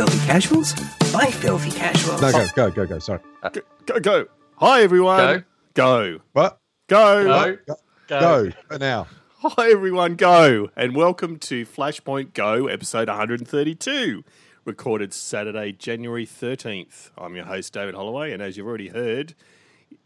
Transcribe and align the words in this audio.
for 0.00 0.06
filthy 0.06 0.26
casuals 0.26 0.74
by 1.12 1.26
filthy 1.26 1.70
casuals. 1.70 2.22
No, 2.22 2.32
go, 2.32 2.46
go, 2.54 2.70
go, 2.70 2.86
go. 2.86 2.98
Sorry. 2.98 3.20
Uh, 3.42 3.48
go, 3.50 3.60
go, 3.86 4.00
go. 4.00 4.26
Hi, 4.56 4.82
everyone. 4.82 5.18
Go. 5.18 5.42
Go. 5.74 6.20
What? 6.32 6.58
Go. 6.88 7.24
Go. 7.24 7.56
Go. 7.66 7.74
Go. 8.08 8.20
Go. 8.20 8.50
For 8.68 8.78
now. 8.78 9.06
Hi, 9.42 9.70
everyone. 9.70 10.16
Go. 10.16 10.70
And 10.76 10.96
welcome 10.96 11.38
to 11.40 11.64
Flashpoint 11.64 12.34
Go, 12.34 12.66
episode 12.66 13.08
132, 13.08 14.24
recorded 14.64 15.12
Saturday, 15.12 15.72
January 15.72 16.26
13th. 16.26 17.10
I'm 17.16 17.36
your 17.36 17.46
host, 17.46 17.72
David 17.72 17.94
Holloway, 17.94 18.32
and 18.32 18.42
as 18.42 18.56
you've 18.56 18.66
already 18.66 18.88
heard, 18.88 19.34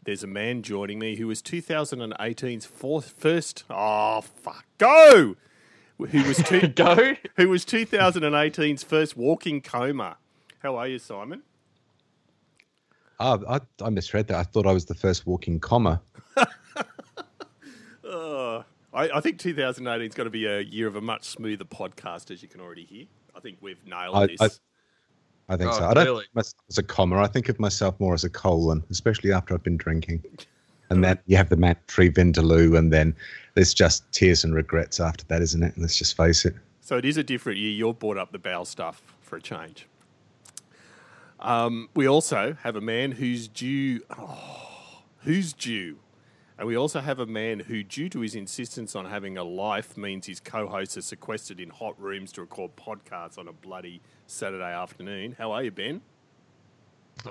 there's 0.03 0.23
a 0.23 0.27
man 0.27 0.61
joining 0.61 0.99
me 0.99 1.15
who 1.15 1.27
was 1.27 1.41
2018's 1.41 2.65
fourth, 2.65 3.11
first. 3.17 3.63
Oh, 3.69 4.21
fuck. 4.21 4.65
Go. 4.77 5.35
Who 5.97 6.23
was, 6.27 6.37
two, 6.37 6.67
Go. 6.67 7.13
who 7.37 7.49
was 7.49 7.65
2018's 7.65 8.83
first 8.83 9.15
walking 9.15 9.61
coma. 9.61 10.17
How 10.59 10.75
are 10.75 10.87
you, 10.87 10.99
Simon? 10.99 11.41
Ah, 13.19 13.37
I, 13.47 13.59
I 13.83 13.89
misread 13.89 14.27
that. 14.27 14.37
I 14.37 14.43
thought 14.43 14.67
I 14.67 14.73
was 14.73 14.85
the 14.85 14.93
first 14.95 15.25
walking 15.25 15.59
comma. 15.59 16.01
Uh, 18.03 18.61
I, 18.93 19.09
I 19.15 19.21
think 19.21 19.39
2018 19.39 20.07
is 20.09 20.15
going 20.15 20.25
to 20.25 20.31
be 20.31 20.45
a 20.45 20.59
year 20.61 20.87
of 20.87 20.95
a 20.95 21.01
much 21.01 21.23
smoother 21.25 21.65
podcast, 21.65 22.29
as 22.31 22.41
you 22.41 22.49
can 22.49 22.59
already 22.61 22.83
hear. 22.85 23.05
I 23.35 23.39
think 23.39 23.57
we've 23.61 23.85
nailed 23.87 24.15
I- 24.15 24.27
this. 24.27 24.41
I- 24.41 24.49
I 25.47 25.57
think 25.57 25.69
Oh, 25.73 25.77
so. 25.77 25.85
I 25.85 25.93
don't 25.93 26.05
really? 26.05 26.21
think 26.23 26.33
myself 26.35 26.63
as 26.69 26.79
a 26.79 26.83
comma. 26.83 27.17
I 27.21 27.27
think 27.27 27.49
of 27.49 27.59
myself 27.59 27.99
more 27.99 28.15
as 28.15 28.23
a 28.23 28.29
colon, 28.31 28.83
especially 28.89 29.31
after 29.31 29.53
I've 29.53 29.61
been 29.61 29.77
drinking. 29.77 30.23
And 30.89 31.03
then 31.03 31.19
you 31.25 31.37
have 31.37 31.49
the 31.49 31.57
mandatory 31.57 32.11
Vindaloo, 32.11 32.77
and 32.77 32.93
then 32.93 33.15
there's 33.55 33.73
just 33.73 34.09
tears 34.11 34.43
and 34.43 34.53
regrets 34.53 34.99
after 34.99 35.25
that, 35.25 35.41
isn't 35.41 35.63
it? 35.63 35.73
Let's 35.77 35.97
just 35.97 36.15
face 36.15 36.45
it. 36.45 36.55
so 36.81 36.97
it 36.97 37.05
is 37.05 37.17
a 37.17 37.23
different 37.23 37.57
year. 37.57 37.71
You've 37.71 37.99
brought 37.99 38.17
up 38.17 38.31
the 38.31 38.39
bowel 38.39 38.65
stuff 38.65 39.01
for 39.21 39.37
a 39.37 39.41
change. 39.41 39.87
Um, 41.39 41.89
we 41.95 42.07
also 42.07 42.55
have 42.63 42.75
a 42.75 42.81
man 42.81 43.11
who's 43.11 43.47
due. 43.47 44.01
Oh, 44.17 45.03
who's 45.19 45.53
due? 45.53 45.97
And 46.57 46.67
we 46.67 46.77
also 46.77 47.01
have 47.01 47.19
a 47.19 47.25
man 47.25 47.59
who, 47.59 47.83
due 47.83 48.07
to 48.09 48.21
his 48.21 48.33
insistence 48.33 48.95
on 48.95 49.05
having 49.05 49.37
a 49.37 49.43
life, 49.43 49.97
means 49.97 50.25
his 50.27 50.39
co 50.39 50.67
hosts 50.67 50.95
are 50.95 51.01
sequestered 51.01 51.59
in 51.59 51.69
hot 51.69 51.99
rooms 52.01 52.31
to 52.33 52.41
record 52.41 52.75
podcasts 52.77 53.37
on 53.37 53.47
a 53.47 53.53
bloody 53.53 54.01
Saturday 54.25 54.71
afternoon. 54.71 55.35
How 55.37 55.51
are 55.51 55.63
you, 55.63 55.71
Ben? 55.71 56.01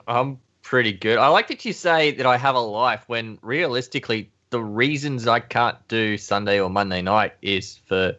I'm 0.06 0.40
pretty 0.64 0.92
good. 0.92 1.18
I 1.18 1.28
like 1.28 1.46
that 1.48 1.64
you 1.64 1.72
say 1.72 2.10
that 2.12 2.26
I 2.26 2.36
have 2.36 2.56
a 2.56 2.60
life 2.60 3.04
when 3.06 3.38
realistically, 3.42 4.30
the 4.50 4.60
reasons 4.62 5.26
I 5.28 5.40
can't 5.40 5.76
do 5.88 6.16
Sunday 6.18 6.58
or 6.60 6.68
Monday 6.70 7.02
night 7.02 7.34
is 7.42 7.78
for 7.86 8.14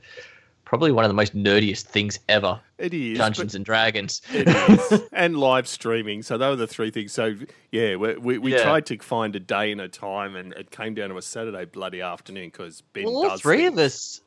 probably 0.66 0.91
one 0.91 1.03
of 1.05 1.09
the 1.09 1.13
most 1.16 1.35
nerdiest 1.35 1.83
things 1.83 2.19
ever 2.27 2.59
It 2.77 2.93
is. 2.93 3.17
Dungeons 3.19 3.55
and 3.55 3.63
Dragons. 3.63 4.21
It 4.33 4.47
is. 4.49 5.01
and 5.13 5.38
live 5.38 5.67
streaming. 5.67 6.23
So 6.23 6.38
those 6.38 6.53
are 6.53 6.55
the 6.57 6.67
three 6.67 6.91
things. 6.91 7.13
So 7.13 7.35
yeah, 7.71 7.95
we, 7.95 8.16
we, 8.17 8.38
we 8.38 8.51
Yeah. 8.51 8.63
tried 8.63 8.85
to 8.88 8.97
find 8.97 9.35
a 9.35 9.39
day 9.39 9.71
and 9.71 9.79
a 9.81 9.88
time, 9.88 10.35
and 10.35 10.53
it 10.53 10.71
came 10.71 10.93
down 10.93 11.09
to 11.09 11.17
a 11.17 11.21
Saturday 11.21 11.66
bloody 11.66 12.01
afternoon 12.01 12.47
because 12.49 12.81
Ben 12.81 13.05
Well, 13.05 13.16
all 13.17 13.29
does 13.29 13.41
three 13.41 13.59
things. 13.59 13.73
of 13.73 13.77
us, 13.79 14.21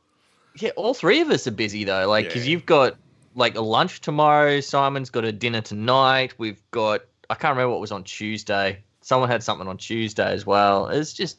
yeah, 0.54 0.70
all 0.76 0.94
three 0.94 1.20
of 1.20 1.30
us 1.30 1.46
are 1.46 1.50
busy 1.52 1.84
though. 1.84 2.08
Like, 2.08 2.26
because 2.26 2.46
Yeah. 2.46 2.52
you've 2.52 2.66
got 2.66 2.96
like 3.34 3.54
a 3.56 3.60
lunch 3.60 4.00
tomorrow. 4.00 4.60
Simon's 4.60 5.10
got 5.10 5.24
a 5.24 5.32
dinner 5.32 5.60
tonight. 5.60 6.34
We've 6.38 6.62
got 6.70 7.02
I 7.30 7.34
can't 7.34 7.52
remember 7.52 7.70
what 7.70 7.80
was 7.80 7.92
on 7.92 8.04
Tuesday. 8.04 8.82
Someone 9.00 9.28
had 9.28 9.42
something 9.42 9.68
on 9.68 9.76
Tuesday 9.78 10.30
as 10.32 10.44
well. 10.46 10.88
It's 10.88 11.12
just, 11.12 11.38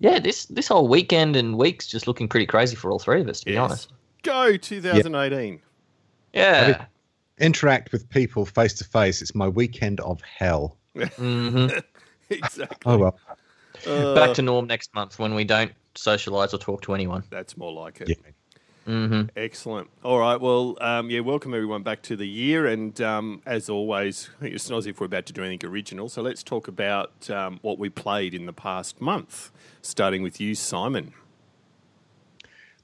yeah, 0.00 0.18
this 0.18 0.46
this 0.46 0.68
whole 0.68 0.88
weekend 0.88 1.36
and 1.36 1.56
week's 1.56 1.86
just 1.86 2.06
looking 2.06 2.28
pretty 2.28 2.46
crazy 2.46 2.76
for 2.76 2.90
all 2.90 2.98
three 2.98 3.20
of 3.20 3.28
us, 3.28 3.40
to 3.40 3.46
be 3.46 3.56
honest. 3.56 3.92
Go 4.22 4.56
2018. 4.56 5.60
Yeah. 6.32 6.84
Interact 7.38 7.92
with 7.92 8.08
people 8.08 8.44
face 8.46 8.74
to 8.74 8.84
face. 8.84 9.22
It's 9.22 9.34
my 9.34 9.48
weekend 9.48 10.00
of 10.00 10.20
hell. 10.22 10.76
hmm 11.16 11.66
exactly. 12.30 12.76
Oh, 12.86 12.98
well. 12.98 13.18
Uh, 13.86 14.14
Back 14.14 14.34
to 14.34 14.42
norm 14.42 14.66
next 14.66 14.94
month 14.94 15.18
when 15.18 15.34
we 15.34 15.44
don't 15.44 15.72
socialize 15.94 16.54
or 16.54 16.58
talk 16.58 16.82
to 16.82 16.94
anyone. 16.94 17.22
that's 17.30 17.56
more 17.56 17.72
like 17.72 18.00
it. 18.00 18.08
Yeah. 18.08 18.14
Hmm 18.86 19.22
Excellent. 19.36 19.90
All 20.04 20.18
right. 20.20 20.40
Well, 20.40 20.76
um, 20.80 21.10
yeah, 21.10 21.20
welcome 21.20 21.52
everyone 21.52 21.82
back 21.82 22.02
to 22.02 22.16
the 22.16 22.26
year. 22.26 22.66
And 22.66 22.98
um, 23.00 23.42
as 23.44 23.68
always, 23.68 24.30
it's 24.40 24.70
not 24.70 24.78
as 24.78 24.86
if 24.86 25.00
we're 25.00 25.06
about 25.06 25.26
to 25.26 25.32
do 25.32 25.42
anything 25.42 25.68
original. 25.68 26.08
So 26.08 26.22
let's 26.22 26.42
talk 26.42 26.68
about 26.68 27.28
um, 27.28 27.58
what 27.62 27.78
we 27.78 27.88
played 27.88 28.32
in 28.32 28.46
the 28.46 28.52
past 28.52 29.00
month, 29.00 29.50
starting 29.82 30.22
with 30.22 30.40
you, 30.40 30.54
Simon. 30.54 31.12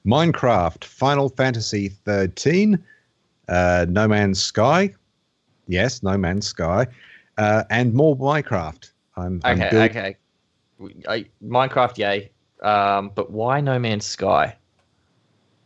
Minecraft, 0.05 0.83
Final 0.83 1.29
Fantasy 1.29 1.87
13, 1.87 2.77
uh, 3.47 3.85
No 3.87 4.05
Man's 4.05 4.43
Sky. 4.43 4.93
Yes, 5.67 6.03
No 6.03 6.17
Man's 6.17 6.47
Sky. 6.47 6.85
Uh, 7.37 7.63
and 7.69 7.93
more 7.93 8.17
Minecraft. 8.17 8.91
I'm, 9.15 9.39
I'm 9.45 9.61
Okay, 9.61 9.85
okay. 9.85 10.17
I, 11.07 11.25
Minecraft, 11.41 11.97
yay. 11.97 12.31
Um, 12.61 13.11
but 13.15 13.31
why 13.31 13.61
No 13.61 13.79
Man's 13.79 14.05
Sky? 14.05 14.57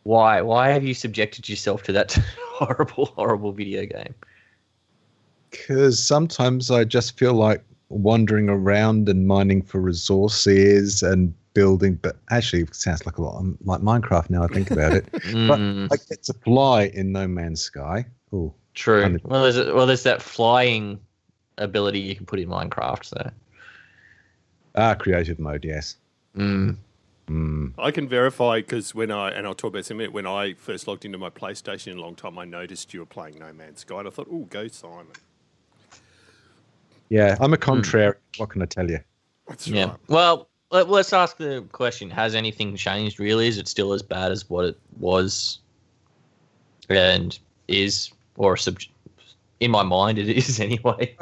Why? 0.08 0.42
Why 0.42 0.70
have 0.70 0.86
you 0.86 0.94
subjected 0.94 1.50
yourself 1.50 1.84
to 1.84 1.92
that 1.92 2.14
horrible, 2.40 3.08
horrible 3.08 3.52
video 3.52 3.86
game? 3.86 4.16
because 5.52 6.02
sometimes 6.04 6.72
I 6.72 6.84
just 6.86 7.18
feel 7.18 7.34
like 7.34 7.62
wandering 7.90 8.48
around 8.50 9.10
and 9.10 9.28
mining 9.28 9.62
for 9.62 9.80
resources 9.82 11.04
and 11.04 11.34
building. 11.54 11.96
But 12.02 12.16
actually, 12.30 12.62
it 12.64 12.74
sounds 12.76 13.06
like 13.06 13.18
a 13.18 13.22
lot 13.22 13.44
like 13.66 13.82
Minecraft 13.82 14.30
now. 14.30 14.44
I 14.44 14.48
think 14.48 14.72
about 14.72 14.94
it. 14.94 15.06
Mm, 15.28 15.90
but 15.90 16.00
I 16.00 16.04
get 16.10 16.24
to 16.24 16.34
fly 16.34 16.84
in 16.94 17.12
No 17.12 17.28
Man's 17.28 17.62
Sky. 17.62 18.06
Oh, 18.32 18.54
true. 18.76 19.04
under- 19.04 19.20
Well, 19.26 19.44
there's 19.44 19.58
a, 19.58 19.74
well, 19.74 19.86
there's 19.86 20.04
that 20.04 20.22
flying 20.22 21.00
ability 21.58 22.00
you 22.00 22.16
can 22.16 22.26
put 22.26 22.40
in 22.40 22.48
Minecraft. 22.48 23.04
So, 23.04 23.30
ah, 24.76 24.94
creative 24.96 25.38
mode. 25.40 25.66
Yes. 25.66 25.98
mm. 26.36 26.78
Mm. 27.30 27.74
I 27.78 27.92
can 27.92 28.08
verify 28.08 28.60
because 28.60 28.96
when 28.96 29.12
I 29.12 29.32
and 29.32 29.46
I'll 29.46 29.54
talk 29.54 29.70
about 29.70 29.80
this 29.80 29.92
in 29.92 29.98
a 29.98 30.00
minute. 30.00 30.14
When 30.14 30.26
I 30.26 30.54
first 30.54 30.88
logged 30.88 31.04
into 31.04 31.18
my 31.18 31.30
PlayStation 31.30 31.88
in 31.92 31.98
a 31.98 32.02
long 32.02 32.16
time, 32.16 32.40
I 32.40 32.46
noticed 32.46 32.94
you 32.94 33.02
were 33.02 33.06
playing 33.06 33.40
No 33.40 33.52
Man's 33.52 33.82
Sky. 33.82 34.00
And 34.00 34.08
I 34.08 34.12
thought, 34.12 34.28
oh, 34.32 34.48
go 34.50 34.68
Simon. 34.70 35.08
Yeah, 37.10 37.36
I'm 37.40 37.54
a 37.54 37.58
contrary. 37.58 38.16
What 38.38 38.50
can 38.50 38.62
I 38.62 38.66
tell 38.66 38.90
you? 38.90 39.00
That's 39.48 39.68
yeah. 39.68 39.86
right. 39.86 39.98
Well, 40.08 40.50
let, 40.72 40.90
let's 40.90 41.14
ask 41.14 41.38
the 41.38 41.66
question: 41.72 42.10
Has 42.10 42.36
anything 42.36 42.76
changed? 42.76 43.20
Really, 43.20 43.48
is 43.48 43.58
it 43.58 43.68
still 43.68 43.94
as 43.94 44.02
bad 44.02 44.32
as 44.32 44.50
what 44.50 44.66
it 44.66 44.80
was, 45.00 45.60
and 46.90 47.38
is 47.68 48.12
or 48.38 48.56
sub- 48.56 48.80
in 49.60 49.72
my 49.72 49.84
mind 49.84 50.18
it 50.18 50.30
is 50.30 50.60
anyway. 50.62 51.16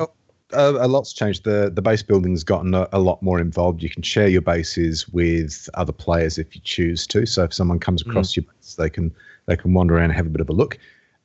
A 0.57 0.87
lot's 0.87 1.13
changed. 1.13 1.43
The 1.43 1.69
the 1.73 1.81
base 1.81 2.03
building's 2.03 2.43
gotten 2.43 2.73
a, 2.73 2.87
a 2.91 2.99
lot 2.99 3.21
more 3.21 3.39
involved. 3.39 3.81
You 3.83 3.89
can 3.89 4.01
share 4.03 4.27
your 4.27 4.41
bases 4.41 5.07
with 5.09 5.69
other 5.73 5.93
players 5.93 6.37
if 6.37 6.55
you 6.55 6.61
choose 6.63 7.05
to. 7.07 7.25
So 7.25 7.43
if 7.43 7.53
someone 7.53 7.79
comes 7.79 8.01
across 8.01 8.35
your 8.35 8.43
base, 8.43 8.75
they 8.75 8.89
can 8.89 9.13
they 9.45 9.55
can 9.57 9.73
wander 9.73 9.95
around 9.95 10.05
and 10.05 10.13
have 10.13 10.25
a 10.25 10.29
bit 10.29 10.41
of 10.41 10.49
a 10.49 10.53
look. 10.53 10.77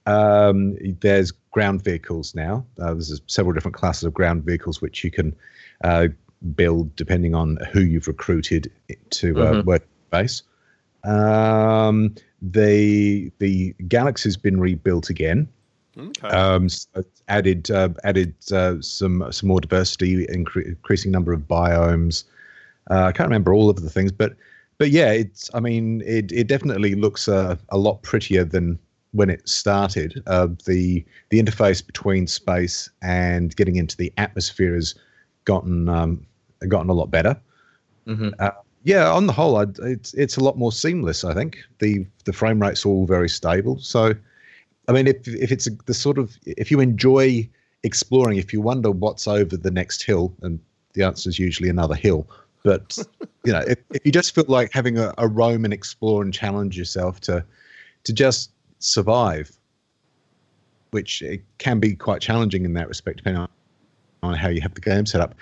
Um, 0.06 0.76
there's 1.00 1.30
ground 1.50 1.82
vehicles 1.84 2.34
now. 2.34 2.64
Uh, 2.80 2.94
there's 2.94 3.20
several 3.26 3.52
different 3.52 3.76
classes 3.76 4.04
of 4.04 4.14
ground 4.14 4.44
vehicles 4.44 4.80
which 4.80 5.04
you 5.04 5.10
can 5.10 5.34
uh, 5.84 6.08
build 6.54 6.94
depending 6.96 7.34
on 7.34 7.58
who 7.72 7.80
you've 7.80 8.08
recruited 8.08 8.70
to 9.10 9.40
uh, 9.42 9.52
Mhm. 9.54 9.64
work 9.66 9.86
base. 10.10 10.42
Um, 11.04 12.14
the 12.42 13.30
the 13.38 13.74
galaxy's 13.88 14.36
been 14.36 14.60
rebuilt 14.60 15.10
again. 15.10 15.48
Okay. 15.98 16.28
Um, 16.28 16.68
so 16.68 17.02
added 17.28 17.70
uh, 17.70 17.90
added 18.04 18.34
uh, 18.52 18.80
some 18.80 19.26
some 19.32 19.48
more 19.48 19.60
diversity, 19.60 20.26
incre- 20.26 20.66
increasing 20.66 21.10
number 21.10 21.32
of 21.32 21.42
biomes. 21.42 22.24
Uh, 22.90 23.04
I 23.04 23.12
can't 23.12 23.28
remember 23.28 23.54
all 23.54 23.70
of 23.70 23.82
the 23.82 23.90
things, 23.90 24.12
but 24.12 24.36
but 24.78 24.90
yeah, 24.90 25.12
it's. 25.12 25.50
I 25.54 25.60
mean, 25.60 26.02
it 26.06 26.32
it 26.32 26.46
definitely 26.48 26.94
looks 26.94 27.28
uh, 27.28 27.56
a 27.70 27.78
lot 27.78 28.02
prettier 28.02 28.44
than 28.44 28.78
when 29.12 29.30
it 29.30 29.48
started. 29.48 30.22
Uh, 30.26 30.48
the 30.66 31.04
the 31.30 31.42
interface 31.42 31.84
between 31.84 32.26
space 32.26 32.90
and 33.02 33.54
getting 33.56 33.76
into 33.76 33.96
the 33.96 34.12
atmosphere 34.16 34.74
has 34.74 34.94
gotten 35.44 35.88
um, 35.88 36.26
gotten 36.68 36.90
a 36.90 36.94
lot 36.94 37.10
better. 37.10 37.40
hmm 38.06 38.30
Yeah, 38.82 39.10
on 39.12 39.26
the 39.26 39.32
whole, 39.32 39.56
I'd, 39.56 39.78
it's 39.80 40.14
it's 40.14 40.36
a 40.36 40.44
lot 40.44 40.56
more 40.56 40.72
seamless. 40.72 41.24
I 41.24 41.34
think 41.34 41.58
the 41.80 42.06
the 42.24 42.32
frame 42.32 42.60
rate's 42.60 42.86
all 42.86 43.06
very 43.06 43.28
stable. 43.28 43.78
So, 43.78 44.14
I 44.90 44.92
mean, 44.92 45.06
if 45.06 45.28
if 45.28 45.52
it's 45.52 45.68
a, 45.68 45.70
the 45.86 45.94
sort 45.94 46.18
of 46.18 46.36
if 46.44 46.68
you 46.68 46.80
enjoy 46.80 47.48
exploring, 47.84 48.38
if 48.38 48.52
you 48.52 48.60
wonder 48.60 48.90
what's 48.90 49.28
over 49.28 49.56
the 49.56 49.70
next 49.70 50.02
hill, 50.02 50.34
and 50.42 50.58
the 50.94 51.04
answer 51.04 51.30
is 51.30 51.38
usually 51.38 51.68
another 51.68 51.94
hill. 51.94 52.28
But 52.64 52.98
you 53.44 53.52
know, 53.52 53.60
if, 53.68 53.78
if 53.94 54.04
you 54.04 54.10
just 54.10 54.34
feel 54.34 54.46
like 54.48 54.72
having 54.72 54.98
a, 54.98 55.14
a 55.16 55.28
roam 55.28 55.64
and 55.64 55.72
explore 55.72 56.22
and 56.22 56.34
challenge 56.34 56.76
yourself 56.76 57.20
to 57.20 57.44
to 58.02 58.12
just 58.12 58.50
survive, 58.80 59.56
which 60.90 61.22
it 61.22 61.42
can 61.58 61.78
be 61.78 61.94
quite 61.94 62.20
challenging 62.20 62.64
in 62.64 62.72
that 62.72 62.88
respect, 62.88 63.18
depending 63.18 63.42
on, 63.42 63.48
on 64.24 64.34
how 64.34 64.48
you 64.48 64.60
have 64.60 64.74
the 64.74 64.80
game 64.80 65.06
set 65.06 65.20
up. 65.20 65.36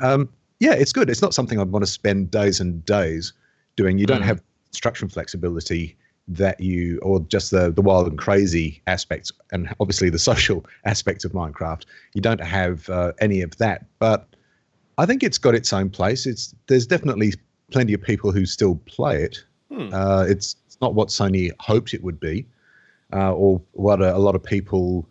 Um, 0.00 0.28
yeah, 0.58 0.72
it's 0.72 0.92
good. 0.92 1.08
It's 1.08 1.22
not 1.22 1.34
something 1.34 1.60
I'd 1.60 1.70
want 1.70 1.84
to 1.84 1.90
spend 1.90 2.32
days 2.32 2.58
and 2.58 2.84
days 2.84 3.32
doing. 3.76 3.96
You 3.96 4.06
don't 4.06 4.22
Mm. 4.22 4.26
have 4.26 4.42
construction 4.72 5.08
flexibility 5.08 5.96
that 6.28 6.60
you, 6.60 6.98
or 6.98 7.20
just 7.20 7.50
the 7.50 7.70
the 7.70 7.82
wild 7.82 8.06
and 8.06 8.18
crazy 8.18 8.82
aspects, 8.86 9.32
and 9.52 9.74
obviously 9.80 10.10
the 10.10 10.18
social 10.30 10.64
aspects 10.84 11.24
of 11.24 11.32
Minecraft. 11.32 11.84
You 12.14 12.20
don't 12.20 12.42
have 12.42 12.88
uh, 12.90 13.12
any 13.20 13.40
of 13.40 13.56
that, 13.58 13.86
but 13.98 14.28
I 14.98 15.06
think 15.06 15.22
it's 15.22 15.38
got 15.38 15.54
its 15.54 15.72
own 15.72 15.90
place. 15.90 16.26
It's 16.26 16.54
there's 16.66 16.86
definitely 16.86 17.34
plenty 17.70 17.94
of 17.94 18.02
people 18.02 18.32
who 18.32 18.46
still 18.46 18.76
play 18.86 19.22
it. 19.22 19.44
Hmm. 19.72 19.92
Uh, 19.92 20.24
it's, 20.28 20.56
it's 20.66 20.80
not 20.80 20.94
what 20.94 21.08
Sony 21.08 21.50
hoped 21.60 21.94
it 21.94 22.02
would 22.02 22.18
be, 22.18 22.46
uh, 23.12 23.32
or 23.32 23.60
what 23.72 24.00
a, 24.00 24.16
a 24.16 24.18
lot 24.18 24.34
of 24.34 24.42
people 24.42 25.08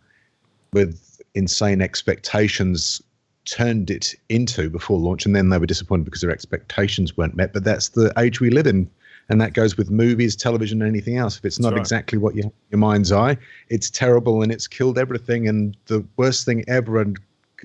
with 0.72 1.20
insane 1.34 1.80
expectations 1.80 3.00
turned 3.44 3.90
it 3.90 4.14
into 4.28 4.68
before 4.68 4.98
launch, 4.98 5.24
and 5.24 5.34
then 5.34 5.48
they 5.48 5.58
were 5.58 5.66
disappointed 5.66 6.04
because 6.04 6.20
their 6.20 6.30
expectations 6.30 7.16
weren't 7.16 7.36
met. 7.36 7.52
But 7.52 7.64
that's 7.64 7.90
the 7.90 8.12
age 8.18 8.40
we 8.40 8.50
live 8.50 8.66
in, 8.66 8.90
and 9.28 9.40
that 9.40 9.52
goes 9.52 9.76
with 9.76 9.90
movies, 9.90 10.34
television, 10.34 10.80
and 10.80 10.88
anything 10.88 11.16
else. 11.16 11.36
If 11.36 11.44
it's 11.44 11.58
not 11.58 11.72
right. 11.72 11.80
exactly 11.80 12.18
what 12.18 12.34
you 12.34 12.44
have 12.44 12.52
in 12.52 12.70
your 12.70 12.78
mind's 12.78 13.12
eye, 13.12 13.36
it's 13.68 13.90
terrible 13.90 14.42
and 14.42 14.50
it's 14.50 14.66
killed 14.66 14.98
everything 14.98 15.48
and 15.48 15.76
the 15.86 16.04
worst 16.16 16.46
thing 16.46 16.64
ever. 16.66 17.00
And 17.00 17.18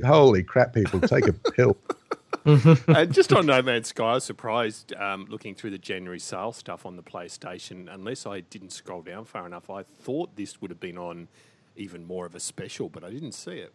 holy 0.06 0.44
crap, 0.44 0.74
people 0.74 1.00
take 1.00 1.28
a 1.28 1.34
pill. 1.52 1.78
uh, 2.46 3.06
just 3.06 3.32
on 3.32 3.46
No 3.46 3.62
Man's 3.62 3.88
Sky, 3.88 4.04
I 4.04 4.14
was 4.16 4.26
surprised 4.26 4.94
um, 4.96 5.26
looking 5.30 5.56
through 5.56 5.70
the 5.70 5.78
January 5.78 6.20
sale 6.20 6.52
stuff 6.52 6.86
on 6.86 6.98
the 6.98 7.04
PlayStation. 7.04 7.94
Unless 7.94 8.26
I 8.26 8.42
didn't 8.42 8.72
scroll 8.72 9.02
down 9.02 9.24
far 9.24 9.46
enough, 9.46 9.70
I 9.70 9.84
thought 9.84 10.36
this 10.36 10.62
would 10.62 10.70
have 10.70 10.82
been 10.82 10.98
on 10.98 11.30
even 11.76 12.06
more 12.06 12.26
of 12.26 12.36
a 12.36 12.40
special, 12.40 12.90
but 12.90 13.04
I 13.04 13.10
didn't 13.10 13.32
see 13.32 13.58
it. 13.58 13.74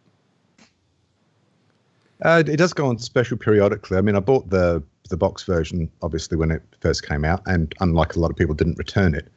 Uh, 2.23 2.43
it 2.45 2.57
does 2.57 2.73
go 2.73 2.87
on 2.87 2.97
special 2.97 3.37
periodically. 3.37 3.97
I 3.97 4.01
mean, 4.01 4.15
I 4.15 4.19
bought 4.19 4.49
the 4.49 4.83
the 5.09 5.17
box 5.17 5.43
version 5.43 5.89
obviously 6.03 6.37
when 6.37 6.51
it 6.51 6.61
first 6.81 7.07
came 7.07 7.25
out, 7.25 7.41
and 7.45 7.73
unlike 7.79 8.15
a 8.15 8.19
lot 8.19 8.29
of 8.29 8.37
people, 8.37 8.53
didn't 8.53 8.77
return 8.77 9.15
it. 9.15 9.27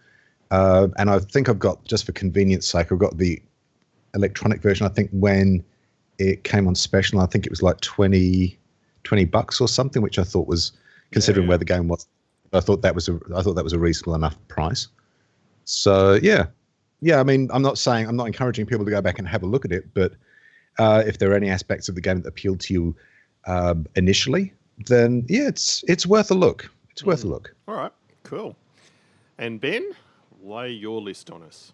Uh, 0.51 0.89
and 0.99 1.09
I 1.09 1.19
think 1.19 1.49
I've 1.49 1.59
got 1.59 1.83
just 1.85 2.05
for 2.05 2.13
convenience 2.13 2.67
sake, 2.67 2.93
I've 2.93 2.99
got 2.99 3.17
the 3.17 3.41
electronic 4.15 4.61
version. 4.61 4.87
I 4.87 4.91
think 4.91 5.11
when 5.13 5.65
it 6.19 6.45
came 6.45 6.67
on 6.67 6.75
special, 6.75 7.21
I 7.21 7.27
think 7.27 7.47
it 7.47 7.51
was 7.51 7.63
like 7.63 7.81
20, 7.81 8.59
20 9.05 9.25
bucks 9.25 9.61
or 9.61 9.69
something, 9.69 10.03
which 10.03 10.19
I 10.19 10.25
thought 10.25 10.47
was 10.47 10.73
considering 11.11 11.45
yeah. 11.45 11.51
where 11.51 11.59
the 11.59 11.65
game 11.65 11.89
was. 11.89 12.07
I 12.53 12.61
thought 12.61 12.83
that 12.83 12.95
was 12.95 13.09
a 13.09 13.19
I 13.35 13.41
thought 13.41 13.55
that 13.55 13.65
was 13.65 13.73
a 13.73 13.79
reasonable 13.79 14.15
enough 14.15 14.37
price. 14.49 14.89
So 15.65 16.19
yeah, 16.23 16.47
yeah. 17.01 17.19
I 17.19 17.23
mean, 17.23 17.49
I'm 17.53 17.63
not 17.63 17.79
saying 17.79 18.07
I'm 18.07 18.17
not 18.17 18.27
encouraging 18.27 18.67
people 18.67 18.85
to 18.85 18.91
go 18.91 19.01
back 19.01 19.19
and 19.19 19.27
have 19.27 19.43
a 19.43 19.47
look 19.47 19.65
at 19.65 19.73
it, 19.73 19.87
but 19.95 20.13
uh, 20.79 21.03
if 21.07 21.19
there 21.19 21.31
are 21.33 21.37
any 21.37 21.51
aspects 21.51 21.89
of 21.89 21.95
the 21.95 22.01
game 22.01 22.23
that 22.23 22.29
appeal 22.29 22.57
to 22.57 22.75
you 22.75 22.97
um, 23.47 23.87
initially, 23.97 24.53
then 24.87 25.25
yeah, 25.29 25.49
it's 25.49 25.85
it's 25.89 26.07
worth 26.07 26.31
a 26.31 26.35
look. 26.35 26.71
It's 26.91 27.05
worth 27.05 27.25
a 27.25 27.29
look. 27.29 27.55
All 27.69 27.75
right, 27.75 27.93
cool. 28.25 28.57
And 29.39 29.61
Ben, 29.61 29.93
lay 30.43 30.71
your 30.71 31.01
list 31.01 31.31
on 31.31 31.43
us. 31.43 31.73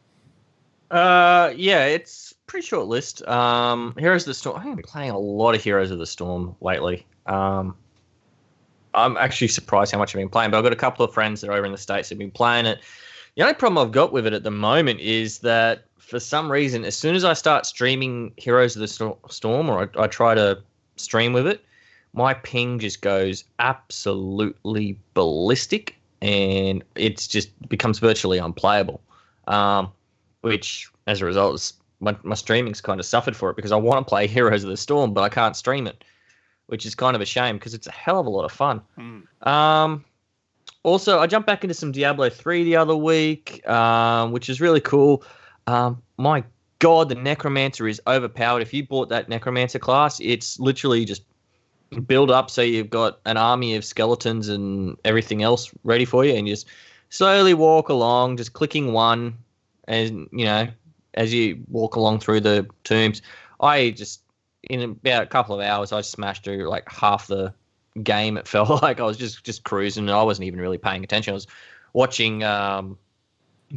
Uh, 0.90 1.52
yeah, 1.54 1.84
it's 1.84 2.32
pretty 2.46 2.66
short 2.66 2.86
list. 2.86 3.26
Um, 3.28 3.94
Heroes 3.98 4.22
of 4.22 4.28
the 4.28 4.34
Storm. 4.34 4.56
I've 4.56 4.76
been 4.76 4.82
playing 4.82 5.10
a 5.10 5.18
lot 5.18 5.54
of 5.54 5.62
Heroes 5.62 5.90
of 5.90 5.98
the 5.98 6.06
Storm 6.06 6.56
lately. 6.60 7.04
Um, 7.26 7.76
I'm 8.94 9.16
actually 9.16 9.48
surprised 9.48 9.92
how 9.92 9.98
much 9.98 10.14
I've 10.14 10.20
been 10.20 10.30
playing, 10.30 10.50
but 10.50 10.58
I've 10.58 10.64
got 10.64 10.72
a 10.72 10.76
couple 10.76 11.04
of 11.04 11.12
friends 11.12 11.40
that 11.40 11.50
are 11.50 11.52
over 11.52 11.66
in 11.66 11.72
the 11.72 11.78
States 11.78 12.08
that've 12.08 12.18
been 12.18 12.30
playing 12.30 12.66
it. 12.66 12.80
The 13.38 13.44
only 13.44 13.54
problem 13.54 13.78
I've 13.78 13.92
got 13.92 14.12
with 14.12 14.26
it 14.26 14.32
at 14.32 14.42
the 14.42 14.50
moment 14.50 14.98
is 14.98 15.38
that 15.38 15.84
for 15.96 16.18
some 16.18 16.50
reason, 16.50 16.84
as 16.84 16.96
soon 16.96 17.14
as 17.14 17.22
I 17.24 17.34
start 17.34 17.66
streaming 17.66 18.32
Heroes 18.36 18.74
of 18.74 18.80
the 18.80 18.88
Storm 19.28 19.70
or 19.70 19.88
I, 19.96 20.02
I 20.02 20.06
try 20.08 20.34
to 20.34 20.58
stream 20.96 21.32
with 21.32 21.46
it, 21.46 21.64
my 22.12 22.34
ping 22.34 22.80
just 22.80 23.00
goes 23.00 23.44
absolutely 23.60 24.98
ballistic 25.14 25.94
and 26.20 26.82
it's 26.96 27.28
just 27.28 27.56
becomes 27.68 28.00
virtually 28.00 28.38
unplayable. 28.38 29.00
Um, 29.46 29.92
which, 30.40 30.90
as 31.06 31.22
a 31.22 31.24
result, 31.24 31.54
is 31.54 31.74
my, 32.00 32.16
my 32.24 32.34
streaming's 32.34 32.80
kind 32.80 32.98
of 32.98 33.06
suffered 33.06 33.36
for 33.36 33.50
it 33.50 33.56
because 33.56 33.70
I 33.70 33.76
want 33.76 34.04
to 34.04 34.08
play 34.08 34.26
Heroes 34.26 34.64
of 34.64 34.70
the 34.70 34.76
Storm, 34.76 35.14
but 35.14 35.22
I 35.22 35.28
can't 35.28 35.54
stream 35.54 35.86
it, 35.86 36.02
which 36.66 36.84
is 36.84 36.96
kind 36.96 37.14
of 37.14 37.22
a 37.22 37.26
shame 37.26 37.56
because 37.56 37.72
it's 37.72 37.86
a 37.86 37.92
hell 37.92 38.18
of 38.18 38.26
a 38.26 38.30
lot 38.30 38.46
of 38.46 38.50
fun. 38.50 38.82
Um, 39.48 40.04
also, 40.88 41.18
I 41.18 41.26
jumped 41.26 41.46
back 41.46 41.64
into 41.64 41.74
some 41.74 41.92
Diablo 41.92 42.30
3 42.30 42.64
the 42.64 42.76
other 42.76 42.96
week, 42.96 43.66
um, 43.68 44.32
which 44.32 44.48
is 44.48 44.60
really 44.60 44.80
cool. 44.80 45.22
Um, 45.66 46.02
my 46.16 46.44
God, 46.78 47.08
the 47.08 47.14
Necromancer 47.14 47.86
is 47.88 48.00
overpowered. 48.06 48.62
If 48.62 48.72
you 48.72 48.86
bought 48.86 49.08
that 49.10 49.28
Necromancer 49.28 49.78
class, 49.78 50.20
it's 50.20 50.58
literally 50.58 51.04
just 51.04 51.22
build 52.06 52.30
up 52.30 52.50
so 52.50 52.62
you've 52.62 52.90
got 52.90 53.20
an 53.24 53.36
army 53.36 53.74
of 53.74 53.84
skeletons 53.84 54.48
and 54.48 54.96
everything 55.04 55.42
else 55.42 55.70
ready 55.84 56.04
for 56.04 56.24
you, 56.24 56.34
and 56.34 56.48
you 56.48 56.54
just 56.54 56.66
slowly 57.10 57.54
walk 57.54 57.88
along, 57.88 58.36
just 58.36 58.52
clicking 58.52 58.92
one, 58.92 59.36
and 59.86 60.28
you 60.32 60.44
know, 60.44 60.68
as 61.14 61.32
you 61.32 61.62
walk 61.68 61.96
along 61.96 62.20
through 62.20 62.40
the 62.40 62.66
tombs. 62.84 63.22
I 63.60 63.90
just 63.90 64.22
in 64.64 64.82
about 64.82 65.22
a 65.22 65.26
couple 65.26 65.58
of 65.58 65.66
hours, 65.66 65.92
I 65.92 66.00
smashed 66.00 66.44
through 66.44 66.68
like 66.68 66.88
half 66.90 67.26
the 67.26 67.52
game. 67.98 68.36
It 68.36 68.48
felt 68.48 68.68
like 68.82 69.00
I 69.00 69.04
was 69.04 69.16
just 69.16 69.44
just 69.44 69.64
cruising, 69.64 70.04
and 70.04 70.10
I 70.10 70.22
wasn't 70.22 70.46
even 70.46 70.60
really 70.60 70.78
paying 70.78 71.04
attention. 71.04 71.32
I 71.32 71.34
was 71.34 71.46
watching 71.92 72.44
um, 72.44 72.98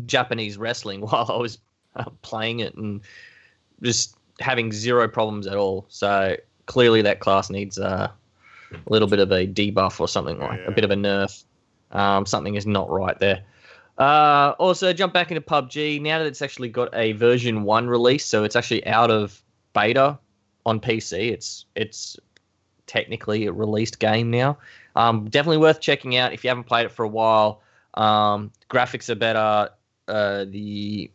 Japanese 0.05 0.57
wrestling 0.57 1.01
while 1.07 1.25
I 1.29 1.37
was 1.37 1.59
uh, 1.95 2.05
playing 2.21 2.59
it, 2.61 2.75
and 2.75 3.01
just 3.81 4.15
having 4.39 4.71
zero 4.71 5.07
problems 5.07 5.47
at 5.47 5.55
all. 5.57 5.85
So 5.89 6.35
clearly, 6.65 7.01
that 7.03 7.19
class 7.19 7.49
needs 7.49 7.77
uh, 7.77 8.09
a 8.71 8.79
little 8.91 9.07
bit 9.07 9.19
of 9.19 9.31
a 9.31 9.45
debuff 9.47 9.99
or 9.99 10.07
something 10.07 10.39
like 10.39 10.59
Yeah. 10.59 10.67
a 10.67 10.71
bit 10.71 10.83
of 10.83 10.91
a 10.91 10.95
nerf. 10.95 11.43
Um, 11.91 12.25
something 12.25 12.55
is 12.55 12.65
not 12.65 12.89
right 12.89 13.19
there. 13.19 13.43
Uh, 13.97 14.53
also, 14.57 14.93
jump 14.93 15.13
back 15.13 15.29
into 15.29 15.41
PUBG 15.41 16.01
now 16.01 16.17
that 16.19 16.25
it's 16.25 16.41
actually 16.41 16.69
got 16.69 16.89
a 16.95 17.11
version 17.11 17.63
one 17.63 17.87
release, 17.87 18.25
so 18.25 18.43
it's 18.45 18.55
actually 18.55 18.85
out 18.87 19.11
of 19.11 19.43
beta 19.73 20.17
on 20.65 20.79
PC. 20.79 21.31
It's 21.31 21.65
it's 21.75 22.17
technically 22.91 23.45
a 23.45 23.53
released 23.53 23.99
game 23.99 24.29
now. 24.29 24.57
Um, 24.97 25.29
definitely 25.29 25.59
worth 25.59 25.79
checking 25.79 26.17
out 26.17 26.33
if 26.33 26.43
you 26.43 26.49
haven't 26.49 26.65
played 26.65 26.85
it 26.85 26.91
for 26.91 27.03
a 27.03 27.07
while. 27.07 27.61
Um, 27.93 28.51
graphics 28.69 29.09
are 29.09 29.15
better. 29.15 29.69
Uh, 30.09 30.45
the 30.49 31.09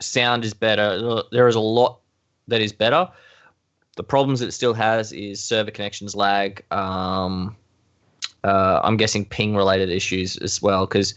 sound 0.00 0.44
is 0.44 0.54
better. 0.54 1.22
There 1.30 1.46
is 1.46 1.54
a 1.54 1.60
lot 1.60 2.00
that 2.48 2.62
is 2.62 2.72
better. 2.72 3.10
The 3.96 4.02
problems 4.02 4.40
it 4.40 4.52
still 4.52 4.72
has 4.72 5.12
is 5.12 5.42
server 5.42 5.70
connections 5.70 6.16
lag. 6.16 6.64
Um, 6.70 7.54
uh, 8.42 8.80
I'm 8.82 8.96
guessing 8.96 9.26
ping 9.26 9.54
related 9.54 9.90
issues 9.90 10.38
as 10.38 10.62
well 10.62 10.86
because 10.86 11.14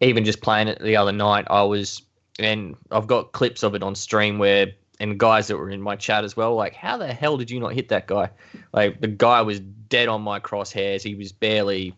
even 0.00 0.24
just 0.24 0.40
playing 0.40 0.66
it 0.66 0.80
the 0.80 0.96
other 0.96 1.12
night, 1.12 1.46
I 1.48 1.62
was 1.62 2.02
and 2.40 2.74
I've 2.90 3.06
got 3.06 3.30
clips 3.30 3.62
of 3.62 3.76
it 3.76 3.84
on 3.84 3.94
stream 3.94 4.38
where 4.38 4.72
and 5.00 5.18
guys 5.18 5.48
that 5.48 5.56
were 5.56 5.70
in 5.70 5.80
my 5.80 5.96
chat 5.96 6.24
as 6.24 6.36
well, 6.36 6.54
like, 6.54 6.74
how 6.74 6.96
the 6.96 7.12
hell 7.12 7.36
did 7.36 7.50
you 7.50 7.60
not 7.60 7.72
hit 7.72 7.88
that 7.88 8.06
guy? 8.06 8.30
Like 8.72 9.00
the 9.00 9.08
guy 9.08 9.42
was 9.42 9.60
dead 9.60 10.08
on 10.08 10.22
my 10.22 10.40
crosshairs. 10.40 11.02
He 11.02 11.14
was 11.14 11.32
barely, 11.32 11.96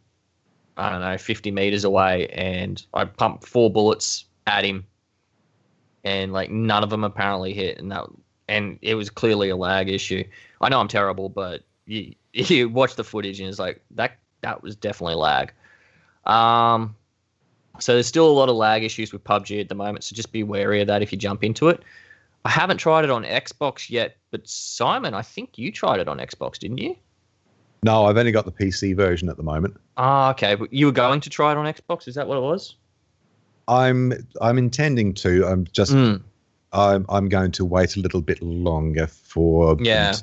I 0.76 0.90
don't 0.90 1.00
know, 1.00 1.18
50 1.18 1.50
meters 1.50 1.84
away, 1.84 2.28
and 2.28 2.84
I 2.94 3.04
pumped 3.04 3.46
four 3.46 3.70
bullets 3.70 4.24
at 4.46 4.64
him, 4.64 4.86
and 6.04 6.32
like 6.32 6.50
none 6.50 6.82
of 6.82 6.90
them 6.90 7.04
apparently 7.04 7.52
hit, 7.52 7.78
and 7.78 7.90
that 7.92 8.06
and 8.48 8.78
it 8.82 8.94
was 8.94 9.10
clearly 9.10 9.48
a 9.48 9.56
lag 9.56 9.88
issue. 9.88 10.24
I 10.60 10.68
know 10.68 10.80
I'm 10.80 10.88
terrible, 10.88 11.28
but 11.28 11.62
you 11.86 12.14
you 12.32 12.68
watch 12.68 12.96
the 12.96 13.04
footage 13.04 13.40
and 13.40 13.48
it's 13.48 13.58
like 13.58 13.82
that 13.92 14.18
that 14.42 14.62
was 14.62 14.76
definitely 14.76 15.16
lag. 15.16 15.52
Um, 16.24 16.94
so 17.78 17.92
there's 17.92 18.06
still 18.06 18.28
a 18.28 18.32
lot 18.32 18.48
of 18.48 18.56
lag 18.56 18.82
issues 18.82 19.12
with 19.12 19.22
PUBG 19.24 19.60
at 19.60 19.68
the 19.68 19.74
moment, 19.74 20.04
so 20.04 20.14
just 20.14 20.32
be 20.32 20.42
wary 20.42 20.80
of 20.80 20.86
that 20.88 21.02
if 21.02 21.12
you 21.12 21.18
jump 21.18 21.44
into 21.44 21.68
it. 21.68 21.82
I 22.46 22.48
haven't 22.50 22.76
tried 22.78 23.02
it 23.02 23.10
on 23.10 23.24
Xbox 23.24 23.90
yet, 23.90 24.18
but 24.30 24.46
Simon, 24.48 25.14
I 25.14 25.22
think 25.22 25.58
you 25.58 25.72
tried 25.72 25.98
it 25.98 26.06
on 26.06 26.18
Xbox, 26.18 26.60
didn't 26.60 26.78
you? 26.78 26.94
No, 27.82 28.04
I've 28.06 28.16
only 28.16 28.30
got 28.30 28.44
the 28.44 28.52
PC 28.52 28.94
version 28.94 29.28
at 29.28 29.36
the 29.36 29.42
moment. 29.42 29.76
Ah, 29.96 30.30
okay. 30.30 30.54
But 30.54 30.72
you 30.72 30.86
were 30.86 30.92
going 30.92 31.20
to 31.22 31.28
try 31.30 31.50
it 31.50 31.58
on 31.58 31.66
Xbox? 31.66 32.06
Is 32.06 32.14
that 32.14 32.28
what 32.28 32.36
it 32.38 32.42
was? 32.42 32.76
I'm 33.66 34.12
I'm 34.40 34.58
intending 34.58 35.12
to. 35.14 35.44
I'm 35.44 35.66
just 35.72 35.92
Mm. 35.92 36.22
I'm 36.72 37.04
I'm 37.08 37.28
going 37.28 37.50
to 37.52 37.64
wait 37.64 37.96
a 37.96 38.00
little 38.00 38.20
bit 38.22 38.40
longer 38.40 39.08
for 39.08 39.76
Yeah. 39.80 40.12
to 40.12 40.22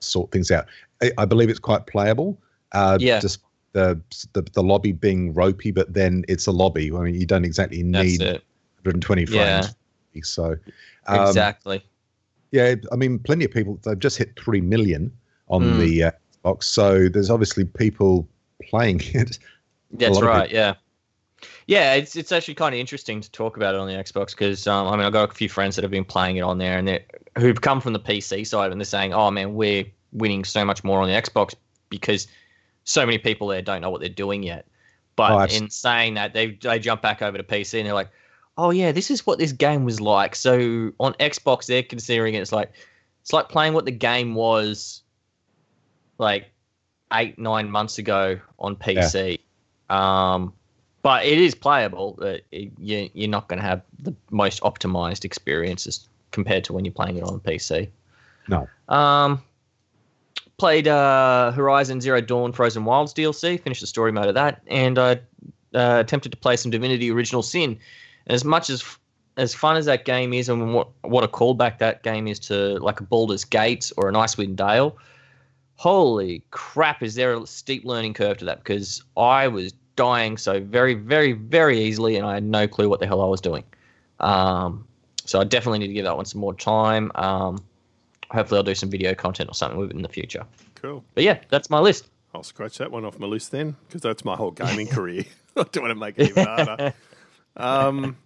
sort 0.00 0.30
things 0.30 0.50
out. 0.50 0.64
I, 1.02 1.12
I 1.18 1.24
believe 1.26 1.50
it's 1.50 1.58
quite 1.58 1.86
playable. 1.86 2.38
Uh, 2.72 2.96
Yeah. 2.98 3.20
Just 3.20 3.40
the, 3.72 4.00
the 4.32 4.40
the 4.54 4.62
lobby 4.62 4.92
being 4.92 5.34
ropey, 5.34 5.70
but 5.70 5.92
then 5.92 6.24
it's 6.28 6.46
a 6.46 6.52
lobby. 6.52 6.90
I 6.94 7.00
mean, 7.00 7.14
you 7.14 7.26
don't 7.26 7.44
exactly 7.44 7.82
need 7.82 8.22
it. 8.22 8.42
120 8.84 9.24
Yeah. 9.24 9.66
So 10.22 10.56
um, 11.06 11.26
exactly. 11.26 11.82
yeah, 12.52 12.74
I 12.92 12.96
mean, 12.96 13.18
plenty 13.18 13.44
of 13.44 13.50
people. 13.50 13.78
They've 13.82 13.98
just 13.98 14.18
hit 14.18 14.38
three 14.38 14.60
million 14.60 15.12
on 15.48 15.62
Mm. 15.62 15.78
the 15.78 16.02
uh, 16.04 16.10
Xbox, 16.44 16.64
so 16.64 17.08
there's 17.08 17.30
obviously 17.30 17.64
people 17.64 18.28
playing 18.70 19.00
it. 19.14 19.38
That's 19.92 20.20
right. 20.20 20.50
Yeah. 20.50 20.74
Yeah, 21.66 21.94
it's 21.94 22.16
it's 22.16 22.32
actually 22.32 22.54
kind 22.54 22.74
of 22.74 22.80
interesting 22.80 23.20
to 23.20 23.30
talk 23.30 23.56
about 23.56 23.74
it 23.74 23.80
on 23.80 23.86
the 23.86 23.94
Xbox 23.94 24.30
because 24.30 24.66
um, 24.66 24.88
I 24.88 24.96
mean 24.96 25.04
I've 25.06 25.12
got 25.12 25.30
a 25.30 25.34
few 25.34 25.48
friends 25.48 25.76
that 25.76 25.82
have 25.82 25.90
been 25.90 26.04
playing 26.04 26.36
it 26.36 26.40
on 26.40 26.58
there 26.58 26.78
and 26.78 26.88
they 26.88 27.04
who've 27.36 27.60
come 27.60 27.80
from 27.80 27.92
the 27.92 28.00
PC 28.00 28.46
side 28.46 28.72
and 28.72 28.80
they're 28.80 28.84
saying, 28.86 29.12
"Oh 29.12 29.30
man, 29.30 29.54
we're 29.54 29.84
winning 30.12 30.44
so 30.44 30.64
much 30.64 30.82
more 30.82 31.00
on 31.00 31.08
the 31.08 31.14
Xbox 31.14 31.54
because 31.90 32.26
so 32.84 33.04
many 33.06 33.18
people 33.18 33.46
there 33.48 33.62
don't 33.62 33.82
know 33.82 33.90
what 33.90 34.00
they're 34.00 34.08
doing 34.08 34.42
yet." 34.42 34.66
But 35.14 35.52
Oh, 35.52 35.54
in 35.56 35.68
saying 35.70 36.14
that, 36.14 36.32
they 36.32 36.52
they 36.52 36.78
jump 36.78 37.02
back 37.02 37.22
over 37.22 37.36
to 37.36 37.44
PC 37.44 37.78
and 37.78 37.86
they're 37.86 37.94
like, 37.94 38.10
oh 38.58 38.70
yeah, 38.70 38.92
this 38.92 39.10
is 39.10 39.24
what 39.24 39.38
this 39.38 39.52
game 39.52 39.84
was 39.84 40.00
like. 40.00 40.34
So 40.34 40.92
on 41.00 41.14
Xbox, 41.14 41.66
they're 41.66 41.82
considering 41.82 42.34
it, 42.34 42.40
it's 42.40 42.52
like 42.52 42.72
it's 43.22 43.32
like 43.32 43.48
playing 43.48 43.72
what 43.72 43.84
the 43.84 43.92
game 43.92 44.34
was 44.34 45.02
like 46.18 46.50
eight 47.14 47.38
nine 47.38 47.70
months 47.70 47.98
ago 47.98 48.38
on 48.58 48.76
PC. 48.76 49.38
Um, 49.88 50.52
but 51.02 51.24
it 51.24 51.38
is 51.38 51.54
playable. 51.54 52.18
Uh, 52.20 52.38
it, 52.50 52.72
you, 52.78 53.08
you're 53.14 53.30
not 53.30 53.48
going 53.48 53.60
to 53.60 53.64
have 53.64 53.80
the 54.00 54.14
most 54.30 54.60
optimized 54.62 55.24
experiences 55.24 56.08
compared 56.32 56.64
to 56.64 56.72
when 56.72 56.84
you're 56.84 56.92
playing 56.92 57.16
it 57.16 57.22
on 57.22 57.40
PC. 57.40 57.88
No. 58.48 58.68
Um, 58.88 59.42
played 60.58 60.88
uh, 60.88 61.52
Horizon 61.52 62.00
Zero 62.00 62.20
Dawn 62.20 62.52
Frozen 62.52 62.84
Wilds 62.84 63.14
DLC, 63.14 63.60
finished 63.60 63.80
the 63.80 63.86
story 63.86 64.10
mode 64.10 64.26
of 64.26 64.34
that, 64.34 64.60
and 64.66 64.98
I 64.98 65.12
uh, 65.74 66.00
attempted 66.00 66.32
to 66.32 66.36
play 66.38 66.56
some 66.56 66.70
Divinity 66.70 67.10
Original 67.10 67.42
Sin. 67.42 67.78
As 68.28 68.44
much 68.44 68.70
as 68.70 68.84
as 69.36 69.54
fun 69.54 69.76
as 69.76 69.86
that 69.86 70.04
game 70.04 70.32
is, 70.32 70.48
and 70.48 70.74
what 70.74 70.88
what 71.02 71.24
a 71.24 71.28
callback 71.28 71.78
that 71.78 72.02
game 72.02 72.26
is 72.26 72.38
to 72.40 72.78
like 72.78 73.00
a 73.00 73.04
Baldur's 73.04 73.44
Gate 73.44 73.92
or 73.96 74.08
an 74.08 74.14
Icewind 74.14 74.56
Dale, 74.56 74.96
holy 75.76 76.42
crap! 76.50 77.02
Is 77.02 77.14
there 77.14 77.34
a 77.34 77.46
steep 77.46 77.84
learning 77.84 78.14
curve 78.14 78.38
to 78.38 78.44
that? 78.46 78.58
Because 78.58 79.02
I 79.16 79.48
was 79.48 79.72
dying 79.96 80.36
so 80.36 80.60
very, 80.60 80.94
very, 80.94 81.32
very 81.32 81.80
easily, 81.80 82.16
and 82.16 82.26
I 82.26 82.34
had 82.34 82.44
no 82.44 82.68
clue 82.68 82.88
what 82.88 83.00
the 83.00 83.06
hell 83.06 83.20
I 83.20 83.26
was 83.26 83.40
doing. 83.40 83.64
Um, 84.20 84.86
so 85.24 85.40
I 85.40 85.44
definitely 85.44 85.80
need 85.80 85.88
to 85.88 85.92
give 85.92 86.04
that 86.04 86.16
one 86.16 86.24
some 86.24 86.40
more 86.40 86.54
time. 86.54 87.10
Um, 87.16 87.64
hopefully, 88.30 88.58
I'll 88.58 88.64
do 88.64 88.74
some 88.74 88.90
video 88.90 89.14
content 89.14 89.50
or 89.50 89.54
something 89.54 89.78
with 89.78 89.90
it 89.90 89.96
in 89.96 90.02
the 90.02 90.08
future. 90.08 90.44
Cool. 90.76 91.04
But 91.14 91.24
yeah, 91.24 91.40
that's 91.48 91.68
my 91.68 91.80
list. 91.80 92.08
I'll 92.34 92.42
scratch 92.42 92.78
that 92.78 92.90
one 92.90 93.04
off 93.04 93.18
my 93.18 93.26
list 93.26 93.50
then, 93.50 93.76
because 93.86 94.02
that's 94.02 94.24
my 94.24 94.36
whole 94.36 94.50
gaming 94.62 94.86
career. 94.86 95.24
I 95.56 95.64
don't 95.64 95.82
want 95.82 95.90
to 95.90 95.94
make 95.96 96.18
it 96.18 96.30
even 96.30 96.46
harder. 96.46 96.94
Um, 97.58 98.16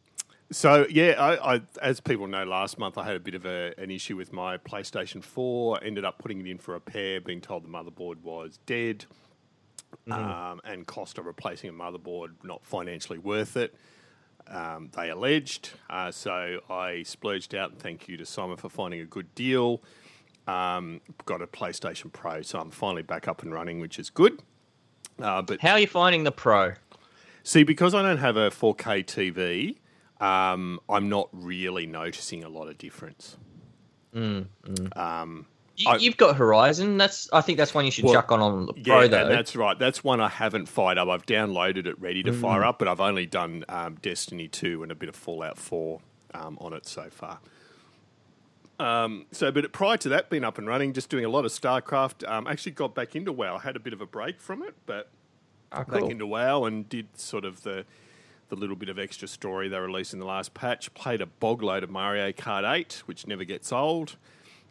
so 0.51 0.87
yeah, 0.91 1.15
I, 1.19 1.55
I, 1.55 1.61
as 1.81 2.01
people 2.01 2.27
know, 2.27 2.45
last 2.45 2.79
month 2.79 2.99
I 2.99 3.05
had 3.05 3.17
a 3.17 3.21
bit 3.21 3.35
of 3.35 3.47
a, 3.47 3.73
an 3.79 3.91
issue 3.91 4.17
with 4.17 4.33
my 4.33 4.59
PlayStation 4.59 5.25
Four. 5.25 5.83
Ended 5.83 6.05
up 6.05 6.19
putting 6.19 6.41
it 6.41 6.47
in 6.47 6.59
for 6.59 6.73
repair, 6.73 7.21
being 7.21 7.41
told 7.41 7.65
the 7.65 7.69
motherboard 7.69 8.21
was 8.23 8.59
dead, 8.67 9.07
um, 10.11 10.61
and 10.65 10.87
cost 10.87 11.19
of 11.19 11.27
replacing 11.27 11.71
a 11.71 11.73
motherboard 11.73 12.31
not 12.45 12.65
financially 12.65 13.19
worth 13.19 13.57
it. 13.57 13.75
Um, 14.49 14.91
they 14.95 15.11
alleged. 15.11 15.71
Uh, 15.89 16.11
so 16.11 16.61
I 16.69 17.03
splurged 17.05 17.55
out, 17.55 17.71
and 17.71 17.81
thank 17.81 18.09
you 18.09 18.17
to 18.19 18.27
Simon 18.27 18.57
for 18.57 18.69
finding 18.69 19.01
a 19.01 19.07
good 19.07 19.35
deal. 19.35 19.83
Um, 20.47 21.01
got 21.25 21.41
a 21.41 21.47
PlayStation 21.47 22.13
Pro, 22.13 22.43
so 22.43 22.59
I'm 22.59 22.71
finally 22.71 23.03
back 23.03 23.29
up 23.29 23.43
and 23.43 23.55
running, 23.55 23.81
which 23.81 23.99
is 23.99 24.11
good. 24.11 24.43
Uh, 25.21 25.41
but 25.41 25.61
How 25.61 25.73
are 25.73 25.79
you 25.79 25.87
finding 25.87 26.25
the 26.25 26.33
Pro? 26.33 26.73
See, 27.45 27.63
because 27.65 27.95
I 27.95 28.03
don't 28.03 28.19
have 28.19 28.37
a 28.37 28.51
4K 28.51 29.05
TV, 29.05 29.77
um, 30.25 30.79
I'm 30.89 31.09
not 31.09 31.29
really 31.33 31.87
noticing 31.87 32.45
a 32.45 32.49
lot 32.49 32.69
of 32.69 32.79
difference. 32.79 33.37
Um, 34.15 35.47
You, 35.77 35.97
you've 35.99 36.17
got 36.17 36.37
Horizon. 36.37 36.99
That's 36.99 37.29
I 37.33 37.41
think 37.41 37.59
that's 37.59 37.75
one 37.75 37.85
you 37.85 37.91
should 37.91 38.05
Well, 38.05 38.15
chuck 38.15 38.31
on 38.31 38.41
on 38.41 38.67
the 38.67 38.75
Yeah, 38.77 38.83
Pro 38.85 39.01
and 39.01 39.13
though. 39.13 39.29
that's 39.29 39.57
right. 39.57 39.79
That's 39.79 40.05
one 40.05 40.21
I 40.21 40.29
haven't 40.29 40.67
fired 40.67 40.99
up. 40.99 41.09
I've 41.09 41.27
downloaded 41.27 41.87
it 41.87 41.99
ready 42.01 42.23
to 42.25 42.31
Mm. 42.31 42.41
fire 42.41 42.63
up, 42.65 42.79
but 42.79 42.89
I've 42.89 43.01
only 43.01 43.27
done 43.27 43.65
um, 43.69 43.97
Destiny 44.03 44.49
2 44.49 44.83
and 44.83 44.93
a 44.93 44.95
bit 44.95 45.09
of 45.09 45.17
Fallout 45.17 45.59
4 45.59 46.01
um, 46.35 46.59
on 46.61 46.73
it 46.75 46.87
so 46.87 47.09
far. 47.11 47.41
Um, 48.79 49.27
so, 49.33 49.51
but 49.53 49.71
prior 49.73 49.97
to 49.99 50.09
that, 50.11 50.29
been 50.31 50.45
up 50.45 50.59
and 50.59 50.67
running, 50.67 50.93
just 50.93 51.09
doing 51.09 51.25
a 51.25 51.29
lot 51.29 51.45
of 51.45 51.53
StarCraft. 51.53 52.29
Um, 52.29 52.47
actually, 52.47 52.73
got 52.73 52.95
back 52.95 53.15
into 53.17 53.33
WoW. 53.33 53.57
I 53.57 53.61
had 53.61 53.77
a 53.77 53.81
bit 53.81 53.93
of 53.93 54.01
a 54.01 54.07
break 54.07 54.41
from 54.41 54.63
it, 54.63 54.75
but 54.87 55.11
Oh, 55.73 55.85
back 55.85 56.11
into 56.11 56.27
WoW 56.27 56.65
and 56.65 56.89
did 56.89 57.19
sort 57.19 57.45
of 57.45 57.63
the 57.63 57.85
the 58.49 58.57
little 58.57 58.77
bit 58.77 58.91
of 58.91 58.99
extra 58.99 59.27
story 59.27 59.69
they 59.69 59.79
released 59.79 60.13
in 60.13 60.19
the 60.19 60.27
last 60.27 60.53
patch. 60.53 60.93
Played 60.93 61.23
a 61.23 61.27
bog 61.27 61.63
load 61.63 61.83
of 61.83 61.89
Mario 61.89 62.33
Kart 62.33 62.71
8, 62.71 63.03
which 63.07 63.27
never 63.27 63.45
gets 63.45 63.73
old. 63.73 64.17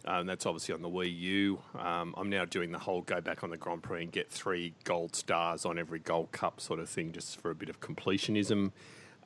Um, 0.05 0.27
that's 0.27 0.45
obviously 0.45 0.75
on 0.75 0.83
the 0.83 0.89
Wii 0.89 1.17
U. 1.19 1.59
Um, 1.79 2.13
I'm 2.15 2.29
now 2.29 2.45
doing 2.45 2.71
the 2.71 2.77
whole 2.77 3.01
go 3.01 3.21
back 3.21 3.43
on 3.43 3.49
the 3.49 3.57
Grand 3.57 3.81
Prix 3.81 4.03
and 4.03 4.11
get 4.11 4.29
three 4.29 4.73
gold 4.83 5.15
stars 5.15 5.65
on 5.65 5.79
every 5.79 5.97
Gold 5.99 6.31
Cup 6.31 6.61
sort 6.61 6.79
of 6.79 6.89
thing, 6.89 7.11
just 7.11 7.39
for 7.39 7.49
a 7.49 7.55
bit 7.55 7.69
of 7.69 7.79
completionism. 7.79 8.71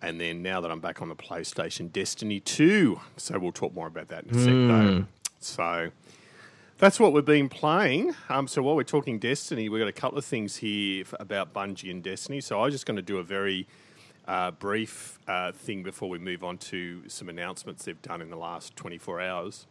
And 0.01 0.21
then 0.21 0.41
now 0.41 0.61
that 0.61 0.71
I'm 0.71 0.79
back 0.81 1.01
on 1.01 1.09
the 1.09 1.15
PlayStation, 1.15 1.91
Destiny 1.91 2.39
2. 2.39 2.99
So 3.17 3.37
we'll 3.39 3.51
talk 3.51 3.73
more 3.73 3.87
about 3.87 4.07
that 4.09 4.25
in 4.25 4.35
a 4.35 4.39
sec, 4.39 4.53
though. 4.53 5.05
So 5.39 5.91
that's 6.77 6.99
what 6.99 7.13
we've 7.13 7.23
been 7.23 7.47
playing. 7.47 8.13
Um, 8.27 8.47
so 8.47 8.61
while 8.61 8.75
we're 8.75 8.83
talking 8.83 9.17
Destiny, 9.17 9.69
we've 9.69 9.79
got 9.79 9.87
a 9.87 9.93
couple 9.93 10.17
of 10.17 10.25
things 10.25 10.57
here 10.57 11.05
about 11.19 11.53
Bungie 11.53 11.89
and 11.89 12.03
Destiny. 12.03 12.41
So 12.41 12.61
I'm 12.61 12.71
just 12.71 12.85
going 12.85 12.97
to 12.97 13.01
do 13.01 13.17
a 13.17 13.23
very 13.23 13.65
uh, 14.27 14.51
brief 14.51 15.17
uh, 15.27 15.53
thing 15.53 15.83
before 15.83 16.09
we 16.09 16.19
move 16.19 16.43
on 16.43 16.57
to 16.57 17.07
some 17.07 17.29
announcements 17.29 17.85
they've 17.85 18.01
done 18.01 18.21
in 18.21 18.29
the 18.29 18.35
last 18.35 18.75
24 18.75 19.21
hours. 19.21 19.67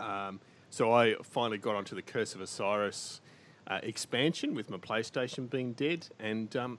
Um, 0.00 0.40
so 0.70 0.92
I 0.92 1.16
finally 1.22 1.58
got 1.58 1.74
onto 1.74 1.94
the 1.94 2.02
Curse 2.02 2.34
of 2.34 2.40
Osiris 2.40 3.20
uh, 3.66 3.80
expansion 3.82 4.54
with 4.54 4.70
my 4.70 4.78
PlayStation 4.78 5.50
being 5.50 5.72
dead, 5.72 6.08
and 6.18 6.54
um, 6.56 6.78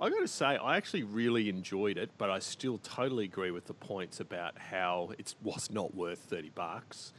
I 0.00 0.10
got 0.10 0.20
to 0.20 0.28
say 0.28 0.56
I 0.56 0.76
actually 0.76 1.04
really 1.04 1.48
enjoyed 1.48 1.96
it, 1.96 2.10
but 2.18 2.30
I 2.30 2.38
still 2.38 2.78
totally 2.78 3.24
agree 3.24 3.50
with 3.50 3.66
the 3.66 3.74
points 3.74 4.20
about 4.20 4.58
how 4.58 5.12
it 5.18 5.34
was 5.42 5.70
not 5.70 5.94
worth 5.94 6.18
thirty 6.18 6.50
bucks. 6.50 7.12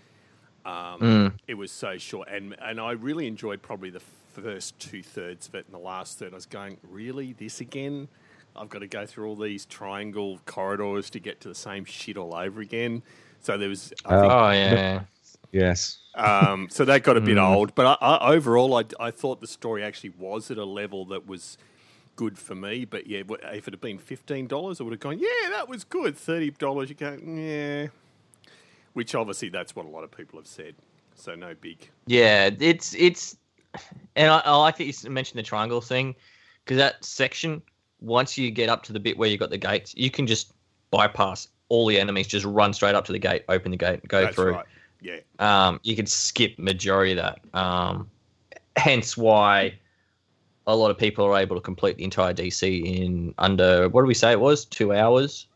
Um, 0.66 1.34
It 1.48 1.54
was 1.56 1.72
so 1.72 1.98
short, 1.98 2.28
and 2.30 2.56
and 2.62 2.80
I 2.80 2.92
really 2.92 3.28
enjoyed 3.28 3.62
probably 3.62 3.90
the 3.92 4.02
first 4.34 4.78
two 4.80 5.04
thirds 5.04 5.48
of 5.48 5.56
it, 5.56 5.66
and 5.66 5.74
the 5.74 5.80
last 5.86 6.20
third 6.20 6.34
I 6.34 6.36
was 6.36 6.46
going, 6.46 6.78
really 6.90 7.34
this 7.34 7.62
again. 7.62 8.08
I've 8.56 8.70
got 8.70 8.80
to 8.80 8.88
go 8.88 9.06
through 9.06 9.28
all 9.28 9.36
these 9.36 9.66
triangle 9.66 10.40
corridors 10.46 11.10
to 11.12 11.20
get 11.20 11.42
to 11.42 11.50
the 11.50 11.56
same 11.56 11.84
shit 11.86 12.18
all 12.18 12.34
over 12.34 12.62
again. 12.62 13.04
So 13.42 13.58
there 13.58 13.70
was, 13.70 13.94
I 14.06 14.20
think, 14.22 14.32
Oh 14.32 14.50
yeah. 14.52 15.02
Yes. 15.52 16.00
um, 16.16 16.68
so 16.70 16.84
that 16.86 17.04
got 17.04 17.18
a 17.18 17.22
bit 17.22 17.38
old, 17.38 17.76
but 17.76 17.98
I, 18.02 18.06
I, 18.06 18.34
overall, 18.34 18.76
I, 18.78 18.84
I 19.00 19.12
thought 19.12 19.42
the 19.42 19.48
story 19.48 19.84
actually 19.84 20.12
was 20.18 20.50
at 20.52 20.58
a 20.58 20.66
level 20.66 21.06
that 21.08 21.28
was 21.28 21.58
good 22.16 22.38
for 22.38 22.56
me. 22.56 22.86
But 22.86 23.08
yeah, 23.08 23.24
if 23.54 23.68
it 23.68 23.74
had 23.74 23.82
been 23.82 23.98
fifteen 24.00 24.48
dollars, 24.48 24.80
I 24.82 24.84
would 24.86 24.94
have 24.94 25.00
gone, 25.02 25.20
yeah, 25.20 25.50
that 25.52 25.70
was 25.70 25.84
good. 25.84 26.18
Thirty 26.18 26.52
dollars, 26.52 26.90
you 26.90 26.96
go, 26.96 27.18
yeah. 27.24 27.88
Which 28.96 29.14
obviously 29.14 29.50
that's 29.50 29.76
what 29.76 29.86
a 29.86 29.90
lot 29.90 30.04
of 30.04 30.12
people 30.12 30.40
have 30.40 30.48
said. 30.48 30.74
So 31.16 31.36
no 31.36 31.54
big. 31.54 31.90
Yeah, 32.08 32.50
it's 32.60 32.96
it's, 32.96 33.38
and 34.16 34.32
I, 34.32 34.40
I 34.40 34.56
like 34.56 34.78
that 34.78 34.86
you 34.86 35.10
mentioned 35.10 35.38
the 35.38 35.44
triangle 35.44 35.82
thing, 35.82 36.16
because 36.64 36.78
that 36.78 37.04
section, 37.04 37.62
once 38.00 38.38
you 38.38 38.52
get 38.52 38.70
up 38.70 38.84
to 38.84 38.94
the 38.94 39.00
bit 39.00 39.18
where 39.18 39.30
you 39.30 39.38
got 39.38 39.50
the 39.50 39.58
gates, 39.58 39.94
you 39.98 40.10
can 40.10 40.26
just 40.26 40.54
bypass 40.92 41.50
all 41.68 41.86
the 41.88 42.00
enemies, 42.00 42.28
just 42.28 42.46
run 42.46 42.74
straight 42.74 42.96
up 42.96 43.06
to 43.06 43.12
the 43.12 43.20
gate, 43.20 43.44
open 43.50 43.72
the 43.72 43.78
gate, 43.78 44.08
go 44.08 44.22
That's 44.22 44.36
through. 44.36 44.54
right. 44.54 44.66
Yeah, 45.02 45.20
Um, 45.40 45.80
you 45.84 45.96
can 45.96 46.06
skip 46.06 46.58
majority 46.58 47.12
of 47.12 47.18
that. 47.18 47.40
Um, 47.54 48.10
hence 48.78 49.16
why 49.18 49.78
a 50.68 50.76
lot 50.76 50.90
of 50.90 50.98
people 50.98 51.26
are 51.26 51.38
able 51.38 51.56
to 51.56 51.62
complete 51.62 51.98
the 51.98 52.04
entire 52.04 52.34
DC 52.34 52.84
in 52.86 53.34
under 53.38 53.90
what 53.90 54.02
do 54.02 54.08
we 54.08 54.14
say 54.14 54.32
it 54.32 54.40
was 54.40 54.66
two 54.66 54.94
hours? 54.94 55.48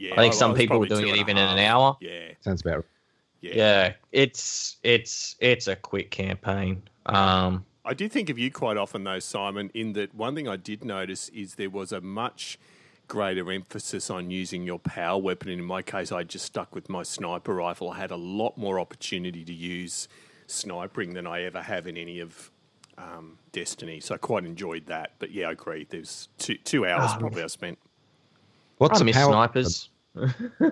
Yeah. 0.00 0.12
I 0.12 0.16
think 0.16 0.34
I 0.34 0.36
some 0.36 0.52
was 0.52 0.60
people 0.60 0.78
were 0.78 0.86
doing 0.86 1.08
it 1.08 1.10
and 1.10 1.18
a 1.18 1.20
even 1.20 1.36
in 1.36 1.48
an 1.48 1.58
hour. 1.58 1.96
Yeah, 2.00 2.32
Sounds 2.40 2.62
about 2.62 2.76
right. 2.76 2.84
yeah. 3.40 3.52
Yeah, 3.54 3.92
it's 4.12 4.76
it's 4.82 5.36
it's 5.40 5.68
a 5.68 5.76
quick 5.76 6.10
campaign. 6.10 6.82
Um, 7.06 7.64
I 7.84 7.94
do 7.94 8.08
think 8.08 8.30
of 8.30 8.38
you 8.38 8.50
quite 8.50 8.76
often, 8.76 9.04
though, 9.04 9.18
Simon, 9.18 9.70
in 9.74 9.94
that 9.94 10.14
one 10.14 10.34
thing 10.34 10.48
I 10.48 10.56
did 10.56 10.84
notice 10.84 11.28
is 11.30 11.54
there 11.54 11.70
was 11.70 11.92
a 11.92 12.00
much 12.00 12.58
greater 13.08 13.50
emphasis 13.50 14.08
on 14.08 14.30
using 14.30 14.62
your 14.62 14.78
power 14.78 15.20
weapon. 15.20 15.50
And 15.50 15.60
in 15.60 15.66
my 15.66 15.82
case, 15.82 16.12
I 16.12 16.22
just 16.22 16.44
stuck 16.44 16.74
with 16.74 16.88
my 16.88 17.02
sniper 17.02 17.54
rifle. 17.54 17.90
I 17.90 17.98
had 17.98 18.12
a 18.12 18.16
lot 18.16 18.56
more 18.56 18.78
opportunity 18.78 19.44
to 19.44 19.52
use 19.52 20.08
snipering 20.46 21.14
than 21.14 21.26
I 21.26 21.42
ever 21.42 21.60
have 21.60 21.86
in 21.86 21.96
any 21.96 22.20
of 22.20 22.50
um, 22.96 23.38
Destiny. 23.50 23.98
So 23.98 24.14
I 24.14 24.18
quite 24.18 24.44
enjoyed 24.44 24.86
that. 24.86 25.12
But 25.18 25.32
yeah, 25.32 25.48
I 25.48 25.52
agree. 25.52 25.86
There's 25.90 26.28
two, 26.38 26.56
two 26.58 26.86
hours 26.86 27.10
probably 27.18 27.42
I 27.42 27.48
spent. 27.48 27.78
What's 28.80 28.96
I 28.96 28.98
the 29.00 29.04
miss 29.04 29.16
power? 29.16 29.32
snipers. 29.32 29.90
Uh, 30.16 30.28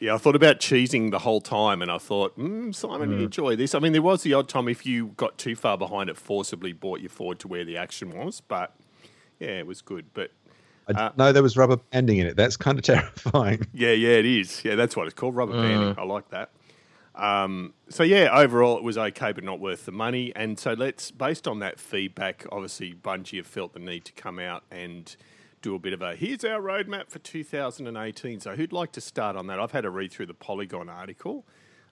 Yeah, 0.00 0.14
I 0.14 0.18
thought 0.18 0.36
about 0.36 0.60
cheesing 0.60 1.10
the 1.10 1.18
whole 1.18 1.40
time, 1.40 1.80
and 1.80 1.90
I 1.90 1.96
thought, 1.96 2.38
mm, 2.38 2.74
Simon, 2.74 3.10
you 3.10 3.24
enjoy 3.24 3.56
this. 3.56 3.74
I 3.74 3.78
mean, 3.78 3.92
there 3.92 4.02
was 4.02 4.22
the 4.22 4.34
odd 4.34 4.46
time 4.46 4.68
if 4.68 4.84
you 4.84 5.08
got 5.16 5.38
too 5.38 5.56
far 5.56 5.78
behind, 5.78 6.10
it 6.10 6.18
forcibly 6.18 6.74
brought 6.74 7.00
you 7.00 7.08
forward 7.08 7.38
to 7.40 7.48
where 7.48 7.64
the 7.64 7.78
action 7.78 8.10
was. 8.10 8.42
But 8.42 8.74
yeah, 9.40 9.48
it 9.48 9.66
was 9.66 9.80
good. 9.80 10.12
But 10.12 10.30
I 10.88 10.92
didn't 10.92 11.16
know 11.16 11.32
there 11.32 11.42
was 11.42 11.56
rubber 11.56 11.78
banding 11.90 12.18
in 12.18 12.26
it. 12.26 12.36
That's 12.36 12.56
kind 12.56 12.78
of 12.78 12.84
terrifying. 12.84 13.66
yeah, 13.72 13.92
yeah, 13.92 14.10
it 14.10 14.26
is. 14.26 14.62
Yeah, 14.62 14.74
that's 14.74 14.94
what 14.94 15.06
it's 15.06 15.14
called, 15.14 15.34
rubber 15.34 15.54
banding. 15.54 15.94
I 15.98 16.04
like 16.04 16.28
that. 16.30 16.50
Um, 17.14 17.72
so 17.88 18.02
yeah, 18.02 18.28
overall 18.30 18.76
it 18.76 18.82
was 18.84 18.98
okay, 18.98 19.32
but 19.32 19.42
not 19.42 19.58
worth 19.58 19.86
the 19.86 19.92
money. 19.92 20.32
And 20.36 20.58
so 20.58 20.74
let's, 20.74 21.10
based 21.10 21.48
on 21.48 21.60
that 21.60 21.80
feedback, 21.80 22.46
obviously 22.52 22.92
Bungie 22.94 23.38
have 23.38 23.46
felt 23.46 23.72
the 23.72 23.80
need 23.80 24.04
to 24.04 24.12
come 24.12 24.38
out 24.38 24.64
and 24.70 25.16
do 25.62 25.74
a 25.74 25.78
bit 25.78 25.92
of 25.92 26.02
a 26.02 26.14
here's 26.16 26.44
our 26.44 26.60
roadmap 26.60 27.10
for 27.10 27.18
2018. 27.18 28.40
So 28.40 28.54
who'd 28.56 28.72
like 28.72 28.92
to 28.92 29.00
start 29.00 29.36
on 29.36 29.46
that? 29.48 29.58
I've 29.60 29.72
had 29.72 29.84
a 29.84 29.90
read 29.90 30.12
through 30.12 30.26
the 30.26 30.34
Polygon 30.34 30.88
article, 30.88 31.46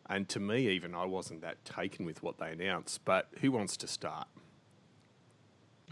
and 0.09 0.29
to 0.31 0.41
me, 0.41 0.69
even 0.69 0.95
I 0.95 1.05
wasn't 1.05 1.41
that 1.43 1.65
taken 1.65 2.05
with 2.05 2.23
what 2.23 2.39
they 2.39 2.53
announced. 2.53 3.05
But 3.05 3.29
who 3.41 3.53
wants 3.53 3.77
to 3.79 3.87
start? 3.87 4.29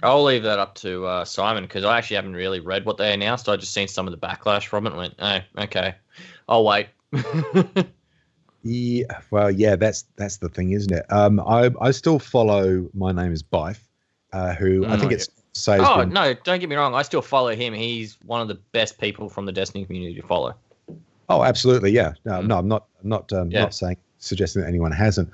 I'll 0.03 0.25
leave 0.25 0.43
that 0.43 0.59
up 0.59 0.75
to 0.77 1.07
uh, 1.07 1.25
Simon 1.25 1.65
because 1.65 1.85
I 1.85 1.97
actually 1.99 2.17
haven't 2.17 2.35
really 2.35 2.61
read 2.61 2.85
what 2.85 2.97
they 2.97 3.13
announced. 3.15 3.49
I 3.49 3.57
just 3.57 3.73
seen 3.73 3.87
some 3.89 4.07
of 4.09 4.11
the 4.11 4.19
backlash 4.27 4.67
from 4.67 4.87
it 4.87 4.91
and 4.91 4.99
went, 4.99 5.15
oh, 5.21 5.39
okay, 5.59 5.95
I'll 6.49 6.65
wait. 6.65 6.89
Yeah, 8.67 9.21
well, 9.31 9.51
yeah, 9.51 9.77
that's 9.77 10.07
that's 10.17 10.39
the 10.39 10.49
thing, 10.49 10.71
isn't 10.71 10.91
it? 10.91 11.05
Um, 11.13 11.39
I 11.39 11.71
I 11.83 11.91
still 11.91 12.19
follow. 12.19 12.89
My 12.95 13.13
name 13.13 13.31
is 13.31 13.43
Byf, 13.43 13.77
uh, 14.33 14.55
who 14.55 14.87
I 14.87 14.97
think 14.97 15.13
Mm. 15.13 15.17
it's 15.17 15.29
says. 15.55 15.81
oh, 15.85 15.99
been- 16.01 16.11
no, 16.13 16.35
don't 16.35 16.61
get 16.61 16.69
me 16.69 16.77
wrong. 16.77 16.95
I 16.95 17.03
still 17.03 17.23
follow 17.23 17.55
him. 17.55 17.73
He's 17.75 18.19
one 18.27 18.41
of 18.41 18.49
the 18.49 18.57
best 18.73 18.99
people 18.99 19.29
from 19.29 19.47
the 19.47 19.53
Destiny 19.53 19.85
community 19.85 20.21
to 20.21 20.27
follow. 20.27 20.55
Oh, 21.29 21.43
absolutely, 21.43 21.91
yeah. 21.93 22.13
No, 22.25 22.33
Mm. 22.35 22.47
no, 22.49 22.59
I'm 22.59 22.69
not 22.69 22.87
I'm 23.03 23.09
not 23.09 23.33
um, 23.33 23.51
Yeah. 23.51 23.63
not 23.63 23.75
saying 23.75 23.97
suggesting 24.19 24.63
that 24.63 24.69
anyone 24.69 24.93
hasn't, 24.93 25.31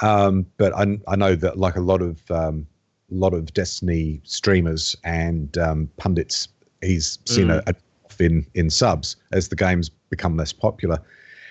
um, 0.00 0.46
but 0.56 0.74
I 0.74 0.98
I 1.06 1.16
know 1.16 1.34
that 1.36 1.58
like 1.58 1.76
a 1.76 1.80
lot 1.80 2.00
of 2.02 2.18
um, 2.30 2.66
lot 3.10 3.34
of 3.34 3.52
Destiny 3.52 4.20
streamers 4.24 4.96
and 5.04 5.56
um, 5.58 5.90
pundits, 5.98 6.48
he's 6.82 7.18
seen 7.26 7.48
Mm. 7.48 7.62
a, 7.66 7.70
a 7.70 7.74
in 8.24 8.46
in 8.54 8.70
subs 8.70 9.16
as 9.32 9.48
the 9.48 9.56
game's 9.56 9.88
become 9.88 10.36
less 10.36 10.52
popular. 10.52 10.98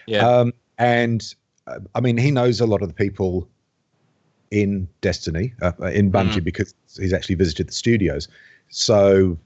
Yeah. 0.07 0.25
Um, 0.27 0.53
and 0.77 1.21
uh, 1.67 1.79
I 1.93 1.99
mean, 2.01 2.17
he 2.17 2.31
knows 2.31 2.61
a 2.61 2.65
lot 2.65 2.81
of 2.81 2.87
the 2.87 2.93
people 2.95 3.47
in 4.53 4.87
Destiny, 5.01 5.51
uh, 5.63 5.71
in 5.87 6.11
Bungie, 6.11 6.39
Mm. 6.39 6.43
because 6.43 6.75
he's 6.99 7.11
actually 7.11 7.35
visited 7.35 7.67
the 7.69 7.73
studios. 7.73 8.27
So, 8.69 9.37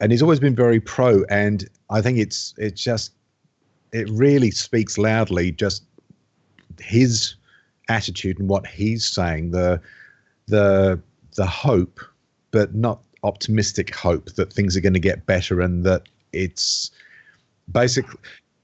and 0.00 0.12
he's 0.12 0.22
always 0.22 0.38
been 0.38 0.54
very 0.54 0.78
pro. 0.80 1.24
And 1.24 1.68
I 1.90 2.00
think 2.00 2.18
it's 2.18 2.54
it's 2.58 2.82
just 2.82 3.12
it 3.92 4.08
really 4.08 4.52
speaks 4.52 4.96
loudly 4.96 5.50
just 5.50 5.82
his 6.80 7.34
attitude 7.88 8.38
and 8.38 8.48
what 8.48 8.66
he's 8.66 9.04
saying. 9.04 9.50
The 9.50 9.80
the 10.46 11.00
the 11.34 11.46
hope, 11.46 12.00
but 12.52 12.74
not 12.74 13.00
optimistic 13.24 13.94
hope 13.94 14.32
that 14.34 14.52
things 14.52 14.76
are 14.76 14.80
going 14.80 14.94
to 14.94 15.08
get 15.10 15.26
better 15.26 15.60
and 15.60 15.84
that 15.84 16.02
it's 16.32 16.90
basically 17.70 18.18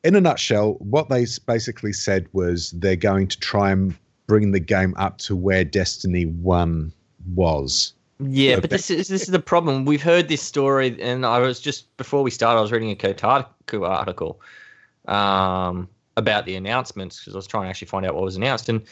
in 0.04 0.14
a 0.14 0.20
nutshell, 0.20 0.74
what 0.78 1.08
they 1.08 1.26
basically 1.46 1.92
said 1.92 2.28
was 2.32 2.70
they're 2.70 2.96
going 3.10 3.26
to 3.28 3.38
try 3.40 3.72
and 3.72 3.94
bring 4.28 4.52
the 4.52 4.60
game 4.60 4.94
up 4.96 5.18
to 5.18 5.34
where 5.34 5.64
Destiny 5.64 6.26
1 6.26 6.92
was. 7.34 7.94
Yeah, 8.20 8.56
So 8.56 8.60
but 8.60 8.70
this 8.70 8.90
is 8.90 9.08
this 9.08 9.22
is 9.22 9.28
the 9.28 9.38
problem. 9.38 9.84
We've 9.84 10.02
heard 10.02 10.28
this 10.28 10.42
story, 10.42 11.00
and 11.00 11.24
I 11.24 11.38
was 11.38 11.60
just 11.60 11.96
before 11.96 12.22
we 12.22 12.30
started, 12.30 12.58
I 12.58 12.62
was 12.62 12.72
reading 12.72 12.90
a 12.90 12.96
Kotaku 12.96 13.88
article 13.88 14.40
um, 15.06 15.88
about 16.16 16.44
the 16.44 16.56
announcements 16.56 17.20
because 17.20 17.34
I 17.34 17.38
was 17.38 17.46
trying 17.46 17.64
to 17.64 17.68
actually 17.70 17.86
find 17.86 18.04
out 18.04 18.14
what 18.14 18.24
was 18.24 18.36
announced, 18.36 18.68
and 18.68 18.82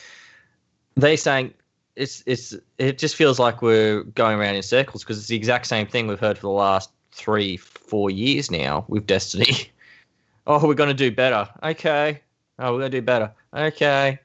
they're 0.94 1.16
saying 1.16 1.54
it's 1.96 2.22
it's 2.26 2.54
it 2.78 2.98
just 2.98 3.16
feels 3.16 3.40
like 3.40 3.62
we're 3.62 4.04
going 4.04 4.38
around 4.38 4.54
in 4.54 4.62
circles 4.62 5.02
because 5.02 5.18
it's 5.18 5.28
the 5.28 5.36
exact 5.36 5.66
same 5.66 5.88
thing 5.88 6.06
we've 6.06 6.20
heard 6.20 6.38
for 6.38 6.42
the 6.42 6.50
last 6.50 6.90
three 7.10 7.56
four 7.56 8.10
years 8.10 8.48
now 8.48 8.84
with 8.86 9.06
Destiny. 9.06 9.72
oh, 10.46 10.64
we're 10.64 10.74
going 10.74 10.88
to 10.88 10.94
do 10.94 11.10
better. 11.10 11.48
Okay. 11.64 12.20
Oh, 12.60 12.72
we're 12.72 12.78
going 12.78 12.92
to 12.92 13.00
do 13.00 13.02
better. 13.04 13.32
Okay. 13.52 14.20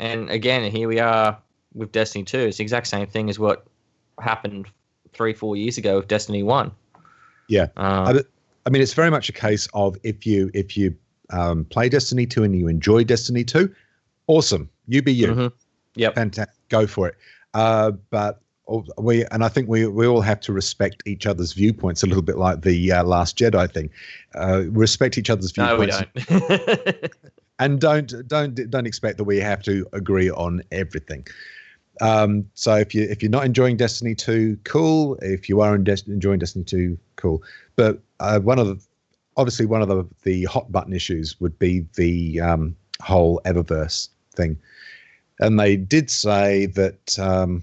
And 0.00 0.30
again, 0.30 0.68
here 0.70 0.88
we 0.88 0.98
are 0.98 1.38
with 1.74 1.92
Destiny 1.92 2.24
2. 2.24 2.38
It's 2.38 2.56
the 2.56 2.62
exact 2.62 2.86
same 2.86 3.06
thing 3.06 3.28
as 3.28 3.38
what 3.38 3.66
happened 4.18 4.66
three, 5.12 5.34
four 5.34 5.56
years 5.56 5.76
ago 5.76 5.96
with 5.96 6.08
Destiny 6.08 6.42
1. 6.42 6.72
Yeah. 7.48 7.66
Um, 7.76 8.06
I, 8.08 8.20
I 8.64 8.70
mean, 8.70 8.80
it's 8.80 8.94
very 8.94 9.10
much 9.10 9.28
a 9.28 9.32
case 9.32 9.68
of 9.74 9.98
if 10.02 10.24
you 10.26 10.50
if 10.54 10.74
you 10.74 10.96
um, 11.28 11.66
play 11.66 11.90
Destiny 11.90 12.24
2 12.24 12.44
and 12.44 12.56
you 12.56 12.66
enjoy 12.66 13.04
Destiny 13.04 13.44
2, 13.44 13.72
awesome. 14.26 14.70
You 14.88 15.02
be 15.02 15.12
you. 15.12 15.28
mhm. 15.28 15.52
Yep. 15.96 16.14
Fantastic. 16.14 16.56
Go 16.70 16.86
for 16.86 17.08
it. 17.08 17.16
Uh, 17.52 17.90
but 18.08 18.40
we 18.96 19.26
and 19.26 19.44
I 19.44 19.48
think 19.48 19.68
we 19.68 19.86
we 19.86 20.06
all 20.06 20.20
have 20.22 20.40
to 20.40 20.52
respect 20.52 21.02
each 21.04 21.26
other's 21.26 21.52
viewpoints 21.52 22.02
a 22.02 22.06
little 22.06 22.22
bit 22.22 22.38
like 22.38 22.62
the 22.62 22.92
uh, 22.92 23.04
Last 23.04 23.36
Jedi 23.36 23.70
thing. 23.70 23.90
Uh, 24.34 24.62
respect 24.70 25.18
each 25.18 25.28
other's 25.28 25.52
viewpoints. 25.52 25.96
No, 25.96 26.06
we 26.14 26.38
don't. 26.38 27.12
and 27.60 27.78
don't 27.78 28.26
don't 28.26 28.70
don't 28.70 28.86
expect 28.86 29.18
that 29.18 29.24
we 29.24 29.36
have 29.36 29.62
to 29.62 29.86
agree 29.92 30.30
on 30.30 30.62
everything. 30.72 31.26
Um, 32.00 32.48
so 32.54 32.74
if 32.76 32.94
you 32.94 33.02
if 33.02 33.22
you're 33.22 33.30
not 33.30 33.44
enjoying 33.44 33.76
Destiny 33.76 34.14
2, 34.14 34.58
cool. 34.64 35.16
If 35.22 35.48
you 35.48 35.60
are 35.60 35.74
enjoying 35.74 36.38
Destiny 36.38 36.64
2, 36.64 36.98
cool. 37.16 37.42
But 37.76 38.00
uh, 38.18 38.40
one 38.40 38.58
of 38.58 38.66
the 38.66 38.80
obviously 39.36 39.66
one 39.66 39.82
of 39.82 39.88
the 39.88 40.08
the 40.22 40.44
hot 40.44 40.72
button 40.72 40.94
issues 40.94 41.38
would 41.40 41.56
be 41.58 41.86
the 41.94 42.40
um, 42.40 42.74
whole 43.02 43.40
Eververse 43.44 44.08
thing, 44.34 44.58
and 45.38 45.60
they 45.60 45.76
did 45.76 46.10
say 46.10 46.66
that 46.66 47.18
um, 47.18 47.62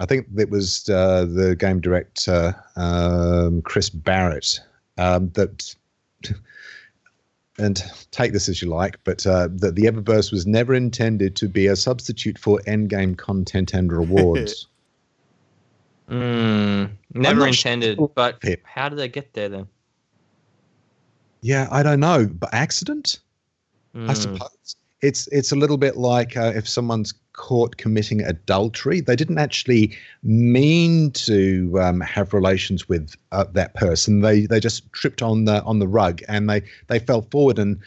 I 0.00 0.06
think 0.06 0.26
it 0.38 0.48
was 0.48 0.88
uh, 0.88 1.26
the 1.26 1.54
game 1.54 1.80
director 1.80 2.56
um, 2.76 3.60
Chris 3.60 3.90
Barrett 3.90 4.58
um, 4.96 5.28
that 5.34 5.74
and 7.58 7.82
take 8.10 8.32
this 8.32 8.48
as 8.48 8.60
you 8.60 8.68
like, 8.68 8.98
but 9.04 9.26
uh, 9.26 9.48
that 9.52 9.74
the 9.76 9.82
Eververse 9.84 10.32
was 10.32 10.46
never 10.46 10.74
intended 10.74 11.36
to 11.36 11.48
be 11.48 11.66
a 11.66 11.76
substitute 11.76 12.38
for 12.38 12.60
endgame 12.66 13.16
content 13.16 13.72
and 13.74 13.92
rewards. 13.92 14.66
Mm, 16.08 16.90
never 17.14 17.46
intended. 17.46 17.98
sure. 17.98 18.10
But 18.14 18.44
how 18.64 18.88
did 18.88 18.98
they 18.98 19.08
get 19.08 19.32
there 19.32 19.48
then? 19.48 19.68
yeah, 21.40 21.68
I 21.70 21.82
don't 21.82 22.00
know, 22.00 22.26
but 22.26 22.52
accident, 22.52 23.20
I 24.08 24.12
Mm, 24.12 24.14
suppose. 24.14 24.76
It's 25.00 25.26
it's 25.28 25.52
a 25.52 25.56
little 25.56 25.76
bit 25.76 25.96
like 25.96 26.36
uh, 26.36 26.52
if 26.54 26.68
someone's 26.68 27.14
caught 27.34 27.76
committing 27.76 28.22
adultery, 28.22 29.00
they 29.00 29.16
didn't 29.16 29.38
actually 29.38 29.96
mean 30.22 31.10
to 31.12 31.78
um, 31.80 32.00
have 32.00 32.32
relations 32.32 32.88
with 32.88 33.14
uh, 33.32 33.44
that 33.52 33.74
person. 33.74 34.20
They 34.20 34.46
they 34.46 34.60
just 34.60 34.90
tripped 34.92 35.22
on 35.22 35.44
the 35.44 35.62
on 35.64 35.78
the 35.78 35.88
rug 35.88 36.22
and 36.28 36.48
they 36.48 36.62
they 36.86 36.98
fell 36.98 37.22
forward 37.22 37.58
and 37.58 37.78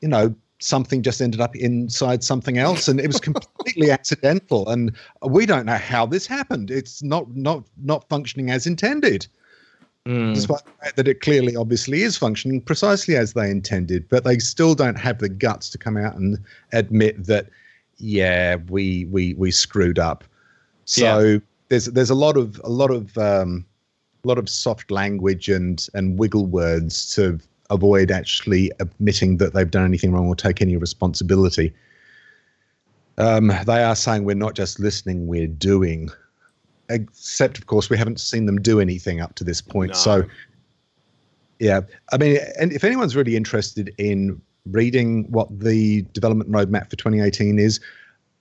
you 0.00 0.08
know 0.08 0.34
something 0.58 1.02
just 1.02 1.20
ended 1.20 1.40
up 1.40 1.54
inside 1.56 2.24
something 2.24 2.58
else 2.58 2.88
and 2.88 2.98
it 2.98 3.06
was 3.06 3.20
completely 3.20 3.90
accidental 3.98 4.68
and 4.70 4.96
we 5.28 5.44
don't 5.44 5.66
know 5.66 5.76
how 5.76 6.06
this 6.06 6.26
happened 6.26 6.70
it's 6.70 7.02
not 7.02 7.28
not 7.36 7.62
not 7.82 8.08
functioning 8.08 8.50
as 8.50 8.66
intended 8.66 9.26
mm. 10.06 10.34
despite 10.34 10.64
the 10.64 10.70
fact 10.82 10.96
that 10.96 11.08
it 11.08 11.20
clearly 11.20 11.54
obviously 11.56 12.00
is 12.02 12.16
functioning 12.16 12.58
precisely 12.58 13.16
as 13.16 13.34
they 13.34 13.50
intended 13.50 14.08
but 14.08 14.24
they 14.24 14.38
still 14.38 14.74
don't 14.74 14.98
have 14.98 15.18
the 15.18 15.28
guts 15.28 15.68
to 15.68 15.76
come 15.76 15.98
out 15.98 16.16
and 16.16 16.38
admit 16.72 17.26
that 17.26 17.48
yeah 17.98 18.56
we 18.68 19.06
we 19.06 19.34
we 19.34 19.50
screwed 19.50 19.98
up. 19.98 20.24
So 20.84 21.40
there's 21.68 21.86
there's 21.86 22.10
a 22.10 22.14
lot 22.14 22.36
of 22.36 22.60
a 22.64 22.70
lot 22.70 22.90
of 22.90 23.16
um 23.18 23.64
a 24.24 24.28
lot 24.28 24.38
of 24.38 24.48
soft 24.48 24.90
language 24.90 25.48
and 25.48 25.86
and 25.94 26.18
wiggle 26.18 26.46
words 26.46 27.14
to 27.14 27.38
avoid 27.70 28.10
actually 28.10 28.70
admitting 28.78 29.38
that 29.38 29.52
they've 29.52 29.70
done 29.70 29.84
anything 29.84 30.12
wrong 30.12 30.28
or 30.28 30.36
take 30.36 30.62
any 30.62 30.76
responsibility. 30.76 31.74
Um, 33.18 33.50
they 33.66 33.82
are 33.82 33.96
saying 33.96 34.24
we're 34.24 34.36
not 34.36 34.54
just 34.54 34.78
listening 34.78 35.26
we're 35.26 35.46
doing. 35.46 36.10
Except 36.88 37.58
of 37.58 37.66
course 37.66 37.90
we 37.90 37.98
haven't 37.98 38.20
seen 38.20 38.46
them 38.46 38.60
do 38.60 38.80
anything 38.80 39.20
up 39.20 39.34
to 39.36 39.44
this 39.44 39.60
point. 39.60 39.92
No. 39.92 39.96
so 39.96 40.24
yeah 41.58 41.80
i 42.12 42.18
mean 42.18 42.38
and 42.58 42.72
if 42.72 42.84
anyone's 42.84 43.16
really 43.16 43.36
interested 43.36 43.92
in 43.98 44.40
reading 44.70 45.24
what 45.30 45.48
the 45.60 46.02
development 46.12 46.50
roadmap 46.50 46.90
for 46.90 46.96
2018 46.96 47.58
is 47.58 47.80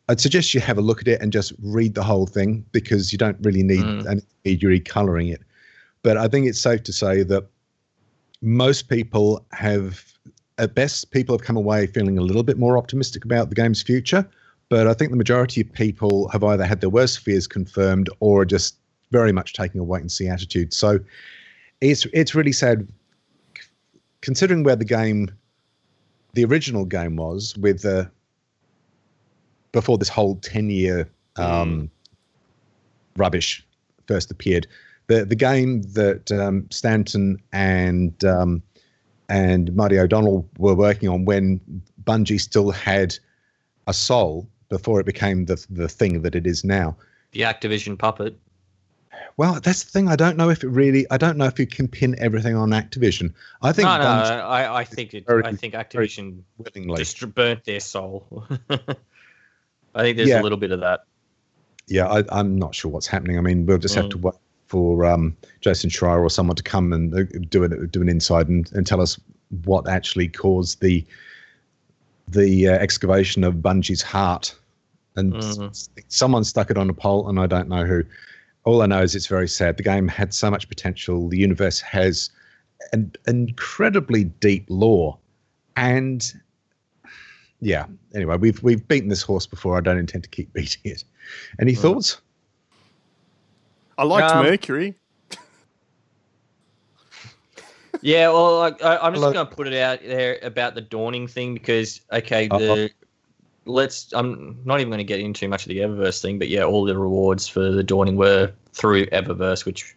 i'd 0.10 0.20
suggest 0.20 0.54
you 0.54 0.60
have 0.60 0.78
a 0.78 0.82
look 0.82 1.02
at 1.02 1.08
it 1.08 1.22
and 1.22 1.32
just 1.32 1.54
read 1.62 1.94
the 1.96 2.04
whole 2.04 2.26
thing 2.26 2.66
because 2.72 3.12
you 3.12 3.18
don't 3.18 3.38
really 3.42 3.64
need 3.64 3.84
Mm. 3.84 4.06
an 4.06 4.22
intermediary 4.44 4.80
coloring 4.80 5.28
it. 5.30 5.42
But 6.04 6.18
i 6.18 6.28
think 6.28 6.48
it's 6.48 6.60
safe 6.60 6.84
to 6.84 6.94
say 6.94 7.24
that 7.24 7.46
most 8.42 8.90
people 8.90 9.46
have 9.52 10.04
at 10.58 10.74
best 10.76 11.12
people 11.12 11.36
have 11.38 11.46
come 11.46 11.58
away 11.58 11.88
feeling 11.88 12.18
a 12.18 12.22
little 12.22 12.44
bit 12.44 12.58
more 12.58 12.78
optimistic 12.78 13.26
about 13.26 13.50
the 13.50 13.56
game's 13.56 13.82
future. 13.82 14.28
But 14.70 14.88
i 14.88 14.94
think 14.94 15.12
the 15.12 15.18
majority 15.18 15.62
of 15.62 15.72
people 15.74 16.28
have 16.30 16.44
either 16.44 16.66
had 16.66 16.82
their 16.82 16.90
worst 16.90 17.20
fears 17.20 17.48
confirmed 17.48 18.10
or 18.20 18.42
are 18.42 18.46
just 18.46 18.78
very 19.12 19.32
much 19.32 19.54
taking 19.54 19.80
a 19.80 19.84
wait 19.84 20.02
and 20.02 20.12
see 20.12 20.28
attitude. 20.28 20.74
So 20.74 21.00
it's 21.82 22.06
it's 22.14 22.34
really 22.36 22.52
sad. 22.52 22.88
Considering 24.22 24.64
where 24.64 24.76
the 24.76 24.86
game 24.86 25.30
the 26.36 26.45
original 26.45 26.86
game 26.86 27.15
was 27.15 27.58
with 27.58 27.82
the 27.82 28.10
before 29.71 29.98
this 29.98 30.10
whole 30.10 30.36
10 30.38 30.69
year 30.69 31.10
um, 31.38 31.89
rubbish 33.17 33.65
first 34.08 34.32
appeared 34.32 34.67
the 35.08 35.26
the 35.26 35.36
game 35.36 35.82
that 35.93 36.32
um, 36.32 36.67
Staten 36.71 37.38
and 37.54 38.24
um, 38.24 38.62
and 39.30 39.76
Marty 39.76 40.00
O'Donnell 40.00 40.48
were 40.58 40.76
working 40.76 41.10
on 41.10 41.26
when 41.26 41.60
Bungie 42.04 42.39
still 42.39 42.71
had 42.71 43.17
a 43.88 43.93
soul 43.93 44.48
before 44.69 45.00
it 45.00 45.06
became 45.06 45.45
the 45.45 45.63
the 45.69 45.88
thing 45.88 46.21
that 46.21 46.36
it 46.36 46.48
is 46.48 46.63
now. 46.63 46.95
The 47.32 47.41
Activision 47.41 47.98
puppet. 47.98 48.38
Well, 49.38 49.60
that's 49.60 49.84
the 49.84 49.89
thing. 49.89 50.08
I 50.08 50.15
don't 50.15 50.38
know 50.38 50.50
if 50.50 50.63
it 50.63 50.69
really. 50.69 51.06
I 51.12 51.17
don't 51.17 51.38
know 51.38 51.45
if 51.45 51.60
you 51.60 51.67
can 51.67 51.88
pin 51.89 52.15
everything 52.19 52.56
on 52.56 52.69
Activision. 52.69 53.34
I 53.62 53.74
think 53.74 53.86
No, 53.88 53.98
no, 53.98 54.04
I, 54.04 54.80
I 54.80 54.84
think 54.86 55.13
it. 55.13 55.26
very- 55.28 55.43
I 55.43 55.54
think 55.54 55.74
Activision 55.74 56.39
just 56.95 57.36
burnt 57.36 57.65
their 57.65 57.82
soul. 57.82 58.48
I 58.69 60.02
think 60.02 60.17
there's 60.17 60.30
Yeah. 60.30 60.41
a 60.41 60.43
little 60.43 60.58
bit 60.58 60.71
of 60.71 60.80
that. 60.82 61.04
yeah, 61.88 62.08
I, 62.08 62.24
I'm 62.30 62.58
not 62.58 62.74
sure 62.74 62.89
what's 62.89 63.08
happening. 63.08 63.38
I 63.38 63.41
mean, 63.41 63.65
we'll 63.65 63.78
just 63.78 63.95
have 63.95 64.06
Mm. 64.06 64.12
to 64.12 64.17
wait 64.19 64.36
for 64.67 65.06
um, 65.06 65.36
Jason 65.62 65.89
Schreier 65.89 66.19
or 66.21 66.30
someone 66.30 66.56
to 66.56 66.63
come 66.63 66.91
and 66.93 67.13
uh, 67.13 67.24
do 67.50 67.63
an 67.63 67.88
do 67.91 68.02
an 68.02 68.10
inside 68.10 68.48
and, 68.48 68.71
and 68.71 68.88
tell 68.88 69.02
us 69.02 69.19
what 69.65 69.88
actually 69.88 70.28
caused 70.30 70.82
the 70.82 71.06
the 72.30 72.69
uh, 72.69 72.71
excavation 72.71 73.43
of 73.43 73.56
Bungie's 73.56 74.02
heart. 74.02 74.56
And 75.17 75.34
Mhm. 75.34 75.88
someone 76.08 76.43
stuck 76.43 76.71
it 76.71 76.78
on 76.78 76.89
a 76.89 76.93
pole, 76.93 77.30
and 77.30 77.39
I 77.39 77.45
don't 77.48 77.69
know 77.69 77.86
who. 77.86 78.04
All 78.65 78.82
I 78.82 78.88
know 78.88 79.01
is 79.01 79.15
it's 79.15 79.28
very 79.28 79.47
sad. 79.47 79.78
The 79.78 79.84
game 79.84 80.08
had 80.08 80.34
so 80.34 80.49
much 80.51 80.67
potential. 80.67 81.30
The 81.30 81.38
universe 81.38 81.80
has 81.82 82.30
an 82.93 83.12
incredibly 83.28 84.25
deep 84.25 84.65
lore, 84.69 85.17
and 85.75 86.34
yeah. 87.62 87.86
Anyway, 88.13 88.38
we've 88.38 88.62
we've 88.63 88.88
beaten 88.88 89.10
this 89.10 89.21
horse 89.21 89.45
before. 89.45 89.78
I 89.78 89.82
don't 89.82 89.97
intend 89.99 90.23
to 90.23 90.30
keep 90.30 90.51
beating 90.54 90.82
it. 90.84 91.04
Any 91.60 91.75
thoughts? 91.75 92.21
I 93.97 94.04
liked 94.04 94.32
Um, 94.32 94.45
Mercury. 94.45 94.95
Yeah, 98.01 98.28
well, 98.28 98.60
like, 98.60 98.84
I, 98.84 98.97
I'm 98.97 99.13
just 99.13 99.21
Hello. 99.23 99.34
going 99.34 99.47
to 99.47 99.56
put 99.56 99.67
it 99.67 99.73
out 99.73 99.99
there 100.04 100.38
about 100.43 100.75
the 100.75 100.82
dawning 100.82 101.28
thing 101.28 101.54
because, 101.56 102.01
okay, 102.12 102.47
the 102.47 102.91
let's. 103.65 104.13
I'm 104.13 104.60
not 104.65 104.80
even 104.80 104.89
going 104.89 104.99
to 104.99 105.04
get 105.04 105.19
into 105.19 105.47
much 105.47 105.63
of 105.63 105.69
the 105.69 105.80
Eververse 105.80 106.21
thing, 106.21 106.39
but 106.39 106.49
yeah, 106.49 106.63
all 106.63 106.86
the 106.86 106.97
rewards 106.97 107.47
for 107.47 107.71
the 107.71 107.84
dawning 107.84 108.15
were 108.15 108.51
through 108.73 109.06
Eververse, 109.08 109.65
which. 109.65 109.95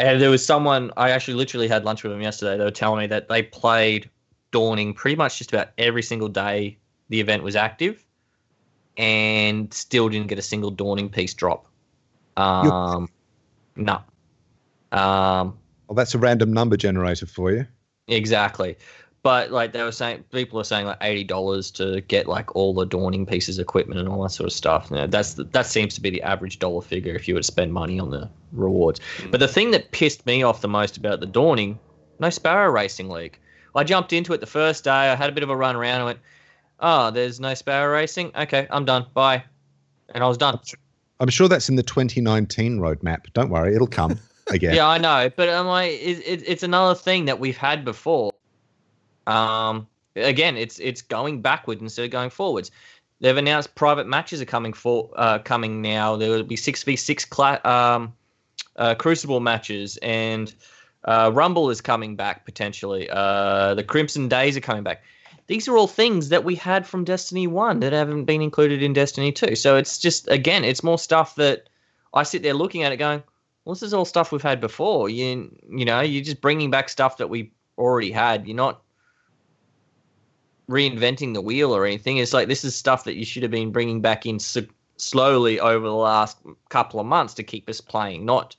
And 0.00 0.20
there 0.20 0.30
was 0.30 0.44
someone 0.44 0.90
I 0.96 1.10
actually 1.10 1.34
literally 1.34 1.68
had 1.68 1.84
lunch 1.84 2.02
with 2.02 2.10
them 2.10 2.20
yesterday. 2.20 2.58
They 2.58 2.64
were 2.64 2.72
telling 2.72 2.98
me 3.00 3.06
that 3.06 3.28
they 3.28 3.42
played 3.42 4.10
dawning 4.50 4.92
pretty 4.92 5.14
much 5.16 5.38
just 5.38 5.52
about 5.52 5.68
every 5.78 6.02
single 6.02 6.28
day 6.28 6.78
the 7.10 7.20
event 7.20 7.42
was 7.44 7.54
active, 7.54 8.04
and 8.96 9.72
still 9.72 10.08
didn't 10.08 10.26
get 10.26 10.38
a 10.38 10.42
single 10.42 10.70
dawning 10.70 11.08
piece 11.08 11.32
drop. 11.34 11.66
Um, 12.36 13.08
no. 13.76 14.02
Um, 14.90 15.58
Well, 15.88 15.94
that's 15.94 16.14
a 16.14 16.18
random 16.18 16.52
number 16.52 16.76
generator 16.76 17.26
for 17.26 17.52
you. 17.52 17.66
Exactly. 18.08 18.76
But 19.24 19.50
like 19.50 19.72
they 19.72 19.82
were 19.82 19.90
saying, 19.90 20.22
people 20.32 20.60
are 20.60 20.64
saying 20.64 20.84
like 20.84 20.98
eighty 21.00 21.24
dollars 21.24 21.70
to 21.72 22.02
get 22.02 22.28
like 22.28 22.54
all 22.54 22.74
the 22.74 22.84
dawning 22.84 23.24
pieces, 23.24 23.58
of 23.58 23.62
equipment, 23.62 23.98
and 23.98 24.06
all 24.06 24.22
that 24.22 24.28
sort 24.28 24.46
of 24.46 24.52
stuff. 24.52 24.88
You 24.90 24.98
know, 24.98 25.06
that's 25.06 25.32
the, 25.32 25.44
that 25.44 25.64
seems 25.64 25.94
to 25.94 26.02
be 26.02 26.10
the 26.10 26.20
average 26.20 26.58
dollar 26.58 26.82
figure 26.82 27.14
if 27.14 27.26
you 27.26 27.32
were 27.32 27.40
to 27.40 27.46
spend 27.46 27.72
money 27.72 27.98
on 27.98 28.10
the 28.10 28.28
rewards. 28.52 29.00
Mm. 29.16 29.30
But 29.30 29.40
the 29.40 29.48
thing 29.48 29.70
that 29.70 29.92
pissed 29.92 30.26
me 30.26 30.42
off 30.42 30.60
the 30.60 30.68
most 30.68 30.98
about 30.98 31.20
the 31.20 31.26
dawning, 31.26 31.78
no 32.18 32.28
Sparrow 32.28 32.70
Racing 32.70 33.08
League. 33.08 33.38
I 33.74 33.82
jumped 33.82 34.12
into 34.12 34.34
it 34.34 34.40
the 34.40 34.46
first 34.46 34.84
day. 34.84 34.90
I 34.90 35.14
had 35.14 35.30
a 35.30 35.32
bit 35.32 35.42
of 35.42 35.48
a 35.48 35.56
run 35.56 35.74
around. 35.74 36.02
I 36.02 36.04
went, 36.04 36.18
"Oh, 36.80 37.10
there's 37.10 37.40
no 37.40 37.54
Sparrow 37.54 37.94
Racing. 37.94 38.30
Okay, 38.36 38.66
I'm 38.70 38.84
done. 38.84 39.06
Bye," 39.14 39.42
and 40.14 40.22
I 40.22 40.28
was 40.28 40.36
done. 40.36 40.60
I'm 41.18 41.30
sure 41.30 41.48
that's 41.48 41.70
in 41.70 41.76
the 41.76 41.82
2019 41.82 42.78
roadmap. 42.78 43.32
Don't 43.32 43.48
worry, 43.48 43.74
it'll 43.74 43.86
come 43.86 44.20
again. 44.50 44.74
Yeah, 44.74 44.86
I 44.86 44.98
know, 44.98 45.30
but 45.34 45.48
I'm 45.48 45.66
like, 45.66 45.92
it, 45.92 46.18
it, 46.26 46.42
it's 46.46 46.62
another 46.62 46.94
thing 46.94 47.24
that 47.24 47.40
we've 47.40 47.56
had 47.56 47.86
before. 47.86 48.33
Um, 49.26 49.86
again, 50.16 50.56
it's 50.56 50.78
it's 50.78 51.02
going 51.02 51.42
backwards 51.42 51.82
instead 51.82 52.04
of 52.04 52.10
going 52.10 52.30
forwards. 52.30 52.70
They've 53.20 53.36
announced 53.36 53.74
private 53.74 54.06
matches 54.06 54.42
are 54.42 54.46
coming 54.46 54.72
for 54.72 55.10
uh, 55.16 55.38
coming 55.38 55.80
now. 55.80 56.16
There 56.16 56.30
will 56.30 56.42
be 56.42 56.56
six 56.56 56.82
v 56.82 56.96
six 56.96 57.26
um, 57.64 58.12
uh, 58.76 58.94
Crucible 58.96 59.40
matches, 59.40 59.96
and 60.02 60.54
uh, 61.04 61.30
Rumble 61.32 61.70
is 61.70 61.80
coming 61.80 62.16
back 62.16 62.44
potentially. 62.44 63.08
Uh, 63.10 63.74
the 63.74 63.84
Crimson 63.84 64.28
Days 64.28 64.56
are 64.56 64.60
coming 64.60 64.82
back. 64.82 65.02
These 65.46 65.68
are 65.68 65.76
all 65.76 65.86
things 65.86 66.30
that 66.30 66.44
we 66.44 66.54
had 66.54 66.86
from 66.86 67.04
Destiny 67.04 67.46
One 67.46 67.80
that 67.80 67.92
haven't 67.92 68.24
been 68.24 68.42
included 68.42 68.82
in 68.82 68.92
Destiny 68.92 69.30
Two. 69.30 69.54
So 69.54 69.76
it's 69.76 69.98
just 69.98 70.28
again, 70.28 70.64
it's 70.64 70.82
more 70.82 70.98
stuff 70.98 71.34
that 71.36 71.68
I 72.14 72.22
sit 72.22 72.42
there 72.42 72.54
looking 72.54 72.82
at 72.82 72.92
it, 72.92 72.96
going, 72.96 73.22
well, 73.64 73.74
this 73.74 73.82
is 73.82 73.94
all 73.94 74.04
stuff 74.04 74.32
we've 74.32 74.42
had 74.42 74.60
before. 74.60 75.08
You 75.08 75.50
you 75.70 75.84
know, 75.84 76.00
you're 76.00 76.24
just 76.24 76.40
bringing 76.40 76.70
back 76.70 76.88
stuff 76.88 77.16
that 77.18 77.28
we 77.28 77.52
already 77.78 78.10
had. 78.10 78.46
You're 78.46 78.56
not 78.56 78.83
reinventing 80.68 81.34
the 81.34 81.40
wheel 81.40 81.74
or 81.74 81.84
anything. 81.84 82.18
It's 82.18 82.32
like 82.32 82.48
this 82.48 82.64
is 82.64 82.74
stuff 82.74 83.04
that 83.04 83.16
you 83.16 83.24
should 83.24 83.42
have 83.42 83.52
been 83.52 83.72
bringing 83.72 84.00
back 84.00 84.26
in 84.26 84.38
slowly 84.96 85.60
over 85.60 85.86
the 85.86 85.94
last 85.94 86.38
couple 86.68 87.00
of 87.00 87.06
months 87.06 87.34
to 87.34 87.42
keep 87.42 87.68
us 87.68 87.80
playing. 87.80 88.24
Not 88.24 88.56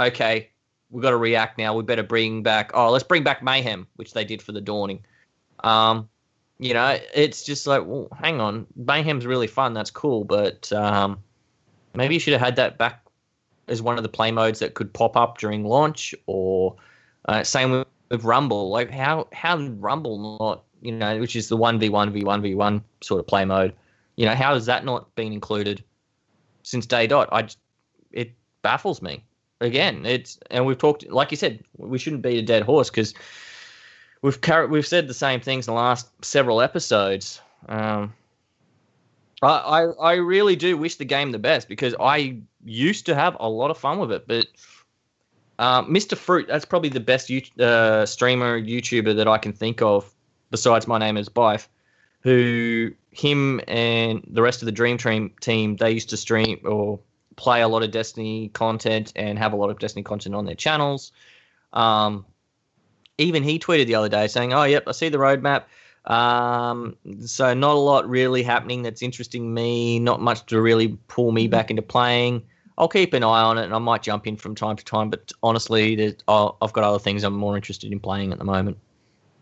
okay, 0.00 0.50
we've 0.90 1.02
got 1.02 1.10
to 1.10 1.16
react 1.16 1.58
now. 1.58 1.74
We 1.74 1.82
better 1.82 2.02
bring 2.02 2.42
back. 2.42 2.70
Oh, 2.74 2.90
let's 2.90 3.04
bring 3.04 3.24
back 3.24 3.42
mayhem, 3.42 3.86
which 3.96 4.12
they 4.12 4.24
did 4.24 4.42
for 4.42 4.52
the 4.52 4.60
dawning. 4.60 5.04
Um, 5.64 6.08
you 6.58 6.72
know, 6.72 6.98
it's 7.14 7.42
just 7.42 7.66
like, 7.66 7.84
well, 7.84 8.08
hang 8.18 8.40
on, 8.40 8.66
mayhem's 8.76 9.26
really 9.26 9.46
fun. 9.46 9.74
That's 9.74 9.90
cool, 9.90 10.24
but 10.24 10.72
um, 10.72 11.18
maybe 11.94 12.14
you 12.14 12.20
should 12.20 12.32
have 12.32 12.42
had 12.42 12.56
that 12.56 12.78
back 12.78 13.02
as 13.68 13.82
one 13.82 13.96
of 13.96 14.02
the 14.02 14.08
play 14.08 14.30
modes 14.30 14.60
that 14.60 14.74
could 14.74 14.92
pop 14.92 15.16
up 15.16 15.38
during 15.38 15.64
launch, 15.64 16.14
or 16.26 16.76
uh, 17.26 17.42
same 17.42 17.72
with, 17.72 17.88
with 18.10 18.24
Rumble. 18.24 18.70
Like 18.70 18.90
how 18.90 19.28
how 19.32 19.56
did 19.56 19.80
Rumble 19.82 20.38
not 20.38 20.64
you 20.80 20.92
know, 20.92 21.18
which 21.18 21.36
is 21.36 21.48
the 21.48 21.56
one 21.56 21.78
v 21.78 21.88
one 21.88 22.12
v 22.12 22.22
one 22.22 22.42
v 22.42 22.54
one 22.54 22.82
sort 23.02 23.20
of 23.20 23.26
play 23.26 23.44
mode. 23.44 23.74
You 24.16 24.26
know, 24.26 24.34
how 24.34 24.54
has 24.54 24.66
that 24.66 24.84
not 24.84 25.14
been 25.14 25.32
included 25.32 25.82
since 26.62 26.86
day 26.86 27.06
dot? 27.06 27.28
I, 27.32 27.48
it 28.12 28.32
baffles 28.62 29.02
me. 29.02 29.24
Again, 29.60 30.04
it's 30.04 30.38
and 30.50 30.66
we've 30.66 30.78
talked 30.78 31.08
like 31.08 31.30
you 31.30 31.36
said, 31.36 31.62
we 31.76 31.98
shouldn't 31.98 32.22
beat 32.22 32.38
a 32.38 32.42
dead 32.42 32.62
horse 32.62 32.90
because 32.90 33.14
we've 34.22 34.40
car- 34.40 34.66
we've 34.66 34.86
said 34.86 35.08
the 35.08 35.14
same 35.14 35.40
things 35.40 35.66
in 35.66 35.74
the 35.74 35.80
last 35.80 36.08
several 36.24 36.60
episodes. 36.60 37.40
Um, 37.68 38.12
I, 39.42 39.84
I 40.00 40.14
really 40.14 40.56
do 40.56 40.76
wish 40.76 40.96
the 40.96 41.04
game 41.04 41.30
the 41.30 41.38
best 41.38 41.68
because 41.68 41.94
I 42.00 42.38
used 42.64 43.06
to 43.06 43.14
have 43.14 43.36
a 43.38 43.48
lot 43.48 43.70
of 43.70 43.78
fun 43.78 43.98
with 43.98 44.10
it, 44.10 44.26
but 44.26 44.46
um, 45.58 45.92
Mr. 45.92 46.16
Fruit, 46.16 46.46
that's 46.48 46.64
probably 46.64 46.88
the 46.88 47.00
best 47.00 47.30
you, 47.30 47.42
uh, 47.60 48.04
streamer 48.06 48.60
YouTuber 48.60 49.16
that 49.16 49.28
I 49.28 49.38
can 49.38 49.52
think 49.52 49.82
of 49.82 50.12
besides 50.50 50.86
my 50.86 50.98
name 50.98 51.16
is 51.16 51.28
Byf, 51.28 51.68
who 52.20 52.92
him 53.10 53.60
and 53.68 54.26
the 54.28 54.42
rest 54.42 54.62
of 54.62 54.66
the 54.66 54.72
Dream 54.72 54.98
Team 54.98 55.32
team 55.40 55.76
they 55.76 55.92
used 55.92 56.10
to 56.10 56.16
stream 56.16 56.60
or 56.64 56.98
play 57.36 57.62
a 57.62 57.68
lot 57.68 57.82
of 57.82 57.90
Destiny 57.90 58.48
content 58.48 59.12
and 59.16 59.38
have 59.38 59.52
a 59.52 59.56
lot 59.56 59.70
of 59.70 59.78
Destiny 59.78 60.02
content 60.02 60.34
on 60.34 60.44
their 60.44 60.54
channels. 60.54 61.12
Um, 61.72 62.24
even 63.18 63.42
he 63.42 63.58
tweeted 63.58 63.86
the 63.86 63.94
other 63.94 64.08
day 64.08 64.26
saying, 64.26 64.52
"Oh, 64.52 64.64
yep, 64.64 64.84
I 64.86 64.92
see 64.92 65.08
the 65.08 65.18
roadmap. 65.18 65.64
Um, 66.06 66.96
so 67.24 67.52
not 67.54 67.74
a 67.74 67.78
lot 67.78 68.08
really 68.08 68.42
happening 68.42 68.82
that's 68.82 69.02
interesting 69.02 69.52
me. 69.52 69.98
Not 69.98 70.20
much 70.20 70.46
to 70.46 70.60
really 70.60 70.96
pull 71.08 71.32
me 71.32 71.48
back 71.48 71.70
into 71.70 71.82
playing. 71.82 72.42
I'll 72.78 72.88
keep 72.88 73.14
an 73.14 73.22
eye 73.22 73.42
on 73.42 73.58
it, 73.58 73.64
and 73.64 73.74
I 73.74 73.78
might 73.78 74.02
jump 74.02 74.26
in 74.26 74.36
from 74.36 74.54
time 74.54 74.76
to 74.76 74.84
time. 74.84 75.10
But 75.10 75.32
honestly, 75.42 76.14
I've 76.28 76.72
got 76.72 76.84
other 76.84 76.98
things 76.98 77.24
I'm 77.24 77.34
more 77.34 77.56
interested 77.56 77.90
in 77.90 78.00
playing 78.00 78.32
at 78.32 78.38
the 78.38 78.44
moment, 78.44 78.78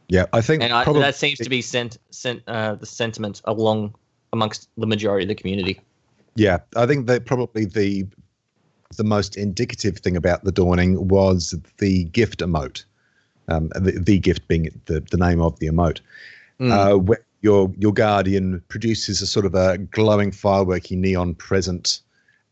Yeah, 0.08 0.26
I 0.32 0.40
think 0.40 0.62
and 0.62 0.72
I, 0.72 0.84
probably 0.84 1.02
that 1.02 1.14
seems 1.14 1.38
to 1.38 1.48
be 1.48 1.62
sent, 1.62 1.98
sent 2.10 2.42
uh, 2.46 2.74
the 2.74 2.86
sentiment 2.86 3.40
along 3.44 3.94
amongst 4.32 4.68
the 4.76 4.86
majority 4.86 5.24
of 5.24 5.28
the 5.28 5.34
community. 5.34 5.80
Yeah, 6.34 6.58
I 6.76 6.86
think 6.86 7.06
that 7.06 7.24
probably 7.24 7.64
the 7.64 8.06
the 8.96 9.04
most 9.04 9.36
indicative 9.36 9.98
thing 9.98 10.16
about 10.16 10.44
the 10.44 10.52
dawning 10.52 11.08
was 11.08 11.54
the 11.78 12.04
gift 12.04 12.40
emote. 12.40 12.84
Um, 13.48 13.68
the, 13.74 13.92
the 13.92 14.18
gift 14.18 14.48
being 14.48 14.68
the, 14.86 15.00
the 15.10 15.16
name 15.16 15.40
of 15.40 15.58
the 15.58 15.66
emote. 15.66 16.00
Mm. 16.60 16.70
Uh, 16.70 16.98
where 16.98 17.24
your 17.42 17.72
your 17.78 17.92
guardian 17.92 18.62
produces 18.68 19.20
a 19.20 19.26
sort 19.26 19.46
of 19.46 19.54
a 19.54 19.78
glowing 19.78 20.30
fireworky 20.30 20.96
neon 20.96 21.34
present, 21.34 22.00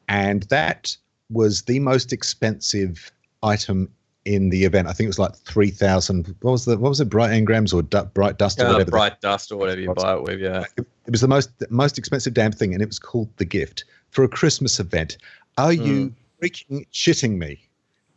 and 0.09 0.43
that 0.45 0.97
was 1.31 1.63
the 1.63 1.79
most 1.81 2.13
expensive 2.13 3.11
item 3.43 3.89
in 4.25 4.51
the 4.51 4.65
event. 4.65 4.87
I 4.89 4.93
think 4.93 5.07
it 5.07 5.11
was 5.11 5.19
like 5.19 5.35
three 5.37 5.71
thousand. 5.71 6.35
What 6.43 6.53
was 6.53 6.65
the 6.65 6.79
what 6.79 6.89
was 6.91 7.01
it? 7.01 7.07
Bright 7.09 7.31
engrams 7.31 7.75
or 7.75 7.83
du- 7.83 8.05
bright 8.15 8.39
dust 8.39 8.61
or 8.61 8.65
Uh, 8.65 8.73
whatever. 8.73 8.85
the- 8.85 8.91
bright 8.91 9.21
dust 9.21 9.51
or 9.53 9.57
whatever 9.57 9.81
you 9.81 9.93
buy 9.95 10.15
it 10.15 10.23
with, 10.23 10.41
yeah. 10.41 10.65
it, 10.77 10.87
it 11.07 11.11
was 11.11 11.21
the 11.21 11.29
most 11.29 11.51
most 11.71 11.99
expensive 11.99 12.35
damn 12.35 12.53
thing, 12.53 12.73
and 12.73 12.83
it 12.83 12.87
was 12.87 12.99
called 12.99 13.29
the 13.37 13.45
gift 13.45 13.85
for 14.11 14.23
a 14.25 14.29
Christmas 14.29 14.79
event. 14.79 15.17
Are 15.59 15.73
you 15.73 16.15
freaking 16.41 16.87
shitting 16.93 17.37
me? 17.39 17.61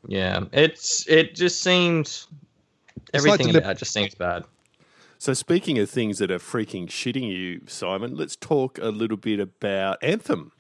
Yeah, 0.07 0.45
it's 0.51 1.07
it 1.07 1.35
just 1.35 1.61
seems 1.61 2.27
It's 3.13 3.25
like 3.25 3.33
everything 3.39 3.55
about 3.55 3.71
it 3.71 3.77
just 3.79 3.91
seems 3.93 4.13
bad. 4.15 4.45
So, 5.17 5.33
speaking 5.33 5.79
of 5.79 5.89
things 5.89 6.19
that 6.19 6.29
are 6.29 6.37
freaking 6.39 6.87
shitting 6.87 7.27
you, 7.31 7.61
Simon, 7.67 8.15
let's 8.15 8.35
talk 8.35 8.77
a 8.77 8.89
little 8.89 9.17
bit 9.17 9.39
about 9.39 9.97
Anthem. 10.03 10.51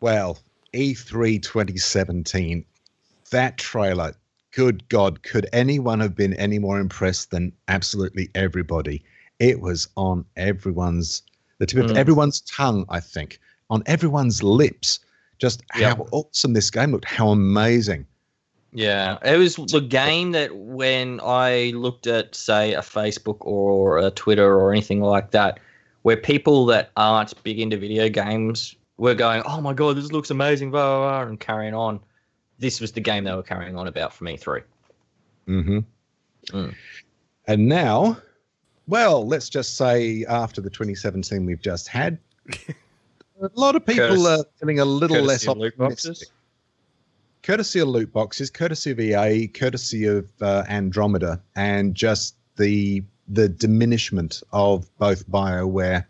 Well, 0.00 0.38
E 0.72 0.94
E3 0.94 1.42
2017, 1.42 2.64
that 3.30 3.58
trailer. 3.58 4.14
Good 4.52 4.88
God, 4.88 5.22
could 5.22 5.46
anyone 5.52 6.00
have 6.00 6.14
been 6.14 6.34
any 6.34 6.58
more 6.58 6.80
impressed 6.80 7.30
than 7.30 7.52
absolutely 7.68 8.30
everybody? 8.34 9.02
It 9.38 9.60
was 9.60 9.88
on 9.96 10.24
everyone's 10.36 11.22
the 11.58 11.66
tip 11.66 11.84
of 11.84 11.90
Mm. 11.90 11.96
everyone's 11.96 12.40
tongue, 12.42 12.84
I 12.88 13.00
think, 13.00 13.40
on 13.68 13.82
everyone's 13.86 14.42
lips. 14.42 15.00
Just 15.38 15.62
Yeah. 15.76 15.94
how 15.94 16.06
awesome 16.12 16.52
this 16.52 16.70
game 16.70 16.92
looked, 16.92 17.04
how 17.04 17.28
amazing. 17.30 18.06
Yeah, 18.72 19.18
it 19.24 19.36
was 19.38 19.56
the 19.56 19.80
game 19.80 20.32
that 20.32 20.54
when 20.56 21.20
I 21.22 21.72
looked 21.74 22.06
at, 22.06 22.34
say, 22.34 22.74
a 22.74 22.80
Facebook 22.80 23.38
or 23.40 23.98
a 23.98 24.10
Twitter 24.10 24.54
or 24.58 24.72
anything 24.72 25.00
like 25.00 25.30
that, 25.32 25.58
where 26.02 26.16
people 26.16 26.64
that 26.66 26.90
aren't 26.96 27.40
big 27.44 27.58
into 27.60 27.76
video 27.76 28.08
games 28.08 28.74
were 28.98 29.14
going, 29.14 29.42
"Oh 29.46 29.60
my 29.60 29.72
god, 29.72 29.96
this 29.96 30.12
looks 30.12 30.30
amazing," 30.30 30.70
blah 30.70 30.98
blah, 30.98 31.20
blah 31.22 31.28
and 31.28 31.40
carrying 31.40 31.74
on. 31.74 32.00
This 32.58 32.80
was 32.80 32.92
the 32.92 33.00
game 33.00 33.24
they 33.24 33.34
were 33.34 33.42
carrying 33.42 33.76
on 33.76 33.86
about 33.86 34.12
from 34.12 34.26
E3. 34.28 34.62
Mm-hmm. 35.48 35.78
Mm. 36.56 36.74
And 37.46 37.68
now, 37.68 38.18
well, 38.86 39.26
let's 39.26 39.48
just 39.48 39.76
say 39.76 40.24
after 40.28 40.60
the 40.60 40.70
2017 40.70 41.44
we've 41.46 41.60
just 41.62 41.88
had, 41.88 42.18
a 43.40 43.50
lot 43.54 43.76
of 43.76 43.84
people 43.86 44.08
Courtesy- 44.08 44.26
are 44.26 44.44
feeling 44.58 44.80
a 44.80 44.84
little 44.84 45.22
less 45.22 45.44
Courtesy 45.44 45.50
of 45.50 45.56
loot 45.58 45.74
optimistic. 45.78 46.10
boxes. 46.12 46.30
Courtesy 47.42 47.78
of 47.80 47.88
loot 47.88 48.12
boxes, 48.12 48.50
courtesy 48.50 48.90
of 48.90 49.00
EA, 49.00 49.46
courtesy 49.48 50.04
of 50.06 50.28
uh, 50.42 50.64
Andromeda, 50.68 51.40
and 51.56 51.94
just 51.94 52.34
the 52.56 53.02
the 53.30 53.48
diminishment 53.48 54.42
of 54.52 54.88
both 54.98 55.26
BioWare 55.30 56.04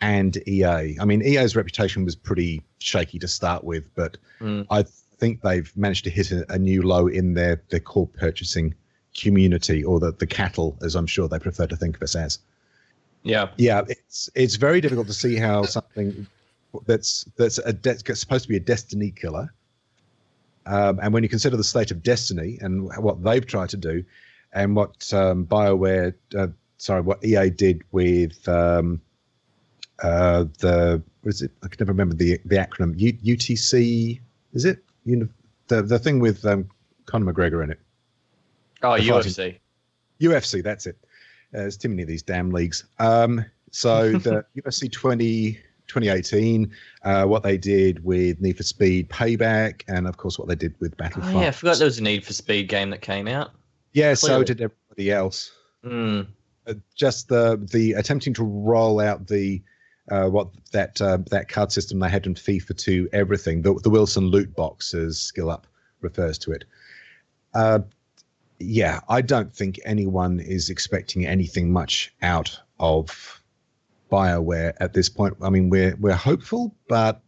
and 0.00 0.36
EA. 0.46 0.96
I 1.00 1.04
mean, 1.04 1.22
EA's 1.22 1.56
reputation 1.56 2.04
was 2.04 2.14
pretty 2.14 2.62
shaky 2.78 3.18
to 3.18 3.28
start 3.28 3.64
with, 3.64 3.92
but 3.94 4.16
Mm. 4.40 4.66
I 4.70 4.84
think 5.18 5.42
they've 5.42 5.70
managed 5.76 6.04
to 6.04 6.10
hit 6.10 6.30
a, 6.30 6.50
a 6.52 6.58
new 6.58 6.82
low 6.82 7.06
in 7.06 7.34
their, 7.34 7.62
their 7.70 7.80
core 7.80 8.06
purchasing 8.06 8.74
community, 9.16 9.84
or 9.84 9.98
the, 9.98 10.12
the 10.12 10.26
cattle, 10.26 10.76
as 10.82 10.94
I'm 10.94 11.06
sure 11.06 11.28
they 11.28 11.38
prefer 11.38 11.66
to 11.66 11.76
think 11.76 11.96
of 11.96 12.02
us 12.02 12.14
as. 12.14 12.38
Yeah. 13.22 13.48
Yeah, 13.56 13.82
it's 13.88 14.30
it's 14.34 14.54
very 14.56 14.80
difficult 14.80 15.08
to 15.08 15.12
see 15.12 15.36
how 15.36 15.64
something 15.64 16.26
that's 16.86 17.24
that's 17.36 17.58
a 17.58 17.72
de- 17.72 17.98
supposed 18.14 18.44
to 18.44 18.48
be 18.48 18.56
a 18.56 18.60
destiny 18.60 19.10
killer, 19.10 19.52
um, 20.68 21.00
and 21.02 21.12
when 21.14 21.22
you 21.22 21.28
consider 21.28 21.56
the 21.56 21.64
state 21.64 21.90
of 21.90 22.02
Destiny 22.02 22.58
and 22.60 22.88
what 23.02 23.22
they've 23.22 23.46
tried 23.46 23.70
to 23.70 23.76
do, 23.76 24.04
and 24.52 24.76
what 24.76 25.12
um, 25.14 25.46
Bioware, 25.46 26.14
uh, 26.36 26.48
sorry, 26.76 27.00
what 27.00 27.24
EA 27.24 27.48
did 27.48 27.82
with 27.90 28.46
um, 28.48 29.00
uh, 30.02 30.44
the 30.58 31.02
what 31.22 31.34
is 31.34 31.42
it? 31.42 31.52
I 31.62 31.68
can 31.68 31.78
never 31.80 31.92
remember 31.92 32.14
the 32.14 32.38
the 32.44 32.56
acronym. 32.56 32.94
U- 32.98 33.36
UTC 33.36 34.20
is 34.52 34.64
it? 34.66 34.84
Uni- 35.08 35.28
the 35.68 35.82
the 35.82 35.98
thing 35.98 36.20
with 36.20 36.44
um, 36.44 36.68
Conor 37.06 37.32
McGregor 37.32 37.64
in 37.64 37.70
it. 37.70 37.80
Oh, 38.82 38.96
The 38.98 39.08
fighting- 39.08 39.32
UFC. 39.32 39.58
UFC, 40.20 40.62
that's 40.62 40.86
it. 40.86 40.96
Uh, 41.54 41.58
there's 41.58 41.76
too 41.76 41.88
many 41.88 42.02
of 42.02 42.08
these 42.08 42.22
damn 42.22 42.50
leagues. 42.50 42.84
Um, 42.98 43.44
so 43.70 44.12
the 44.18 44.44
UFC 44.56 44.90
20, 44.90 45.52
2018, 45.86 46.70
uh, 47.04 47.24
what 47.24 47.42
they 47.42 47.56
did 47.56 48.04
with 48.04 48.40
Need 48.40 48.56
for 48.56 48.62
Speed 48.62 49.08
Payback, 49.08 49.82
and 49.88 50.06
of 50.06 50.16
course 50.16 50.38
what 50.38 50.48
they 50.48 50.54
did 50.54 50.74
with 50.80 50.94
Oh, 51.00 51.40
yeah, 51.40 51.48
I 51.48 51.50
forgot 51.50 51.78
there 51.78 51.86
was 51.86 51.98
a 51.98 52.02
Need 52.02 52.24
for 52.24 52.32
Speed 52.32 52.68
game 52.68 52.90
that 52.90 53.00
came 53.00 53.26
out. 53.28 53.52
Yeah, 53.92 54.14
so 54.14 54.42
did 54.44 54.60
everybody 54.60 55.10
else. 55.10 55.52
Mm. 55.84 56.26
Uh, 56.66 56.74
just 56.94 57.28
the 57.28 57.56
the 57.72 57.94
attempting 57.94 58.34
to 58.34 58.44
roll 58.44 59.00
out 59.00 59.26
the 59.26 59.62
uh, 60.10 60.28
what 60.28 60.48
that 60.72 61.00
uh, 61.00 61.18
that 61.30 61.48
card 61.48 61.72
system 61.72 61.98
they 61.98 62.08
had 62.08 62.26
in 62.26 62.34
FIFA 62.34 62.76
to 62.78 63.08
everything. 63.12 63.62
The, 63.62 63.74
the 63.74 63.90
Wilson 63.90 64.26
loot 64.26 64.54
boxes 64.54 65.20
Skill 65.20 65.50
Up 65.50 65.66
refers 66.00 66.38
to 66.38 66.52
it. 66.52 66.64
Uh, 67.54 67.80
yeah, 68.58 69.00
I 69.08 69.20
don't 69.20 69.54
think 69.54 69.78
anyone 69.84 70.40
is 70.40 70.70
expecting 70.70 71.26
anything 71.26 71.72
much 71.72 72.12
out 72.22 72.58
of 72.80 73.42
Bioware 74.10 74.74
at 74.80 74.94
this 74.94 75.08
point. 75.08 75.36
I 75.42 75.50
mean, 75.50 75.70
we're 75.70 75.96
we're 75.96 76.14
hopeful, 76.14 76.74
but 76.88 77.20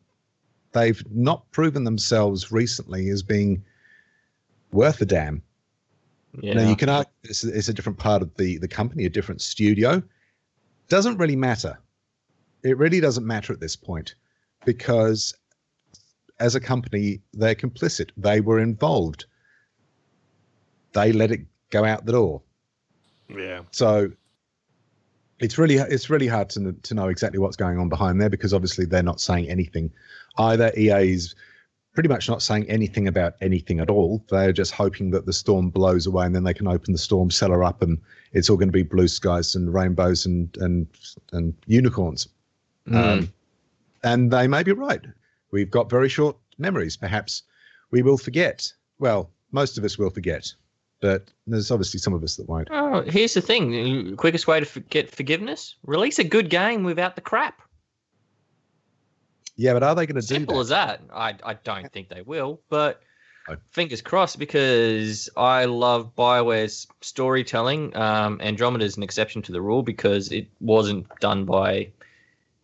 they've 0.72 1.02
not 1.12 1.50
proven 1.52 1.84
themselves 1.84 2.50
recently 2.50 3.08
as 3.10 3.22
being 3.22 3.64
worth 4.72 5.00
a 5.00 5.06
damn. 5.06 5.42
Yeah. 6.40 6.54
Now 6.54 6.68
you 6.68 6.76
can 6.76 6.88
argue 6.88 7.10
it's, 7.24 7.42
it's 7.44 7.68
a 7.68 7.74
different 7.74 7.98
part 7.98 8.22
of 8.22 8.34
the 8.36 8.58
the 8.58 8.68
company, 8.68 9.04
a 9.04 9.10
different 9.10 9.42
studio. 9.42 10.02
Doesn't 10.88 11.18
really 11.18 11.36
matter. 11.36 11.78
It 12.62 12.76
really 12.78 13.00
doesn't 13.00 13.26
matter 13.26 13.52
at 13.52 13.60
this 13.60 13.76
point 13.76 14.14
because 14.64 15.34
as 16.38 16.54
a 16.54 16.60
company, 16.60 17.20
they're 17.32 17.54
complicit. 17.54 18.10
They 18.16 18.40
were 18.40 18.58
involved. 18.58 19.26
They 20.92 21.12
let 21.12 21.30
it 21.30 21.40
go 21.70 21.84
out 21.84 22.06
the 22.06 22.12
door. 22.12 22.42
Yeah. 23.28 23.62
So 23.70 24.10
it's 25.38 25.56
really 25.56 25.76
it's 25.76 26.10
really 26.10 26.26
hard 26.26 26.50
to 26.50 26.72
to 26.72 26.94
know 26.94 27.08
exactly 27.08 27.38
what's 27.38 27.56
going 27.56 27.78
on 27.78 27.88
behind 27.88 28.20
there 28.20 28.30
because 28.30 28.52
obviously 28.52 28.84
they're 28.84 29.02
not 29.02 29.20
saying 29.20 29.48
anything 29.48 29.90
either. 30.38 30.72
EA 30.76 31.12
is 31.12 31.34
pretty 31.94 32.08
much 32.08 32.28
not 32.28 32.42
saying 32.42 32.68
anything 32.68 33.08
about 33.08 33.34
anything 33.40 33.80
at 33.80 33.90
all. 33.90 34.24
They're 34.30 34.52
just 34.52 34.72
hoping 34.72 35.10
that 35.10 35.26
the 35.26 35.32
storm 35.32 35.70
blows 35.70 36.06
away 36.06 36.26
and 36.26 36.34
then 36.34 36.44
they 36.44 36.54
can 36.54 36.68
open 36.68 36.92
the 36.92 36.98
storm 36.98 37.30
cellar 37.30 37.64
up 37.64 37.82
and 37.82 37.98
it's 38.32 38.48
all 38.48 38.56
going 38.56 38.68
to 38.68 38.72
be 38.72 38.82
blue 38.82 39.08
skies 39.08 39.54
and 39.54 39.72
rainbows 39.72 40.26
and 40.26 40.56
and 40.58 40.86
and 41.32 41.54
unicorns. 41.66 42.28
Mm. 42.90 43.18
Um, 43.20 43.32
and 44.02 44.30
they 44.30 44.48
may 44.48 44.62
be 44.62 44.72
right. 44.72 45.04
We've 45.52 45.70
got 45.70 45.90
very 45.90 46.08
short 46.08 46.36
memories. 46.58 46.96
Perhaps 46.96 47.42
we 47.90 48.02
will 48.02 48.18
forget. 48.18 48.72
Well, 48.98 49.30
most 49.52 49.78
of 49.78 49.84
us 49.84 49.98
will 49.98 50.10
forget, 50.10 50.52
but 51.00 51.30
there's 51.46 51.70
obviously 51.70 51.98
some 52.00 52.14
of 52.14 52.22
us 52.22 52.36
that 52.36 52.48
won't. 52.48 52.68
Oh, 52.70 53.02
here's 53.02 53.34
the 53.34 53.40
thing: 53.40 53.70
the 53.70 54.16
quickest 54.16 54.46
way 54.46 54.60
to 54.60 54.80
get 54.80 55.10
forgiveness: 55.14 55.76
release 55.84 56.18
a 56.18 56.24
good 56.24 56.50
game 56.50 56.84
without 56.84 57.14
the 57.14 57.20
crap. 57.20 57.62
Yeah, 59.56 59.74
but 59.74 59.82
are 59.82 59.94
they 59.94 60.06
going 60.06 60.20
to 60.20 60.26
do 60.26 60.34
Simple 60.34 60.56
that? 60.56 60.60
as 60.60 60.68
that. 60.70 61.00
I 61.12 61.34
I 61.44 61.54
don't 61.54 61.92
think 61.92 62.08
they 62.08 62.22
will, 62.22 62.60
but 62.70 63.02
No. 63.48 63.56
fingers 63.70 64.00
crossed 64.00 64.38
because 64.38 65.28
I 65.36 65.66
love 65.66 66.14
Bioware's 66.16 66.86
storytelling. 67.02 67.94
Um, 67.96 68.40
Andromeda 68.40 68.84
is 68.84 68.96
an 68.96 69.02
exception 69.02 69.42
to 69.42 69.52
the 69.52 69.60
rule 69.60 69.82
because 69.82 70.32
it 70.32 70.48
wasn't 70.60 71.06
done 71.20 71.44
by 71.44 71.90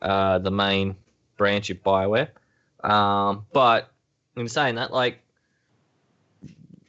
uh, 0.06 0.38
the 0.38 0.52
main 0.52 0.94
branch 1.36 1.68
of 1.70 1.82
Bioware. 1.82 2.28
Um, 2.82 3.44
but 3.52 3.90
in 4.36 4.48
saying 4.48 4.76
that, 4.76 4.92
like 4.92 5.18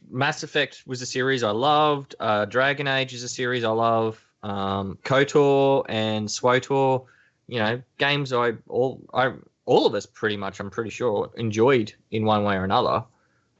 Mass 0.10 0.43
Effect 0.43 0.84
was 0.86 1.01
a 1.01 1.06
series 1.06 1.41
I 1.43 1.49
loved. 1.49 2.13
Uh, 2.19 2.45
Dragon 2.45 2.88
Age 2.88 3.15
is 3.15 3.23
a 3.23 3.30
series 3.30 3.63
I 3.63 3.69
love. 3.69 4.23
Um, 4.43 4.99
KOTOR 5.03 5.86
and 5.89 6.30
SWOTOR, 6.30 7.06
you 7.47 7.60
know, 7.60 7.82
games 7.97 8.32
I 8.32 8.53
all 8.67 9.01
I 9.12 9.34
all 9.65 9.88
of 9.88 9.95
us 9.95 10.06
pretty 10.06 10.38
much 10.38 10.60
I'm 10.60 10.69
pretty 10.69 10.91
sure 10.91 11.32
enjoyed 11.36 11.93
in 12.12 12.23
one 12.23 12.43
way 12.43 12.56
or 12.56 12.63
another. 12.63 13.03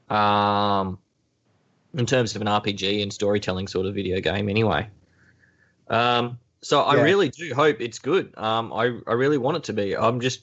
Um, 0.08 0.98
in 1.94 2.06
terms 2.06 2.36
of 2.36 2.42
an 2.42 2.46
RPG 2.46 3.02
and 3.02 3.12
storytelling 3.12 3.66
sort 3.66 3.86
of 3.86 3.94
video 3.94 4.20
game, 4.20 4.48
anyway. 4.48 4.88
Um, 5.88 6.38
so 6.60 6.80
I 6.82 6.96
Yeah. 6.96 7.02
really 7.02 7.28
do 7.28 7.54
hope 7.54 7.80
it's 7.80 7.98
good. 7.98 8.32
Um, 8.36 8.72
I 8.72 8.98
I 9.06 9.12
really 9.12 9.38
want 9.38 9.56
it 9.58 9.64
to 9.64 9.72
be. 9.72 9.96
I'm 9.96 10.20
just 10.20 10.42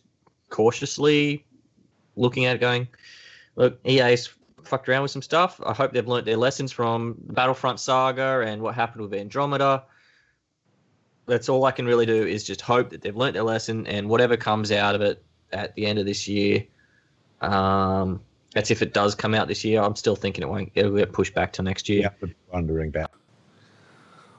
cautiously 0.49 1.45
looking 2.15 2.45
at 2.45 2.55
it, 2.55 2.59
going, 2.59 2.87
look, 3.55 3.79
EA's 3.85 4.29
fucked 4.63 4.87
around 4.89 5.01
with 5.03 5.11
some 5.11 5.21
stuff. 5.21 5.59
I 5.65 5.73
hope 5.73 5.91
they've 5.93 6.07
learnt 6.07 6.25
their 6.25 6.37
lessons 6.37 6.71
from 6.71 7.15
Battlefront 7.31 7.79
Saga 7.79 8.43
and 8.45 8.61
what 8.61 8.73
happened 8.75 9.01
with 9.01 9.13
Andromeda. 9.13 9.83
That's 11.27 11.49
all 11.49 11.65
I 11.65 11.71
can 11.71 11.85
really 11.85 12.05
do 12.05 12.25
is 12.25 12.43
just 12.43 12.61
hope 12.61 12.89
that 12.91 13.01
they've 13.01 13.15
learnt 13.15 13.33
their 13.33 13.43
lesson 13.43 13.85
and 13.87 14.07
whatever 14.09 14.37
comes 14.37 14.71
out 14.71 14.95
of 14.95 15.01
it 15.01 15.23
at 15.51 15.75
the 15.75 15.85
end 15.85 15.99
of 15.99 16.05
this 16.05 16.27
year. 16.27 16.65
Um, 17.41 18.21
that's 18.53 18.71
if 18.71 18.81
it 18.81 18.93
does 18.93 19.15
come 19.15 19.33
out 19.35 19.47
this 19.47 19.63
year. 19.65 19.81
I'm 19.81 19.95
still 19.95 20.15
thinking 20.15 20.43
it 20.43 20.47
won't. 20.49 20.71
It'll 20.75 20.95
get 20.95 21.11
pushed 21.11 21.33
back 21.33 21.51
to 21.53 21.63
next 21.63 21.89
year. 21.89 22.09
Yeah, 22.21 22.29
wondering 22.53 22.89
about. 22.89 23.11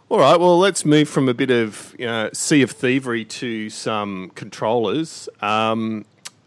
All 0.08 0.20
right, 0.20 0.38
well, 0.38 0.56
let's 0.56 0.84
move 0.84 1.08
from 1.08 1.28
a 1.28 1.34
bit 1.34 1.50
of 1.50 1.94
you 1.98 2.06
know, 2.06 2.30
sea 2.32 2.62
of 2.62 2.70
thievery 2.70 3.24
to 3.24 3.68
some 3.70 4.30
controllers. 4.36 5.28
Um, 5.40 6.04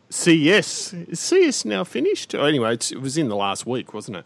CES 0.09 0.93
is 0.93 1.19
CES 1.19 1.65
now 1.65 1.83
finished? 1.83 2.33
Oh, 2.33 2.45
anyway, 2.45 2.75
it's, 2.75 2.93
it 2.93 3.01
was 3.01 3.17
in 3.17 3.27
the 3.27 3.35
last 3.35 3.65
week, 3.65 3.93
wasn't 3.93 4.17
it? 4.17 4.25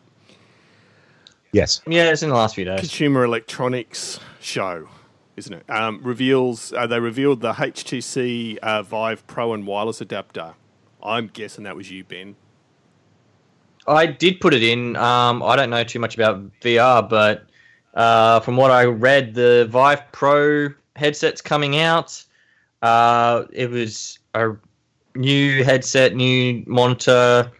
Yes. 1.51 1.81
Yeah, 1.87 2.11
it's 2.11 2.21
in 2.21 2.29
the 2.29 2.35
last 2.35 2.53
few 2.53 2.65
days. 2.65 2.79
Consumer 2.79 3.23
Electronics 3.23 4.19
Show, 4.39 4.87
isn't 5.35 5.53
it? 5.53 5.67
Um, 5.67 5.99
reveals 6.03 6.71
uh, 6.73 6.85
they 6.85 6.99
revealed 6.99 7.41
the 7.41 7.53
HTC 7.53 8.57
uh, 8.59 8.83
Vive 8.83 9.25
Pro 9.25 9.53
and 9.53 9.65
wireless 9.65 9.99
adapter. 9.99 10.53
I'm 11.01 11.27
guessing 11.27 11.63
that 11.63 11.75
was 11.75 11.89
you, 11.89 12.03
Ben. 12.03 12.35
I 13.87 14.05
did 14.05 14.39
put 14.39 14.53
it 14.53 14.63
in. 14.63 14.95
Um, 14.95 15.41
I 15.41 15.55
don't 15.55 15.71
know 15.71 15.83
too 15.83 15.99
much 15.99 16.15
about 16.15 16.59
VR, 16.61 17.07
but 17.07 17.47
uh, 17.93 18.39
from 18.39 18.57
what 18.57 18.71
I 18.71 18.85
read, 18.85 19.33
the 19.33 19.67
Vive 19.69 20.03
Pro 20.11 20.69
headset's 20.95 21.41
coming 21.41 21.77
out. 21.77 22.23
Uh, 22.81 23.45
it 23.51 23.69
was 23.69 24.19
a 24.33 24.51
new 25.15 25.63
headset, 25.63 26.15
new 26.15 26.63
monitor. 26.65 27.51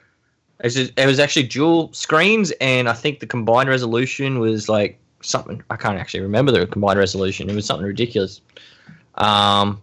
It 0.59 1.05
was, 1.05 1.19
actually 1.19 1.43
dual 1.43 1.91
screens, 1.93 2.51
and 2.61 2.87
I 2.87 2.93
think 2.93 3.19
the 3.19 3.27
combined 3.27 3.69
resolution 3.69 4.39
was 4.39 4.69
like 4.69 4.97
something. 5.21 5.61
I 5.69 5.75
can't 5.75 5.97
actually 5.97 6.21
remember 6.21 6.51
the 6.51 6.65
combined 6.65 6.99
resolution. 6.99 7.49
It 7.49 7.55
was 7.55 7.65
something 7.65 7.85
ridiculous. 7.85 8.41
Um, 9.15 9.81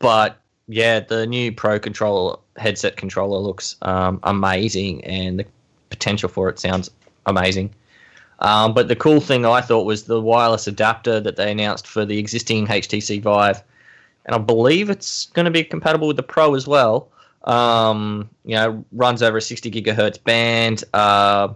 but 0.00 0.40
yeah, 0.66 1.00
the 1.00 1.26
new 1.26 1.52
Pro 1.52 1.78
controller 1.78 2.36
headset 2.56 2.96
controller 2.96 3.38
looks 3.38 3.76
um, 3.82 4.18
amazing, 4.24 5.04
and 5.04 5.38
the 5.38 5.46
potential 5.90 6.28
for 6.28 6.48
it 6.48 6.58
sounds 6.58 6.90
amazing. 7.26 7.72
Um, 8.40 8.72
but 8.72 8.88
the 8.88 8.96
cool 8.96 9.20
thing 9.20 9.44
I 9.44 9.60
thought 9.60 9.84
was 9.84 10.04
the 10.04 10.20
wireless 10.20 10.66
adapter 10.66 11.20
that 11.20 11.36
they 11.36 11.50
announced 11.50 11.86
for 11.86 12.04
the 12.04 12.18
existing 12.18 12.66
HTC 12.66 13.20
Vive, 13.20 13.62
and 14.26 14.34
I 14.34 14.38
believe 14.38 14.90
it's 14.90 15.26
going 15.26 15.44
to 15.44 15.50
be 15.50 15.64
compatible 15.64 16.06
with 16.06 16.16
the 16.16 16.22
Pro 16.22 16.54
as 16.54 16.66
well. 16.66 17.08
Um, 17.44 18.28
you 18.44 18.54
know, 18.54 18.84
runs 18.92 19.22
over 19.22 19.38
a 19.38 19.42
60 19.42 19.70
gigahertz 19.70 20.22
band. 20.22 20.84
Uh, 20.92 21.54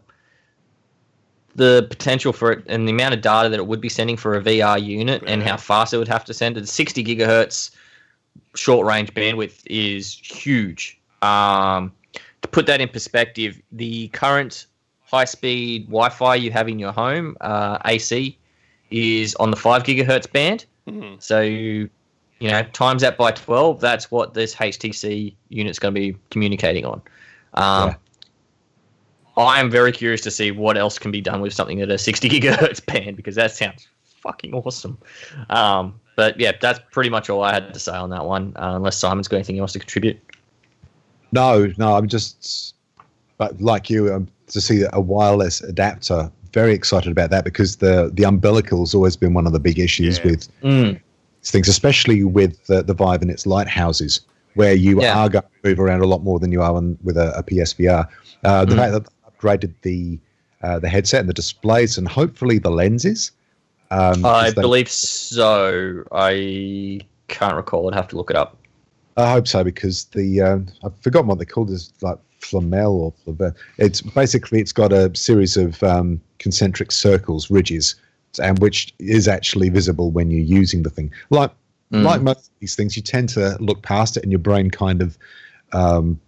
the 1.54 1.86
potential 1.90 2.32
for 2.32 2.52
it 2.52 2.64
and 2.66 2.88
the 2.88 2.92
amount 2.92 3.14
of 3.14 3.20
data 3.20 3.48
that 3.48 3.58
it 3.58 3.66
would 3.66 3.80
be 3.80 3.88
sending 3.88 4.16
for 4.16 4.34
a 4.34 4.40
VR 4.40 4.82
unit 4.82 5.22
and 5.26 5.42
how 5.42 5.56
fast 5.56 5.92
it 5.92 5.98
would 5.98 6.08
have 6.08 6.24
to 6.24 6.34
send 6.34 6.56
it. 6.56 6.68
60 6.68 7.04
gigahertz 7.04 7.72
short 8.54 8.86
range 8.86 9.12
bandwidth 9.14 9.62
is 9.66 10.14
huge. 10.14 10.98
Um, 11.20 11.92
to 12.40 12.48
put 12.48 12.66
that 12.66 12.80
in 12.80 12.88
perspective, 12.88 13.60
the 13.70 14.08
current 14.08 14.66
high 15.12 15.24
speed 15.26 15.86
Wi 15.86 16.08
Fi 16.08 16.34
you 16.36 16.50
have 16.50 16.68
in 16.68 16.78
your 16.78 16.92
home, 16.92 17.36
uh, 17.40 17.78
AC, 17.84 18.36
is 18.90 19.34
on 19.36 19.50
the 19.50 19.56
5 19.56 19.82
gigahertz 19.84 20.30
band. 20.30 20.64
Hmm. 20.88 21.14
So, 21.18 21.40
you 21.40 21.90
know, 22.40 22.62
times 22.72 23.02
that 23.02 23.16
by 23.16 23.30
12, 23.32 23.80
that's 23.80 24.10
what 24.10 24.34
this 24.34 24.54
HTC 24.54 25.34
unit's 25.50 25.78
going 25.78 25.94
to 25.94 26.00
be 26.00 26.18
communicating 26.30 26.84
on. 26.84 27.02
Um, 27.54 27.88
Yeah. 27.90 27.94
I 29.34 29.60
am 29.60 29.70
very 29.70 29.92
curious 29.92 30.20
to 30.22 30.30
see 30.30 30.50
what 30.50 30.76
else 30.76 30.98
can 30.98 31.10
be 31.10 31.22
done 31.22 31.40
with 31.40 31.54
something 31.54 31.80
at 31.80 31.90
a 31.90 31.96
60 31.96 32.28
gigahertz 32.40 32.84
band 32.84 33.16
because 33.16 33.34
that 33.36 33.52
sounds 33.52 33.86
fucking 34.04 34.52
awesome. 34.52 34.98
Um, 35.48 35.98
but 36.16 36.38
yeah, 36.38 36.52
that's 36.60 36.80
pretty 36.90 37.08
much 37.08 37.30
all 37.30 37.42
I 37.42 37.52
had 37.54 37.72
to 37.72 37.80
say 37.80 37.92
on 37.92 38.10
that 38.10 38.26
one. 38.26 38.52
Uh, 38.56 38.74
unless 38.76 38.98
Simon's 38.98 39.28
got 39.28 39.36
anything 39.36 39.58
else 39.58 39.72
to 39.72 39.78
contribute. 39.78 40.18
No, 41.32 41.72
no, 41.78 41.96
I'm 41.96 42.08
just, 42.08 42.74
but 43.38 43.58
like 43.62 43.88
you, 43.88 44.12
um, 44.12 44.28
to 44.52 44.60
see 44.60 44.84
a 44.92 45.00
wireless 45.00 45.60
adapter. 45.62 46.30
Very 46.52 46.74
excited 46.74 47.10
about 47.10 47.30
that 47.30 47.44
because 47.44 47.76
the 47.76 48.10
the 48.12 48.24
umbilical's 48.24 48.94
always 48.94 49.16
been 49.16 49.34
one 49.34 49.46
of 49.46 49.52
the 49.52 49.60
big 49.60 49.78
issues 49.78 50.18
Yeah. 50.18 50.24
with 50.30 50.48
Mm. 50.62 51.00
these 51.40 51.50
things, 51.50 51.68
especially 51.68 52.24
with 52.24 52.66
the, 52.66 52.82
the 52.82 52.94
Vive 52.94 53.22
and 53.22 53.30
its 53.30 53.46
lighthouses, 53.46 54.20
where 54.54 54.74
you 54.74 55.00
Yeah. 55.00 55.18
are 55.18 55.28
going 55.28 55.44
to 55.44 55.68
move 55.68 55.80
around 55.80 56.02
a 56.02 56.06
lot 56.06 56.22
more 56.22 56.38
than 56.38 56.52
you 56.52 56.60
are 56.62 56.74
on, 56.74 56.98
with 57.02 57.16
a, 57.16 57.32
a 57.38 57.42
PSVR. 57.42 58.06
Uh, 58.44 58.64
the 58.64 58.74
Mm. 58.74 58.78
fact 58.78 58.92
that 58.92 59.04
they 59.04 59.30
upgraded 59.30 59.72
the 59.82 60.18
uh, 60.62 60.78
the 60.78 60.88
headset 60.88 61.20
and 61.20 61.28
the 61.28 61.34
displays 61.34 61.98
and 61.98 62.06
hopefully 62.06 62.58
the 62.58 62.70
lenses. 62.70 63.32
Um, 63.90 64.24
I 64.24 64.44
'cause 64.44 64.54
they- 64.54 64.62
believe 64.62 64.88
so. 64.88 66.04
I 66.12 67.00
can't 67.28 67.56
recall. 67.56 67.88
I'd 67.88 67.94
have 67.96 68.08
to 68.08 68.16
look 68.16 68.30
it 68.30 68.36
up. 68.36 68.56
I 69.16 69.30
hope 69.32 69.46
so 69.48 69.62
because 69.64 70.04
the 70.14 70.40
um, 70.40 70.66
I've 70.84 70.92
forgotten 71.00 71.26
what 71.28 71.38
they 71.38 71.44
called 71.44 71.68
this 71.68 71.92
like 72.00 72.18
flamel 72.44 73.00
or 73.00 73.12
flabe- 73.34 73.54
it's 73.78 74.00
basically 74.02 74.60
it's 74.60 74.72
got 74.72 74.92
a 74.92 75.14
series 75.14 75.56
of 75.56 75.82
um, 75.82 76.20
concentric 76.38 76.90
circles 76.92 77.50
ridges 77.50 77.94
and 78.42 78.58
which 78.60 78.92
is 78.98 79.28
actually 79.28 79.68
visible 79.68 80.10
when 80.10 80.30
you're 80.30 80.40
using 80.60 80.82
the 80.82 80.90
thing 80.90 81.10
like 81.30 81.50
Mm. 81.92 82.04
like 82.04 82.22
most 82.22 82.38
of 82.48 82.50
these 82.60 82.74
things 82.74 82.96
you 82.96 83.02
tend 83.02 83.28
to 83.28 83.54
look 83.60 83.82
past 83.82 84.16
it 84.16 84.22
and 84.22 84.32
your 84.32 84.38
brain 84.38 84.70
kind 84.70 85.02
of 85.02 85.18
um, 85.74 86.18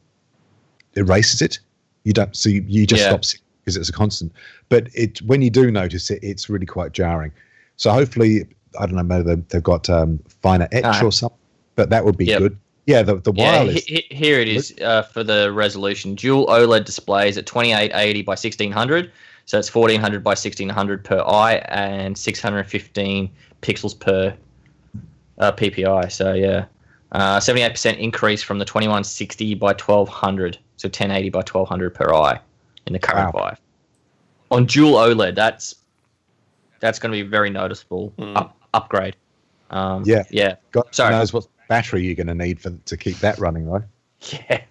erases 0.94 1.40
it 1.40 1.58
you 2.04 2.12
don't 2.12 2.36
so 2.36 2.50
you, 2.50 2.62
you 2.68 2.86
just 2.86 3.02
Yeah. 3.02 3.08
stop 3.08 3.24
seeing 3.24 3.40
because 3.60 3.78
it's 3.78 3.88
a 3.88 3.92
constant 3.92 4.30
but 4.68 4.88
it 4.94 5.22
when 5.22 5.40
you 5.40 5.48
do 5.48 5.70
notice 5.70 6.10
it 6.10 6.18
it's 6.22 6.50
really 6.50 6.66
quite 6.66 6.92
jarring 6.92 7.32
so 7.76 7.90
hopefully 7.90 8.44
I 8.78 8.84
don't 8.84 8.94
know 8.96 9.02
maybe 9.02 9.22
they've, 9.24 9.48
they've 9.48 9.62
got 9.62 9.88
um, 9.88 10.18
finer 10.42 10.68
etch 10.70 10.84
Ah. 10.84 11.02
or 11.02 11.10
something 11.12 11.38
but 11.76 11.88
that 11.90 12.04
would 12.04 12.18
be 12.18 12.26
Yep. 12.26 12.38
good 12.40 12.58
yeah 12.86 13.02
the, 13.02 13.16
the 13.16 13.32
Yeah, 13.34 13.58
wireless 13.58 13.84
he- 13.84 14.04
he- 14.08 14.14
here 14.14 14.38
it 14.40 14.48
is 14.48 14.74
uh, 14.82 15.02
for 15.02 15.24
the 15.24 15.52
resolution. 15.52 16.14
Dual 16.14 16.46
OLED 16.46 16.84
displays 16.84 17.38
at 17.38 17.46
2880 17.46 18.22
by 18.22 18.32
1600. 18.32 19.10
So 19.46 19.58
it's 19.58 19.74
1400 19.74 20.24
by 20.24 20.30
1600 20.30 21.04
per 21.04 21.20
eye 21.20 21.56
and 21.68 22.16
615 22.16 23.30
pixels 23.62 23.98
per 23.98 24.34
uh, 25.38 25.52
PPI. 25.52 26.10
So 26.10 26.32
yeah, 26.34 26.64
uh, 27.12 27.38
78% 27.38 27.98
increase 27.98 28.42
from 28.42 28.58
the 28.58 28.64
2160 28.64 29.54
by 29.54 29.68
1200. 29.72 30.58
So 30.76 30.86
1080 30.88 31.30
by 31.30 31.38
1200 31.40 31.94
per 31.94 32.12
eye 32.14 32.40
in 32.86 32.92
the 32.94 32.98
current 32.98 33.34
Wow. 33.34 33.40
Vive. 33.50 33.60
On 34.50 34.64
dual 34.66 34.94
OLED, 34.94 35.34
that's 35.34 35.74
that's 36.80 36.98
going 36.98 37.12
to 37.12 37.16
be 37.16 37.20
a 37.26 37.28
very 37.28 37.48
noticeable 37.50 38.12
Mm. 38.18 38.36
up, 38.36 38.56
upgrade. 38.74 39.16
Um, 39.70 40.02
Yeah. 40.06 40.22
yeah, 40.30 40.56
God 40.72 40.84
Sorry. 40.90 41.12
knows 41.14 41.32
what 41.32 41.46
battery 41.68 42.04
you're 42.04 42.14
going 42.14 42.26
to 42.26 42.34
need 42.34 42.60
for 42.60 42.70
to 42.70 42.96
keep 42.96 43.18
that 43.18 43.38
running, 43.38 43.66
though. 43.66 43.82
yeah. 44.30 44.62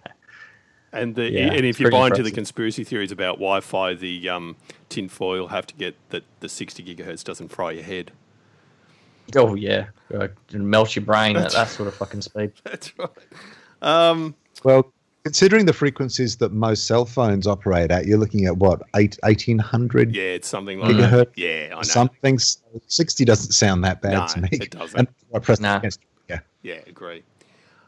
And 0.92 1.16
the, 1.16 1.30
Yeah, 1.32 1.52
and 1.54 1.66
if 1.66 1.80
you 1.80 1.86
pretty 1.86 1.98
buy 1.98 2.08
into 2.08 2.22
the 2.22 2.30
conspiracy 2.32 2.84
theories 2.84 3.12
about 3.12 3.38
Wi-Fi, 3.38 3.96
the 3.96 4.30
um, 4.30 4.56
tinfoil 4.90 5.48
have 5.48 5.66
to 5.68 5.74
get 5.74 5.96
that 6.10 6.24
the 6.40 6.48
60 6.50 6.84
gigahertz 6.84 7.24
doesn't 7.24 7.48
fry 7.50 7.72
your 7.72 7.84
head. 7.84 8.12
Oh 9.36 9.56
yeah, 9.56 9.88
uh, 10.14 10.28
melt 10.52 10.96
your 10.96 11.06
brain 11.06 11.36
at 11.38 11.52
that 11.54 11.70
sort 11.70 11.88
of 11.88 11.96
fucking 11.96 12.22
speed. 12.22 12.52
That's 12.64 12.92
right. 13.00 13.10
Um, 13.82 14.36
Well, 14.64 14.92
considering 15.24 15.66
the 15.66 15.74
frequencies 15.74 16.36
that 16.38 16.52
most 16.52 16.86
cell 16.86 17.06
phones 17.06 17.48
operate 17.48 17.90
at, 17.90 18.06
you're 18.06 18.18
looking 18.20 18.46
at 18.46 18.58
what 18.58 18.82
eight, 18.96 19.18
1800 19.24 20.14
yeah, 20.14 20.22
it's 20.24 20.48
something 20.48 20.78
like 20.80 20.92
gigahertz. 20.92 21.10
that. 21.12 21.38
Yeah, 21.38 21.70
I 21.72 21.76
know. 21.78 21.82
Something 21.84 22.38
60 22.86 23.26
doesn't 23.26 23.54
sound 23.54 23.84
that 23.86 24.02
bad 24.02 24.14
No, 24.14 24.28
to 24.28 24.42
me. 24.42 24.50
it 24.52 24.70
doesn't. 24.72 25.00
And 25.00 25.08
I 25.34 25.40
press 25.40 25.60
Nah. 25.60 25.78
against- 25.78 26.02
yeah. 26.30 26.40
Yeah, 26.62 26.80
agree. 26.88 27.24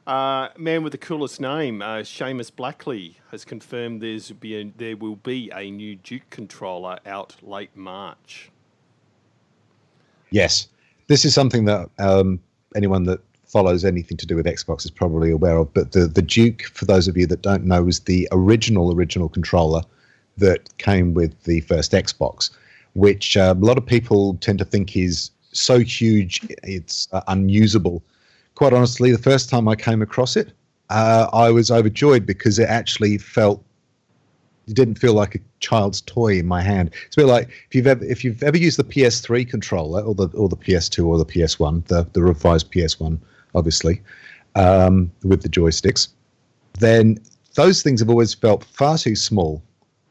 Uh, 0.08 0.50
man 0.58 0.84
with 0.84 0.92
the 0.92 1.00
coolest 1.00 1.42
name, 1.42 1.82
uh, 1.82 1.98
Seamus 1.98 2.52
Blackley, 2.56 3.18
has 3.32 3.44
confirmed 3.44 4.02
there's 4.02 4.32
be 4.32 4.56
a, 4.56 4.72
there 4.78 4.96
will 4.96 5.16
be 5.16 5.52
a 5.56 5.72
new 5.72 5.96
Duke 5.96 6.30
controller 6.30 7.00
out 7.08 7.36
late 7.42 7.76
March. 7.76 8.52
Yes, 10.30 10.68
this 11.08 11.26
is 11.26 11.34
something 11.34 11.66
that 11.66 11.90
um, 11.98 12.40
anyone 12.76 13.06
that 13.06 13.20
follows 13.48 13.86
anything 13.86 14.18
to 14.18 14.26
do 14.28 14.36
with 14.36 14.46
Xbox 14.46 14.86
is 14.86 14.92
probably 14.92 15.32
aware 15.32 15.58
of. 15.58 15.74
But 15.74 15.94
the 15.94 16.08
the 16.08 16.22
Duke, 16.22 16.64
for 16.74 16.86
those 16.86 17.08
of 17.08 17.18
you 17.18 17.26
that 17.28 17.42
don't 17.42 17.66
know, 17.66 17.88
is 17.88 18.02
the 18.02 18.28
original 18.32 18.94
original 18.94 19.30
controller 19.30 19.82
that 20.38 20.78
came 20.78 21.14
with 21.14 21.44
the 21.46 21.62
first 21.62 21.94
Xbox, 21.94 22.52
which 22.94 23.38
uh, 23.38 23.56
a 23.58 23.66
lot 23.66 23.78
of 23.78 23.86
people 23.86 24.36
tend 24.42 24.60
to 24.60 24.66
think 24.66 24.96
is 24.96 25.32
so 25.52 25.80
huge 25.80 26.42
it's 26.64 27.08
uh, 27.12 27.22
unusable. 27.28 28.04
Quite 28.56 28.74
honestly, 28.74 29.12
the 29.12 29.18
first 29.18 29.50
time 29.50 29.68
I 29.68 29.76
came 29.76 30.02
across 30.02 30.36
it, 30.36 30.52
uh, 30.90 31.28
I 31.34 31.52
was 31.52 31.72
overjoyed 31.72 32.26
because 32.26 32.60
it 32.60 32.70
actually 32.70 33.18
felt 33.18 33.64
it 34.68 34.74
didn't 34.76 34.96
feel 34.96 35.14
like 35.14 35.36
a 35.36 35.40
child's 35.60 36.02
toy 36.02 36.40
in 36.40 36.48
my 36.48 36.62
hand. 36.62 36.92
It's 37.06 37.18
a 37.18 37.22
bit 37.22 37.28
like 37.28 37.50
if 37.70 37.76
you've 37.76 37.88
ever 37.88 38.04
if 38.06 38.24
you've 38.24 38.42
ever 38.42 38.58
used 38.58 38.80
the 38.80 38.84
PS3 38.84 39.48
controller 39.48 40.02
or 40.02 40.16
the 40.16 40.28
or 40.30 40.50
the 40.50 40.58
PS2 40.58 41.06
or 41.06 41.18
the 41.18 41.26
PS1, 41.26 41.86
the 41.86 42.08
the 42.14 42.24
revised 42.24 42.72
PS1, 42.72 43.20
obviously, 43.54 44.02
um, 44.56 45.12
with 45.24 45.42
the 45.44 45.50
joysticks, 45.50 46.10
then 46.80 47.20
those 47.56 47.82
things 47.84 48.00
have 48.00 48.10
always 48.10 48.34
felt 48.34 48.64
far 48.64 48.98
too 48.98 49.16
small 49.16 49.62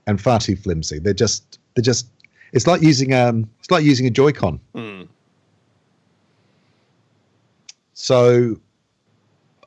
and 0.06 0.20
far 0.20 0.38
too 0.38 0.56
flimsy. 0.56 0.98
They're 0.98 1.14
just 1.14 1.58
they're 1.74 1.82
just 1.82 2.06
it's 2.52 2.66
like 2.66 2.82
using 2.82 3.12
um 3.12 3.48
it's 3.58 3.70
like 3.70 3.84
using 3.84 4.06
a 4.06 4.10
Joy-Con. 4.10 4.60
Mm. 4.74 4.93
So 7.94 8.56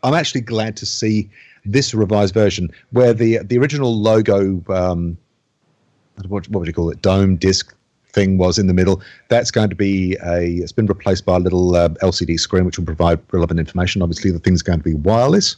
I'm 0.03 0.13
actually 0.13 0.41
glad 0.41 0.77
to 0.77 0.85
see 0.85 1.29
this 1.65 1.93
revised 1.93 2.33
version 2.33 2.69
where 2.91 3.13
the 3.13 3.39
the 3.39 3.57
original 3.57 3.99
logo, 3.99 4.63
um, 4.69 5.17
what, 6.27 6.47
what 6.49 6.59
would 6.59 6.67
you 6.67 6.73
call 6.73 6.89
it, 6.89 7.01
dome 7.01 7.35
disc 7.35 7.75
thing 8.13 8.37
was 8.37 8.57
in 8.57 8.67
the 8.67 8.73
middle. 8.73 9.01
That's 9.29 9.51
going 9.51 9.69
to 9.69 9.75
be 9.75 10.17
a. 10.23 10.57
It's 10.57 10.71
been 10.71 10.87
replaced 10.87 11.25
by 11.25 11.35
a 11.35 11.39
little 11.39 11.75
uh, 11.75 11.89
LCD 12.01 12.39
screen 12.39 12.65
which 12.65 12.77
will 12.77 12.85
provide 12.85 13.19
relevant 13.31 13.59
information. 13.59 14.01
Obviously, 14.01 14.31
the 14.31 14.39
thing's 14.39 14.61
going 14.61 14.79
to 14.79 14.83
be 14.83 14.93
wireless, 14.93 15.55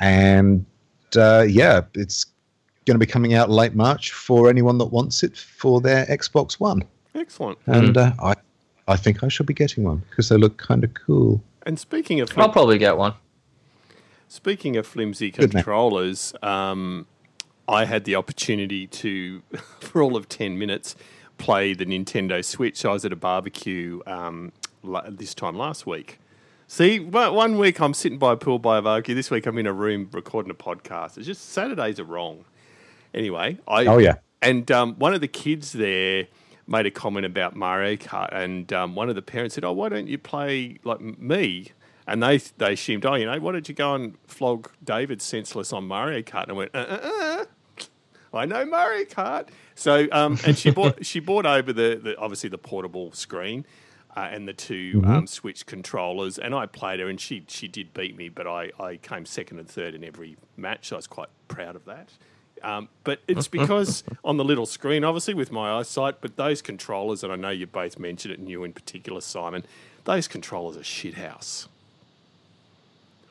and 0.00 0.64
uh, 1.16 1.44
yeah, 1.48 1.82
it's 1.94 2.26
going 2.86 2.94
to 2.94 3.04
be 3.06 3.10
coming 3.10 3.34
out 3.34 3.50
late 3.50 3.74
March 3.74 4.12
for 4.12 4.48
anyone 4.50 4.78
that 4.78 4.86
wants 4.86 5.22
it 5.22 5.36
for 5.36 5.80
their 5.80 6.06
Xbox 6.06 6.54
One. 6.54 6.82
Excellent. 7.14 7.58
And 7.66 7.96
uh, 7.96 8.12
I, 8.20 8.34
I 8.88 8.96
think 8.96 9.22
I 9.22 9.28
should 9.28 9.46
be 9.46 9.54
getting 9.54 9.84
one 9.84 10.02
because 10.10 10.28
they 10.28 10.36
look 10.36 10.56
kind 10.58 10.84
of 10.84 10.92
cool. 10.94 11.42
And 11.64 11.78
speaking 11.78 12.20
of 12.20 12.30
I'll 12.36 12.50
probably 12.50 12.78
get 12.78 12.96
one. 12.96 13.14
Speaking 14.28 14.76
of 14.76 14.86
flimsy 14.86 15.30
controllers, 15.30 16.34
um, 16.42 17.06
I 17.68 17.84
had 17.84 18.04
the 18.04 18.16
opportunity 18.16 18.86
to, 18.88 19.42
for 19.80 20.02
all 20.02 20.16
of 20.16 20.28
10 20.28 20.58
minutes, 20.58 20.96
play 21.38 21.72
the 21.74 21.86
Nintendo 21.86 22.44
Switch. 22.44 22.84
I 22.84 22.92
was 22.92 23.04
at 23.04 23.12
a 23.12 23.16
barbecue 23.16 24.00
um, 24.06 24.52
this 25.08 25.34
time 25.34 25.56
last 25.56 25.86
week. 25.86 26.18
See, 26.66 26.98
one 26.98 27.34
one 27.34 27.58
week 27.58 27.78
I'm 27.80 27.92
sitting 27.94 28.18
by 28.18 28.32
a 28.32 28.36
pool 28.36 28.58
by 28.58 28.78
a 28.78 28.82
barbecue. 28.82 29.14
This 29.14 29.30
week 29.30 29.46
I'm 29.46 29.58
in 29.58 29.66
a 29.66 29.72
room 29.72 30.08
recording 30.12 30.50
a 30.50 30.54
podcast. 30.54 31.18
It's 31.18 31.26
just 31.26 31.50
Saturdays 31.50 32.00
are 32.00 32.04
wrong. 32.04 32.44
Anyway, 33.12 33.58
I 33.68 33.84
Oh, 33.86 33.98
yeah. 33.98 34.14
and 34.42 34.68
um, 34.72 34.94
one 34.94 35.14
of 35.14 35.20
the 35.20 35.28
kids 35.28 35.72
there 35.72 36.26
made 36.66 36.86
a 36.86 36.90
comment 36.90 37.26
about 37.26 37.54
Mario 37.54 37.96
Kart, 37.96 38.30
and 38.32 38.72
um, 38.72 38.94
one 38.94 39.08
of 39.08 39.14
the 39.14 39.22
parents 39.22 39.54
said, 39.54 39.64
"Oh, 39.64 39.72
why 39.72 39.88
don't 39.88 40.08
you 40.08 40.18
play 40.18 40.78
like 40.84 41.00
me?" 41.00 41.72
And 42.06 42.22
they 42.22 42.38
they 42.38 42.74
assumed, 42.74 43.04
"Oh, 43.06 43.14
you 43.14 43.26
know, 43.26 43.38
why 43.38 43.52
don't 43.52 43.68
you 43.68 43.74
go 43.74 43.94
and 43.94 44.16
flog 44.26 44.70
David 44.82 45.22
senseless 45.22 45.72
on 45.72 45.84
Mario 45.86 46.22
Kart?" 46.22 46.44
And 46.44 46.52
I 46.52 46.54
went, 46.54 46.74
uh, 46.74 46.78
uh, 46.78 47.44
uh. 47.82 48.36
"I 48.36 48.46
know 48.46 48.64
Mario 48.64 49.04
Kart." 49.04 49.48
So, 49.74 50.06
um, 50.12 50.38
and 50.46 50.56
she 50.56 50.70
bought 50.70 51.04
she 51.04 51.20
bought 51.20 51.46
over 51.46 51.72
the, 51.72 52.00
the 52.02 52.18
obviously 52.18 52.48
the 52.48 52.58
portable 52.58 53.12
screen. 53.12 53.66
Uh, 54.16 54.28
and 54.30 54.46
the 54.46 54.52
2 54.52 55.02
um, 55.04 55.26
Switch 55.26 55.66
controllers, 55.66 56.38
and 56.38 56.54
I 56.54 56.66
played 56.66 57.00
her, 57.00 57.08
and 57.08 57.20
she 57.20 57.44
she 57.48 57.66
did 57.66 57.92
beat 57.92 58.16
me, 58.16 58.28
but 58.28 58.46
I, 58.46 58.70
I 58.78 58.94
came 58.94 59.26
second 59.26 59.58
and 59.58 59.68
third 59.68 59.92
in 59.92 60.04
every 60.04 60.36
match. 60.56 60.90
So 60.90 60.94
I 60.94 60.98
was 60.98 61.08
quite 61.08 61.30
proud 61.48 61.74
of 61.74 61.84
that. 61.86 62.10
Um, 62.62 62.88
but 63.02 63.20
it's 63.28 63.48
because 63.48 64.04
on 64.24 64.36
the 64.36 64.44
little 64.44 64.66
screen, 64.66 65.04
obviously 65.04 65.34
with 65.34 65.52
my 65.52 65.78
eyesight, 65.78 66.16
but 66.20 66.36
those 66.36 66.62
controllers, 66.62 67.22
and 67.22 67.32
I 67.32 67.36
know 67.36 67.50
you 67.50 67.66
both 67.66 67.98
mentioned 67.98 68.32
it, 68.32 68.38
and 68.38 68.48
you 68.48 68.64
in 68.64 68.72
particular, 68.72 69.20
Simon, 69.20 69.64
those 70.04 70.28
controllers 70.28 70.76
are 70.76 70.80
shithouse. 70.80 71.66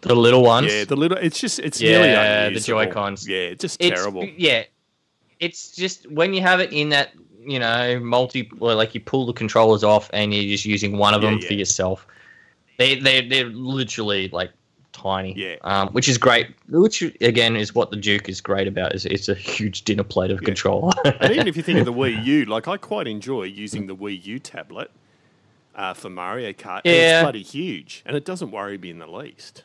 The 0.01 0.15
little 0.15 0.43
ones. 0.43 0.71
Yeah, 0.71 0.83
the 0.83 0.97
little. 0.97 1.17
It's 1.17 1.39
just 1.39 1.59
it's 1.59 1.79
nearly 1.79 2.09
Yeah, 2.09 2.41
the 2.41 2.47
unusable. 2.47 2.83
Joy-Cons. 2.85 3.27
Yeah, 3.27 3.53
just 3.53 3.81
it's, 3.81 3.99
terrible. 3.99 4.25
Yeah, 4.25 4.63
it's 5.39 5.71
just 5.71 6.09
when 6.11 6.33
you 6.33 6.41
have 6.41 6.59
it 6.59 6.73
in 6.73 6.89
that 6.89 7.11
you 7.45 7.57
know 7.59 7.99
multi, 8.01 8.51
or 8.59 8.75
like 8.75 8.93
you 8.93 8.99
pull 9.01 9.25
the 9.25 9.33
controllers 9.33 9.83
off 9.83 10.09
and 10.13 10.33
you're 10.33 10.43
just 10.43 10.65
using 10.65 10.97
one 10.97 11.13
of 11.13 11.23
Yeah, 11.23 11.29
them 11.31 11.39
yeah. 11.39 11.47
for 11.47 11.53
yourself. 11.53 12.05
They 12.77 12.99
they 12.99 13.25
they're 13.27 13.45
literally 13.45 14.27
like 14.29 14.51
tiny. 14.93 15.33
Yeah. 15.35 15.55
Um, 15.63 15.89
which 15.89 16.07
is 16.07 16.17
great. 16.17 16.47
Which 16.69 17.01
again 17.21 17.55
is 17.57 17.75
what 17.75 17.89
the 17.91 17.97
Duke 17.97 18.29
is 18.29 18.39
great 18.39 18.67
about. 18.67 18.95
Is 18.95 19.05
it's 19.05 19.27
a 19.27 19.35
huge 19.35 19.83
dinner 19.83 20.03
plate 20.03 20.31
of 20.31 20.41
controller. 20.43 20.93
and 21.19 21.31
even 21.33 21.47
if 21.47 21.57
you 21.57 21.63
think 21.63 21.79
of 21.79 21.85
the 21.85 21.93
Wii 22.01 22.23
U, 22.23 22.45
like 22.45 22.67
I 22.67 22.77
quite 22.77 23.07
enjoy 23.07 23.43
using 23.43 23.87
the 23.87 23.95
Wii 23.95 24.23
U 24.25 24.39
tablet 24.39 24.89
uh, 25.75 25.93
for 25.93 26.09
Mario 26.09 26.53
Kart. 26.53 26.81
Yeah. 26.85 27.19
it's 27.19 27.23
bloody 27.23 27.41
huge, 27.43 28.03
and 28.05 28.15
it 28.15 28.23
doesn't 28.25 28.51
worry 28.51 28.77
me 28.77 28.89
in 28.91 28.99
the 28.99 29.07
least. 29.07 29.63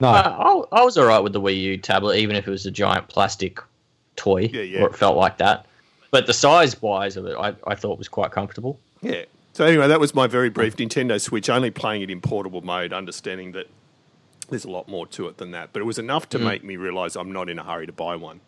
No, 0.00 0.08
Uh, 0.08 0.64
I, 0.72 0.80
I 0.80 0.84
was 0.84 0.96
alright 0.96 1.22
with 1.22 1.32
the 1.32 1.40
Wii 1.40 1.60
U 1.60 1.76
tablet, 1.76 2.16
even 2.18 2.36
if 2.36 2.46
it 2.46 2.50
was 2.50 2.66
a 2.66 2.70
giant 2.70 3.08
plastic 3.08 3.60
toy, 4.16 4.48
Yeah, 4.52 4.62
yeah. 4.62 4.82
or 4.82 4.88
it 4.88 4.96
felt 4.96 5.16
like 5.16 5.38
that. 5.38 5.66
But 6.10 6.26
the 6.26 6.32
size 6.32 6.80
wise 6.80 7.16
of 7.16 7.26
it, 7.26 7.36
I, 7.38 7.54
I 7.66 7.74
thought 7.74 7.98
was 7.98 8.08
quite 8.08 8.30
comfortable. 8.30 8.78
Yeah. 9.02 9.24
So 9.52 9.64
anyway, 9.64 9.88
that 9.88 9.98
was 10.00 10.14
my 10.14 10.26
very 10.28 10.50
brief 10.50 10.76
Nintendo 10.76 11.20
Switch. 11.20 11.50
Only 11.50 11.70
playing 11.70 12.02
it 12.02 12.10
in 12.10 12.20
portable 12.20 12.62
mode, 12.62 12.92
understanding 12.92 13.52
that 13.52 13.66
there's 14.50 14.64
a 14.64 14.70
lot 14.70 14.88
more 14.88 15.06
to 15.08 15.28
it 15.28 15.36
than 15.38 15.50
that. 15.52 15.70
But 15.72 15.80
it 15.80 15.84
was 15.84 15.98
enough 15.98 16.28
to 16.30 16.38
make 16.38 16.64
me 16.64 16.76
realise 16.76 17.16
I'm 17.16 17.32
not 17.32 17.48
in 17.48 17.58
a 17.58 17.62
hurry 17.64 17.86
to 17.86 17.92
buy 17.92 18.16
one. 18.16 18.40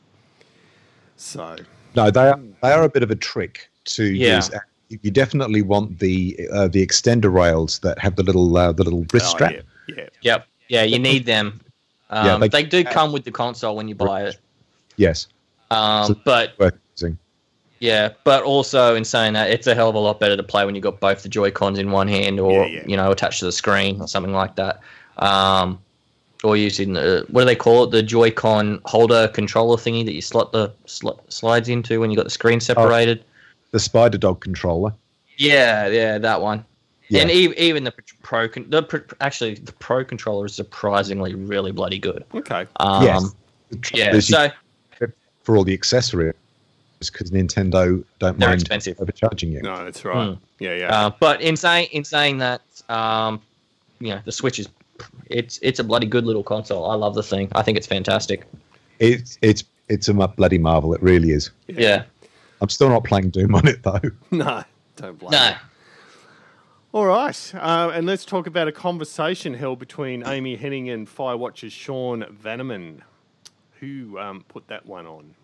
So 1.16 1.56
no, 1.94 2.10
they 2.10 2.28
are 2.28 2.40
they 2.62 2.72
are 2.72 2.82
a 2.84 2.88
bit 2.88 3.02
of 3.02 3.10
a 3.10 3.16
trick 3.16 3.68
to 3.86 4.04
Yeah. 4.04 4.36
use. 4.36 4.50
You 4.88 5.10
definitely 5.10 5.62
want 5.62 5.98
the 6.00 6.48
uh, 6.52 6.68
the 6.68 6.84
extender 6.84 7.32
rails 7.32 7.78
that 7.80 7.98
have 7.98 8.16
the 8.16 8.22
little 8.22 8.56
uh, 8.56 8.72
the 8.72 8.82
little 8.82 9.06
wrist 9.12 9.26
oh, 9.26 9.30
strap. 9.30 9.52
yeah, 9.52 9.60
yeah. 9.96 10.08
Yep. 10.22 10.46
Yeah, 10.68 10.82
you 10.84 10.98
need 10.98 11.26
them. 11.26 11.60
Um, 12.10 12.26
Yeah, 12.26 12.36
they- 12.38 12.48
they, 12.48 12.62
do 12.64 12.82
come 12.84 13.12
with 13.12 13.24
the 13.24 13.30
console 13.30 13.76
when 13.76 13.86
you 13.88 13.94
buy 13.94 14.24
it. 14.24 14.36
Yes, 14.96 15.26
Um, 15.70 16.06
So- 16.06 16.20
but 16.24 16.58
worth 16.58 16.74
using. 16.96 17.18
yeah, 17.78 18.10
but 18.24 18.42
also 18.42 18.94
in 18.96 19.04
saying 19.04 19.34
that, 19.34 19.50
it's 19.50 19.66
a 19.68 19.74
hell 19.76 19.88
of 19.88 19.94
a 19.94 19.98
lot 19.98 20.18
better 20.20 20.36
to 20.36 20.42
play 20.42 20.64
when 20.64 20.74
you've 20.74 20.82
got 20.82 20.98
both 21.00 21.22
the 21.22 21.28
Joy 21.28 21.50
Cons 21.52 21.78
in 21.78 21.90
one 21.92 22.08
hand, 22.08 22.40
or 22.40 22.52
Yeah, 22.52 22.66
yeah. 22.66 22.82
you 22.86 22.96
know, 22.96 23.10
attached 23.12 23.40
to 23.40 23.44
the 23.46 23.52
screen 23.52 24.00
or 24.00 24.08
something 24.08 24.32
like 24.32 24.56
that. 24.56 24.80
Um, 25.18 25.78
or 26.42 26.56
using 26.56 26.92
the 26.94 27.26
what 27.28 27.42
do 27.42 27.46
they 27.46 27.56
call 27.56 27.84
it? 27.84 27.90
The 27.90 28.02
Joy-Con 28.02 28.80
holder 28.84 29.28
controller 29.28 29.76
thingy 29.76 30.04
that 30.04 30.12
you 30.12 30.22
slot 30.22 30.52
the 30.52 30.72
sl- 30.86 31.20
slides 31.28 31.68
into 31.68 32.00
when 32.00 32.10
you 32.10 32.16
got 32.16 32.24
the 32.24 32.30
screen 32.30 32.60
separated. 32.60 33.24
The 33.72 33.80
Spider 33.80 34.18
Dog 34.18 34.40
controller. 34.40 34.92
Yeah, 35.36 35.86
yeah, 35.88 36.18
that 36.18 36.40
one. 36.40 36.64
Yeah. 37.08 37.22
And 37.22 37.30
e- 37.30 37.54
even 37.56 37.84
the 37.84 37.92
pro, 38.22 38.48
con- 38.48 38.66
the 38.68 38.82
pro, 38.82 39.00
actually 39.20 39.54
the 39.54 39.72
pro 39.72 40.04
controller 40.04 40.46
is 40.46 40.54
surprisingly 40.54 41.34
really 41.34 41.72
bloody 41.72 41.98
good. 41.98 42.24
Okay. 42.34 42.66
Um, 42.76 43.02
yes, 43.04 43.34
Yeah, 43.92 44.20
so 44.20 44.50
for 45.42 45.56
all 45.56 45.64
the 45.64 45.74
accessories 45.74 46.34
because 47.00 47.30
Nintendo 47.30 48.04
don't 48.18 48.38
They're 48.38 48.48
mind 48.48 48.60
expensive. 48.60 49.00
overcharging 49.00 49.52
you. 49.52 49.62
No, 49.62 49.84
that's 49.84 50.04
right. 50.04 50.34
Hmm. 50.34 50.34
Yeah, 50.58 50.74
yeah. 50.74 51.06
Uh, 51.06 51.10
but 51.18 51.40
in 51.40 51.56
saying 51.56 51.88
in 51.92 52.04
saying 52.04 52.38
that, 52.38 52.60
um, 52.88 53.40
you 54.00 54.08
know, 54.10 54.20
the 54.24 54.32
Switch 54.32 54.58
is 54.58 54.68
it's 55.26 55.58
it's 55.62 55.78
a 55.78 55.84
bloody 55.84 56.06
good 56.06 56.24
little 56.24 56.42
console. 56.42 56.90
I 56.90 56.94
love 56.94 57.14
the 57.14 57.22
thing. 57.22 57.48
I 57.54 57.62
think 57.62 57.76
it's 57.78 57.86
fantastic. 57.86 58.46
It's 58.98 59.38
it's 59.42 59.64
it's 59.88 60.08
a 60.08 60.14
bloody 60.14 60.58
marvel. 60.58 60.94
It 60.94 61.02
really 61.02 61.30
is. 61.30 61.50
Yeah. 61.68 62.04
I'm 62.60 62.68
still 62.68 62.88
not 62.90 63.04
playing 63.04 63.30
Doom 63.30 63.54
on 63.54 63.66
it 63.66 63.82
though. 63.82 64.00
no, 64.30 64.62
don't 64.96 65.18
blame 65.18 65.32
No. 65.32 65.50
me. 65.50 65.56
All 66.92 67.06
right, 67.06 67.52
uh, 67.54 67.92
and 67.94 68.04
let's 68.04 68.24
talk 68.24 68.48
about 68.48 68.66
a 68.66 68.72
conversation 68.72 69.54
held 69.54 69.78
between 69.78 70.26
Amy 70.26 70.56
Hennig 70.58 70.92
and 70.92 71.06
Firewatcher's 71.06 71.72
Sean 71.72 72.24
Vanaman. 72.42 73.02
Who 73.78 74.18
um, 74.18 74.44
put 74.48 74.66
that 74.66 74.84
one 74.86 75.06
on? 75.06 75.34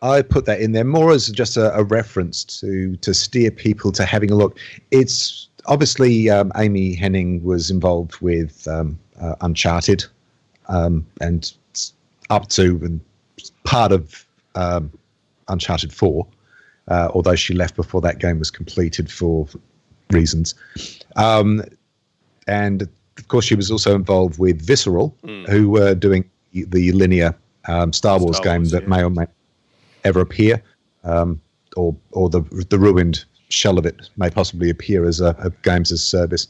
I 0.00 0.22
put 0.22 0.46
that 0.46 0.60
in 0.60 0.72
there 0.72 0.84
more 0.84 1.12
as 1.12 1.28
just 1.28 1.56
a, 1.58 1.74
a 1.74 1.84
reference 1.84 2.42
to 2.60 2.96
to 2.96 3.12
steer 3.12 3.50
people 3.50 3.92
to 3.92 4.04
having 4.04 4.30
a 4.30 4.34
look. 4.34 4.58
It's 4.90 5.48
obviously 5.66 6.30
um, 6.30 6.52
Amy 6.56 6.96
Hennig 6.96 7.42
was 7.42 7.70
involved 7.70 8.20
with 8.20 8.66
um, 8.68 8.98
uh, 9.20 9.34
Uncharted 9.40 10.04
um, 10.68 11.06
and 11.20 11.52
up 12.30 12.48
to 12.50 12.80
and 12.82 13.00
part 13.64 13.92
of 13.92 14.26
um, 14.54 14.90
Uncharted 15.48 15.92
Four, 15.92 16.26
uh, 16.88 17.08
although 17.12 17.34
she 17.34 17.54
left 17.54 17.76
before 17.76 18.00
that 18.02 18.18
game 18.18 18.38
was 18.38 18.50
completed 18.50 19.10
for 19.10 19.46
reasons. 20.10 20.54
Um, 21.16 21.62
and 22.46 22.82
of 23.18 23.28
course, 23.28 23.44
she 23.44 23.54
was 23.54 23.70
also 23.70 23.94
involved 23.94 24.38
with 24.38 24.60
Visceral, 24.60 25.16
who 25.48 25.70
were 25.70 25.94
doing 25.94 26.28
the 26.52 26.92
linear 26.92 27.34
um, 27.68 27.92
Star 27.92 28.18
Wars 28.18 28.36
Star 28.36 28.52
game 28.52 28.62
Wars, 28.62 28.70
that 28.72 28.82
yeah. 28.82 28.88
may 28.88 29.02
or 29.02 29.10
may 29.10 29.26
ever 30.04 30.20
appear, 30.20 30.62
um, 31.04 31.40
or 31.76 31.96
or 32.12 32.28
the 32.28 32.42
the 32.68 32.78
ruined 32.78 33.24
shell 33.54 33.78
of 33.78 33.86
it 33.86 34.10
may 34.16 34.28
possibly 34.30 34.68
appear 34.70 35.06
as 35.06 35.20
a, 35.20 35.34
a 35.38 35.50
games 35.62 35.92
as 35.92 36.02
service. 36.04 36.48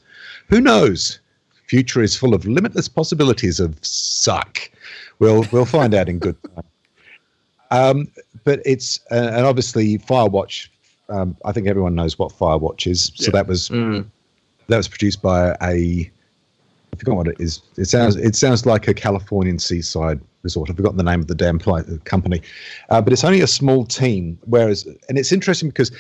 Who 0.49 0.61
knows? 0.61 1.19
Future 1.67 2.03
is 2.03 2.17
full 2.17 2.35
of 2.35 2.45
limitless 2.47 2.89
possibilities 2.89 3.61
of 3.61 3.79
suck. 3.85 4.59
We'll 5.19 5.45
we'll 5.53 5.65
find 5.67 5.95
out 5.95 6.09
in 6.09 6.19
good 6.19 6.37
time. 6.55 6.65
Um, 7.71 8.09
but 8.45 8.61
it's 8.65 9.01
uh, 9.11 9.31
and 9.33 9.47
obviously 9.47 9.99
Firewatch. 9.99 10.69
Um, 11.09 11.37
I 11.45 11.51
think 11.51 11.67
everyone 11.67 11.95
knows 11.97 12.17
what 12.19 12.31
Firewatch 12.31 12.87
is. 12.87 13.11
So 13.17 13.25
Yeah. 13.25 13.31
that 13.33 13.47
was 13.49 13.69
Mm. 13.69 14.05
that 14.69 14.77
was 14.77 14.87
produced 14.87 15.21
by 15.23 15.57
a 15.61 16.09
I 16.93 16.97
forgot 16.97 17.17
what 17.17 17.27
it 17.27 17.37
is. 17.41 17.63
It 17.77 17.87
sounds 17.87 18.15
it 18.17 18.37
sounds 18.37 18.65
like 18.65 18.87
a 18.87 18.95
Californian 18.95 19.59
seaside 19.59 20.21
resort. 20.43 20.71
I've 20.71 20.77
forgotten 20.77 20.99
the 20.99 21.03
name 21.03 21.21
of 21.21 21.27
the 21.27 21.35
damn 21.35 21.59
company, 21.59 22.43
uh, 22.91 23.01
but 23.01 23.13
it's 23.13 23.25
only 23.25 23.41
a 23.41 23.47
small 23.49 23.85
team. 23.85 24.39
Whereas, 24.45 24.87
and 25.09 25.19
it's 25.19 25.33
interesting 25.33 25.71
because 25.71 25.91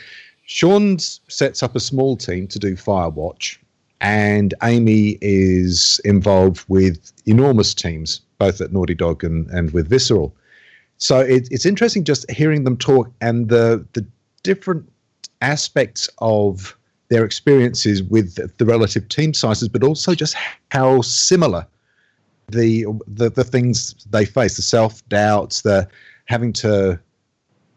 Sean 0.46 0.98
sets 0.98 1.62
up 1.62 1.74
a 1.74 1.80
small 1.80 2.16
team 2.16 2.46
to 2.48 2.58
do 2.58 2.76
Firewatch, 2.76 3.58
and 4.00 4.52
Amy 4.62 5.18
is 5.20 6.00
involved 6.04 6.64
with 6.68 7.12
enormous 7.26 7.74
teams, 7.74 8.20
both 8.38 8.60
at 8.60 8.72
Naughty 8.72 8.94
Dog 8.94 9.24
and, 9.24 9.48
and 9.50 9.72
with 9.72 9.88
Visceral. 9.88 10.34
So 10.98 11.20
it, 11.20 11.48
it's 11.50 11.66
interesting 11.66 12.04
just 12.04 12.30
hearing 12.30 12.64
them 12.64 12.76
talk 12.76 13.10
and 13.20 13.48
the 13.48 13.84
the 13.94 14.06
different 14.42 14.88
aspects 15.40 16.08
of 16.18 16.76
their 17.08 17.24
experiences 17.24 18.02
with 18.02 18.34
the 18.58 18.64
relative 18.64 19.08
team 19.08 19.34
sizes, 19.34 19.68
but 19.68 19.82
also 19.82 20.14
just 20.14 20.36
how 20.70 21.00
similar 21.00 21.66
the 22.48 22.86
the, 23.06 23.30
the 23.30 23.44
things 23.44 23.94
they 24.10 24.24
face, 24.24 24.56
the 24.56 24.62
self 24.62 25.06
doubts, 25.08 25.62
the 25.62 25.88
having 26.26 26.52
to, 26.52 26.98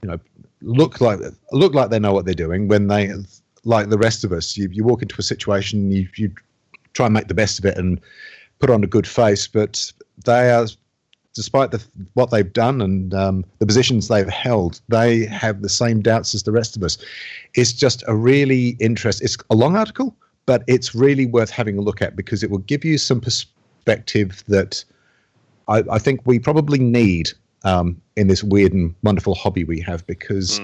you 0.02 0.10
know, 0.10 0.20
look 0.62 1.02
like 1.02 1.20
look 1.52 1.74
like 1.74 1.90
they 1.90 2.00
know 2.00 2.14
what 2.14 2.26
they're 2.26 2.34
doing 2.34 2.68
when 2.68 2.88
they, 2.88 3.12
like 3.64 3.90
the 3.90 3.98
rest 3.98 4.24
of 4.24 4.32
us, 4.32 4.58
you, 4.58 4.70
you 4.72 4.84
walk 4.84 5.02
into 5.02 5.16
a 5.18 5.24
situation, 5.24 5.92
you 5.92 6.08
you 6.16 6.32
try 6.94 7.06
and 7.06 7.14
make 7.14 7.28
the 7.28 7.34
best 7.34 7.60
of 7.60 7.66
it 7.66 7.78
and 7.78 8.02
put 8.60 8.70
on 8.70 8.84
a 8.84 8.88
good 8.88 9.08
face, 9.08 9.48
but 9.48 9.92
they 10.26 10.52
are 10.52 10.68
despite 11.38 11.70
the, 11.70 11.84
what 12.16 12.32
they've 12.32 12.52
done 12.52 12.82
and 12.82 13.14
um, 13.14 13.46
the 13.60 13.66
positions 13.66 14.08
they've 14.08 14.28
held, 14.28 14.82
they 14.90 15.24
have 15.26 15.62
the 15.62 15.70
same 15.70 16.02
doubts 16.02 16.34
as 16.34 16.42
the 16.42 16.52
rest 16.52 16.76
of 16.76 16.82
us. 16.82 16.98
It's 17.54 17.72
just 17.72 18.04
a 18.08 18.16
really 18.16 18.70
interest. 18.80 19.22
It's 19.22 19.38
a 19.52 19.56
long 19.56 19.76
article, 19.78 20.16
but 20.48 20.64
it's 20.66 20.96
really 20.96 21.28
worth 21.28 21.52
having 21.52 21.78
a 21.78 21.82
look 21.82 22.02
at 22.02 22.16
because 22.16 22.42
it 22.42 22.50
will 22.50 22.58
give 22.58 22.84
you 22.84 22.98
some 22.98 23.22
perspective 23.22 24.44
that 24.48 24.84
I, 25.68 25.84
I 25.92 26.00
think 26.00 26.22
we 26.26 26.40
probably 26.40 26.80
need 26.80 27.30
um, 27.64 28.02
in 28.16 28.28
this 28.28 28.44
weird 28.44 28.74
and 28.74 28.94
wonderful 29.04 29.36
hobby 29.36 29.64
we 29.64 29.80
have. 29.82 30.06
Because 30.08 30.60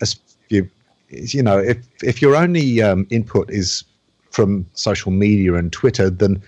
as 0.00 0.18
you, 0.48 0.68
you 1.10 1.42
know, 1.42 1.58
if 1.58 1.78
if 2.02 2.22
your 2.22 2.36
only 2.36 2.82
um, 2.82 3.06
input 3.10 3.50
is 3.50 3.84
from 4.30 4.66
social 4.74 5.12
media 5.12 5.54
and 5.54 5.72
Twitter, 5.72 6.10
then 6.10 6.42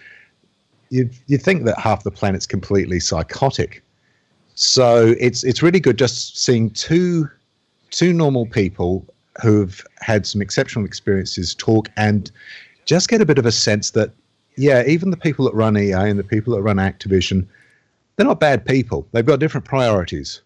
you 0.90 1.08
you 1.26 1.38
think 1.38 1.64
that 1.64 1.78
half 1.78 2.04
the 2.04 2.10
planet's 2.10 2.46
completely 2.46 3.00
psychotic. 3.00 3.82
So 4.54 5.14
it's 5.20 5.44
it's 5.44 5.62
really 5.62 5.80
good 5.80 5.98
just 5.98 6.38
seeing 6.38 6.70
two 6.70 7.28
two 7.90 8.12
normal 8.12 8.46
people 8.46 9.06
who've 9.42 9.84
had 10.00 10.26
some 10.26 10.42
exceptional 10.42 10.84
experiences 10.84 11.54
talk 11.54 11.88
and 11.96 12.30
just 12.84 13.08
get 13.08 13.20
a 13.20 13.26
bit 13.26 13.38
of 13.38 13.46
a 13.46 13.52
sense 13.52 13.90
that 13.92 14.10
yeah, 14.56 14.82
even 14.86 15.10
the 15.10 15.16
people 15.16 15.44
that 15.44 15.54
run 15.54 15.78
EA 15.78 15.92
and 15.92 16.18
the 16.18 16.24
people 16.24 16.54
that 16.54 16.62
run 16.62 16.76
Activision, 16.76 17.46
they're 18.18 18.26
not 18.26 18.40
bad 18.40 18.66
people. 18.66 19.06
They've 19.12 19.24
got 19.24 19.38
different 19.38 19.64
priorities, 19.64 20.42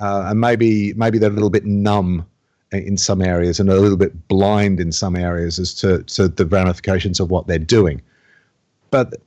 uh, 0.00 0.24
and 0.28 0.40
maybe 0.40 0.94
maybe 0.94 1.18
they're 1.18 1.30
a 1.30 1.34
little 1.34 1.50
bit 1.50 1.66
numb 1.66 2.26
in 2.72 2.96
some 2.96 3.20
areas 3.20 3.60
and 3.60 3.68
a 3.68 3.78
little 3.78 3.98
bit 3.98 4.26
blind 4.28 4.80
in 4.80 4.90
some 4.90 5.16
areas 5.16 5.58
as 5.58 5.74
to, 5.74 6.02
to 6.04 6.28
the 6.28 6.46
ramifications 6.46 7.20
of 7.20 7.30
what 7.30 7.46
they're 7.46 7.58
doing. 7.58 8.00
But 8.90 9.20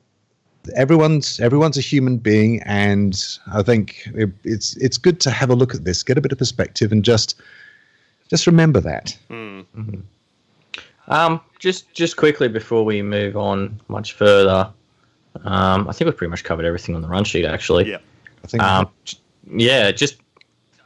everyone's 0.75 1.39
everyone's 1.39 1.77
a 1.77 1.81
human 1.81 2.17
being, 2.17 2.63
and 2.63 3.23
I 3.53 3.61
think 3.61 4.09
it, 4.15 4.31
it's 4.43 4.75
it's 4.77 4.97
good 4.97 5.19
to 5.21 5.29
have 5.29 5.51
a 5.51 5.55
look 5.55 5.75
at 5.75 5.85
this, 5.85 6.01
get 6.01 6.17
a 6.17 6.21
bit 6.21 6.31
of 6.31 6.39
perspective, 6.39 6.91
and 6.91 7.05
just 7.05 7.35
just 8.27 8.47
remember 8.47 8.79
that. 8.79 9.15
Um, 11.09 11.41
just 11.59 11.93
just 11.93 12.17
quickly 12.17 12.47
before 12.47 12.83
we 12.83 13.03
move 13.03 13.37
on 13.37 13.79
much 13.87 14.13
further, 14.13 14.73
um, 15.43 15.87
I 15.87 15.93
think 15.93 16.07
we've 16.07 16.17
pretty 16.17 16.31
much 16.31 16.43
covered 16.43 16.65
everything 16.65 16.95
on 16.95 17.01
the 17.01 17.07
run 17.07 17.23
sheet. 17.23 17.45
Actually, 17.45 17.89
Yeah. 17.89 17.97
I 18.43 18.47
think 18.47 18.63
Um, 18.63 18.89
yeah, 19.55 19.91
just 19.91 20.17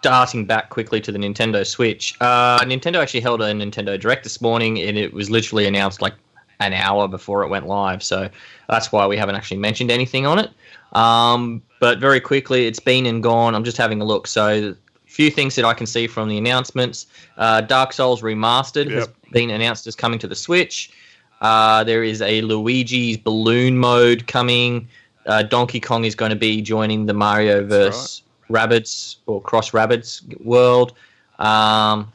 darting 0.01 0.45
back 0.45 0.69
quickly 0.69 1.01
to 1.01 1.11
the 1.11 1.19
Nintendo 1.19 1.65
Switch. 1.65 2.15
Uh, 2.21 2.59
Nintendo 2.59 3.01
actually 3.01 3.21
held 3.21 3.41
a 3.41 3.51
Nintendo 3.51 3.99
Direct 3.99 4.23
this 4.23 4.41
morning, 4.41 4.79
and 4.79 4.97
it 4.97 5.13
was 5.13 5.29
literally 5.29 5.67
announced 5.67 6.01
like 6.01 6.13
an 6.59 6.73
hour 6.73 7.07
before 7.07 7.43
it 7.43 7.49
went 7.49 7.67
live. 7.67 8.01
So 8.01 8.29
that's 8.69 8.91
why 8.91 9.05
we 9.05 9.17
haven't 9.17 9.35
actually 9.35 9.57
mentioned 9.57 9.91
anything 9.91 10.25
on 10.25 10.39
it. 10.39 10.49
Um, 10.93 11.61
but 11.79 11.99
very 11.99 12.19
quickly, 12.19 12.67
it's 12.67 12.79
been 12.79 13.05
and 13.05 13.21
gone. 13.21 13.53
I'm 13.53 13.63
just 13.63 13.77
having 13.77 14.01
a 14.01 14.05
look. 14.05 14.27
So 14.27 14.73
a 15.07 15.09
few 15.09 15.29
things 15.29 15.55
that 15.55 15.65
I 15.65 15.73
can 15.73 15.85
see 15.85 16.07
from 16.07 16.29
the 16.29 16.37
announcements. 16.37 17.07
Uh, 17.37 17.61
Dark 17.61 17.93
Souls 17.93 18.21
Remastered 18.21 18.89
has 18.91 19.07
been 19.31 19.51
announced 19.51 19.87
as 19.87 19.95
coming 19.95 20.19
to 20.19 20.27
the 20.27 20.35
Switch. 20.35 20.91
Uh, 21.41 21.83
there 21.83 22.03
is 22.03 22.21
a 22.21 22.41
Luigi's 22.41 23.17
Balloon 23.17 23.77
mode 23.77 24.27
coming. 24.27 24.87
Uh, 25.25 25.43
Donkey 25.43 25.79
Kong 25.79 26.05
is 26.05 26.15
going 26.15 26.31
to 26.31 26.37
be 26.37 26.61
joining 26.61 27.05
the 27.05 27.13
Mario 27.13 27.65
vs. 27.65 28.23
Rabbids 28.49 29.17
or 29.25 29.41
Cross 29.41 29.71
Rabbids 29.71 30.23
world. 30.43 30.93
Um, 31.39 32.11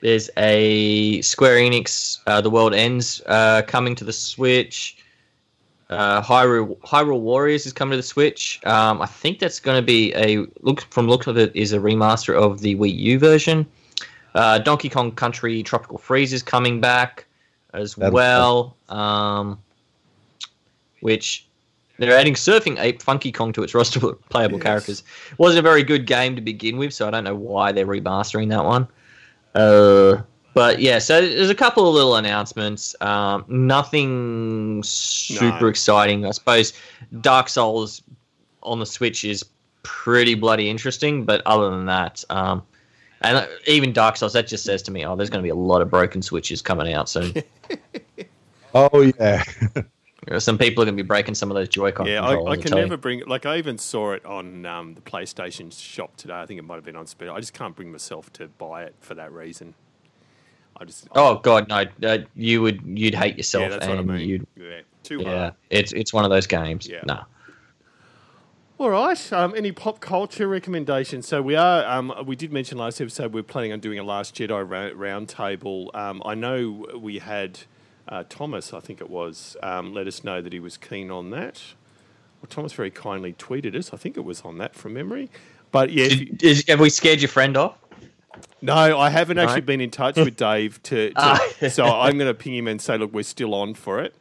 there's 0.00 0.28
a 0.36 1.20
Square 1.22 1.56
Enix 1.56 2.18
uh, 2.26 2.40
The 2.40 2.50
World 2.50 2.74
Ends 2.74 3.22
uh, 3.26 3.62
coming 3.66 3.94
to 3.96 4.04
the 4.04 4.12
Switch. 4.12 4.98
Uh, 5.88 6.22
Hyrule, 6.22 6.78
Hyrule 6.80 7.20
Warriors 7.20 7.66
is 7.66 7.72
coming 7.72 7.92
to 7.92 7.96
the 7.98 8.02
Switch. 8.02 8.60
Um, 8.64 9.00
I 9.00 9.06
think 9.06 9.38
that's 9.38 9.60
going 9.60 9.80
to 9.80 9.84
be 9.84 10.14
a 10.14 10.46
look 10.62 10.82
from 10.90 11.06
look 11.06 11.26
of 11.26 11.36
it 11.36 11.54
is 11.54 11.72
a 11.72 11.78
remaster 11.78 12.34
of 12.34 12.60
the 12.60 12.76
Wii 12.76 12.96
U 12.96 13.18
version. 13.18 13.66
Uh, 14.34 14.58
Donkey 14.58 14.88
Kong 14.88 15.12
Country 15.12 15.62
Tropical 15.62 15.98
Freeze 15.98 16.32
is 16.32 16.42
coming 16.42 16.80
back 16.80 17.26
as 17.72 17.94
That'll- 17.94 18.14
well, 18.14 18.76
um, 18.88 19.58
which 21.00 21.46
they're 21.98 22.16
adding 22.16 22.34
Surfing 22.34 22.78
Ape 22.80 23.02
Funky 23.02 23.32
Kong 23.32 23.52
to 23.52 23.62
its 23.62 23.74
roster 23.74 24.04
of 24.06 24.28
playable 24.28 24.58
Yes. 24.58 24.62
characters. 24.64 25.02
Wasn't 25.38 25.58
a 25.58 25.62
very 25.62 25.82
good 25.82 26.06
game 26.06 26.34
to 26.36 26.42
begin 26.42 26.76
with, 26.76 26.92
so 26.94 27.06
I 27.06 27.10
don't 27.10 27.24
know 27.24 27.34
why 27.34 27.72
they're 27.72 27.86
remastering 27.86 28.48
that 28.50 28.64
one. 28.64 28.88
Uh, 29.54 30.22
but 30.54 30.80
yeah, 30.80 30.98
so 30.98 31.20
there's 31.20 31.50
a 31.50 31.54
couple 31.54 31.88
of 31.88 31.94
little 31.94 32.16
announcements. 32.16 32.94
Um, 33.00 33.44
nothing 33.48 34.82
super 34.84 35.60
No. 35.62 35.66
exciting. 35.66 36.26
I 36.26 36.30
suppose 36.30 36.72
Dark 37.20 37.48
Souls 37.48 38.02
on 38.62 38.78
the 38.78 38.86
Switch 38.86 39.24
is 39.24 39.44
pretty 39.82 40.34
bloody 40.34 40.68
interesting, 40.70 41.24
but 41.24 41.42
other 41.46 41.70
than 41.70 41.86
that, 41.86 42.24
um, 42.30 42.62
and 43.22 43.38
uh, 43.38 43.46
even 43.66 43.92
Dark 43.92 44.16
Souls, 44.16 44.32
that 44.34 44.46
just 44.46 44.64
says 44.64 44.82
to 44.82 44.90
me, 44.90 45.04
oh, 45.06 45.16
there's 45.16 45.30
going 45.30 45.40
to 45.40 45.46
be 45.46 45.50
a 45.50 45.54
lot 45.54 45.82
of 45.82 45.90
broken 45.90 46.22
Switches 46.22 46.62
coming 46.62 46.92
out 46.92 47.08
soon. 47.08 47.32
oh 48.74 49.00
yeah, 49.20 49.44
Some 50.38 50.56
people 50.58 50.82
are 50.82 50.86
going 50.86 50.96
to 50.96 51.02
be 51.02 51.06
breaking 51.06 51.34
some 51.34 51.50
of 51.50 51.54
those 51.56 51.68
Joy-Con 51.68 52.06
Yeah, 52.06 52.20
controllers. 52.20 52.46
I, 52.46 52.50
I 52.50 52.56
I'll 52.56 52.56
can 52.56 52.70
tell 52.70 52.78
you. 52.78 52.84
never 52.84 52.96
bring. 52.96 53.22
Like, 53.26 53.44
I 53.46 53.58
even 53.58 53.78
saw 53.78 54.12
it 54.12 54.24
on 54.24 54.64
um, 54.66 54.94
the 54.94 55.00
PlayStation 55.00 55.72
shop 55.76 56.16
today. 56.16 56.40
I 56.40 56.46
think 56.46 56.58
it 56.58 56.62
might 56.62 56.76
have 56.76 56.84
been 56.84 56.96
on 56.96 57.06
speed. 57.06 57.28
I 57.28 57.40
just 57.40 57.54
can't 57.54 57.74
bring 57.74 57.90
myself 57.92 58.32
to 58.34 58.48
buy 58.48 58.84
it 58.84 58.94
for 59.00 59.14
that 59.14 59.32
reason. 59.32 59.74
I 60.76 60.84
just. 60.84 61.06
Oh 61.14 61.36
God, 61.36 61.68
no! 61.68 61.84
Uh, 62.08 62.18
you 62.34 62.62
would 62.62 62.80
you'd 62.84 63.14
hate 63.14 63.36
yourself, 63.36 63.64
yeah, 63.64 63.68
that's 63.70 63.86
what 63.86 63.96
I 63.96 64.00
and 64.00 64.08
mean. 64.08 64.28
you'd 64.28 64.46
yeah, 64.56 64.80
too 65.02 65.20
yeah. 65.20 65.50
It's 65.70 65.92
it's 65.92 66.12
one 66.12 66.24
of 66.24 66.30
those 66.30 66.46
games. 66.46 66.88
Yeah. 66.88 67.02
No. 67.04 67.24
All 68.82 68.90
right. 68.90 69.32
Um, 69.32 69.54
any 69.56 69.70
pop 69.70 70.00
culture 70.00 70.48
recommendations? 70.48 71.28
So 71.28 71.40
we 71.40 71.54
are. 71.54 71.84
Um, 71.84 72.12
we 72.26 72.34
did 72.34 72.52
mention 72.52 72.78
last 72.78 73.00
episode 73.00 73.32
we're 73.32 73.44
planning 73.44 73.72
on 73.72 73.78
doing 73.78 74.00
a 74.00 74.02
Last 74.02 74.34
Jedi 74.34 74.68
ra- 74.68 74.90
roundtable. 74.90 75.94
Um, 75.94 76.20
I 76.26 76.34
know 76.34 76.88
we 76.98 77.20
had 77.20 77.60
uh, 78.08 78.24
Thomas. 78.28 78.72
I 78.74 78.80
think 78.80 79.00
it 79.00 79.08
was. 79.08 79.56
Um, 79.62 79.94
let 79.94 80.08
us 80.08 80.24
know 80.24 80.42
that 80.42 80.52
he 80.52 80.58
was 80.58 80.76
keen 80.76 81.12
on 81.12 81.30
that. 81.30 81.62
Well, 82.42 82.48
Thomas 82.50 82.72
very 82.72 82.90
kindly 82.90 83.34
tweeted 83.34 83.76
us. 83.76 83.92
I 83.94 83.98
think 83.98 84.16
it 84.16 84.24
was 84.24 84.40
on 84.40 84.58
that 84.58 84.74
from 84.74 84.94
memory. 84.94 85.30
But 85.70 85.92
yeah, 85.92 86.06
if 86.06 86.20
you- 86.20 86.36
is, 86.42 86.64
have 86.66 86.80
we 86.80 86.90
scared 86.90 87.20
your 87.20 87.28
friend 87.28 87.56
off? 87.56 87.78
no, 88.60 88.98
I 88.98 89.10
haven't 89.10 89.36
No? 89.36 89.44
actually 89.44 89.60
been 89.60 89.80
in 89.80 89.92
touch 89.92 90.16
with 90.16 90.36
Dave 90.36 90.82
to. 90.82 91.10
to 91.10 91.14
Ah. 91.16 91.38
so 91.68 91.84
I'm 91.84 92.18
going 92.18 92.28
to 92.28 92.34
ping 92.34 92.56
him 92.56 92.66
and 92.66 92.82
say, 92.82 92.98
look, 92.98 93.12
we're 93.12 93.22
still 93.22 93.54
on 93.54 93.74
for 93.74 94.00
it. 94.02 94.16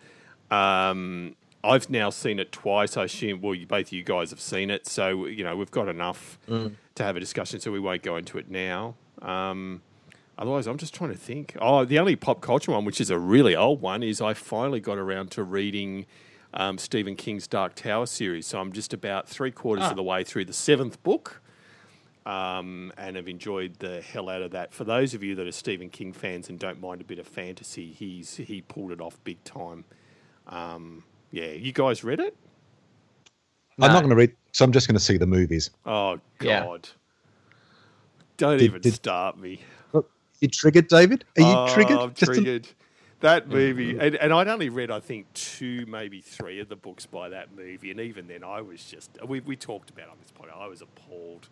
Um, 0.52 1.36
I've 1.64 1.90
now 1.90 2.10
seen 2.10 2.40
it 2.40 2.52
twice. 2.52 2.98
I 2.98 3.04
assume, 3.04 3.42
well, 3.42 3.54
you, 3.56 3.66
both 3.68 3.88
of 3.88 3.94
you 3.94 4.04
guys 4.04 4.30
have 4.32 4.40
seen 4.42 4.70
it, 4.72 4.88
so 4.88 5.26
you 5.26 5.44
know 5.44 5.56
we've 5.56 5.72
got 5.72 5.88
enough 5.88 6.38
Mm. 6.48 6.76
to 6.96 7.04
have 7.04 7.16
a 7.16 7.20
discussion. 7.20 7.60
So 7.60 7.72
we 7.72 7.80
won't 7.80 8.02
go 8.04 8.16
into 8.18 8.38
it 8.38 8.50
now. 8.50 8.96
Um, 9.22 9.82
otherwise, 10.38 10.66
I'm 10.68 10.78
just 10.78 10.94
trying 10.94 11.12
to 11.12 11.18
think. 11.18 11.56
Oh, 11.62 11.86
the 11.86 12.00
only 12.00 12.16
pop 12.16 12.42
culture 12.42 12.72
one, 12.72 12.86
which 12.86 13.00
is 13.00 13.10
a 13.10 13.20
really 13.20 13.56
old 13.56 13.82
one, 13.82 14.02
is 14.04 14.22
I 14.22 14.34
finally 14.34 14.80
got 14.80 14.98
around 14.98 15.30
to 15.32 15.44
reading 15.44 16.06
um, 16.54 16.78
Stephen 16.78 17.16
King's 17.16 17.48
Dark 17.48 17.76
Tower 17.76 18.06
series. 18.08 18.48
So 18.48 18.60
I'm 18.60 18.72
just 18.74 18.94
about 18.94 19.30
three 19.30 19.52
quarters 19.52 19.86
Ah. 19.86 19.92
of 19.92 19.96
the 19.96 20.04
way 20.04 20.24
through 20.24 20.46
the 20.46 20.54
seventh 20.54 21.02
book 21.04 21.42
um, 22.26 22.92
and 22.98 23.16
have 23.16 23.28
enjoyed 23.28 23.80
the 23.80 24.02
hell 24.02 24.30
out 24.30 24.42
of 24.42 24.52
that. 24.52 24.74
For 24.74 24.84
those 24.84 25.14
of 25.14 25.24
you 25.24 25.36
that 25.36 25.48
are 25.48 25.52
Stephen 25.52 25.90
King 25.90 26.14
fans 26.14 26.50
and 26.50 26.60
don't 26.60 26.80
mind 26.82 27.02
a 27.02 27.04
bit 27.04 27.20
of 27.20 27.28
fantasy, 27.28 27.92
he's 27.92 28.36
he 28.38 28.62
pulled 28.62 28.92
it 28.92 29.00
off 29.02 29.18
big 29.24 29.44
time. 29.44 29.86
Um, 30.48 31.04
yeah, 31.32 31.48
you 31.48 31.72
guys 31.72 32.04
read 32.04 32.20
it? 32.20 32.36
I'm 33.80 33.92
not 33.94 34.00
going 34.02 34.10
to 34.12 34.16
read, 34.16 34.34
so 34.52 34.64
I'm 34.66 34.72
just 34.72 34.88
going 34.88 34.96
to 34.98 35.04
see 35.04 35.18
the 35.18 35.26
movies. 35.26 35.72
Oh 35.86 36.20
Yeah. 36.42 36.64
God! 36.66 36.90
Don't 38.38 38.58
Did- 38.58 38.66
even 38.66 38.82
did- 38.82 38.94
start 38.94 39.38
me. 39.40 39.62
You 40.40 40.48
triggered, 40.48 40.88
David? 40.88 41.24
Are 41.38 41.42
you 41.42 41.48
Oh, 41.48 41.68
triggered? 41.72 41.98
I'm 42.00 42.14
Just 42.16 42.32
a- 42.32 42.34
triggered. 42.36 42.68
That 43.20 43.48
movie, 43.48 43.92
and, 44.00 44.16
and 44.16 44.34
I'd 44.34 44.48
only 44.48 44.70
read, 44.70 44.90
I 44.90 45.00
think, 45.00 45.32
two, 45.36 45.86
maybe 45.88 46.22
three 46.22 46.60
of 46.60 46.68
the 46.70 46.76
books 46.76 47.06
by 47.06 47.30
that 47.30 47.56
movie, 47.56 47.92
and 47.92 48.00
even 48.00 48.28
then, 48.28 48.44
I 48.44 48.62
was 48.62 48.84
just 48.84 49.12
we, 49.28 49.40
we 49.42 49.56
talked 49.56 49.92
about 49.92 50.06
it 50.06 50.10
on 50.10 50.18
this 50.20 50.32
point. 50.32 50.50
I 50.56 50.66
was 50.68 50.82
appalled. 50.82 51.48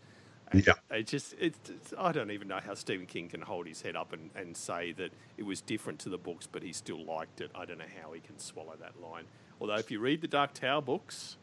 And 0.52 0.66
Yeah. 0.66 0.74
it 0.90 1.06
just 1.06 1.36
it's, 1.40 1.60
it's, 1.70 1.94
I 1.96 2.12
don't 2.12 2.32
even 2.32 2.48
know 2.48 2.60
how 2.66 2.74
Stephen 2.74 3.06
King 3.06 3.30
can 3.30 3.42
hold 3.42 3.68
his 3.68 3.84
head 3.84 3.96
up 3.96 4.12
and, 4.14 4.32
and 4.36 4.58
say 4.58 4.94
that 4.94 5.12
it 5.38 5.44
was 5.44 5.62
different 5.62 6.00
to 6.00 6.10
the 6.10 6.18
books, 6.18 6.48
but 6.52 6.64
he 6.64 6.74
still 6.74 7.06
liked 7.06 7.40
it. 7.40 7.52
I 7.54 7.66
don't 7.66 7.78
know 7.78 7.86
how 8.04 8.14
he 8.14 8.20
can 8.22 8.40
swallow 8.40 8.74
that 8.80 9.00
line. 9.00 9.26
Although, 9.62 9.76
if 9.76 9.92
you 9.92 10.00
read 10.00 10.22
the 10.22 10.28
Dark 10.28 10.54
Tower 10.54 10.82
books, 10.82 11.38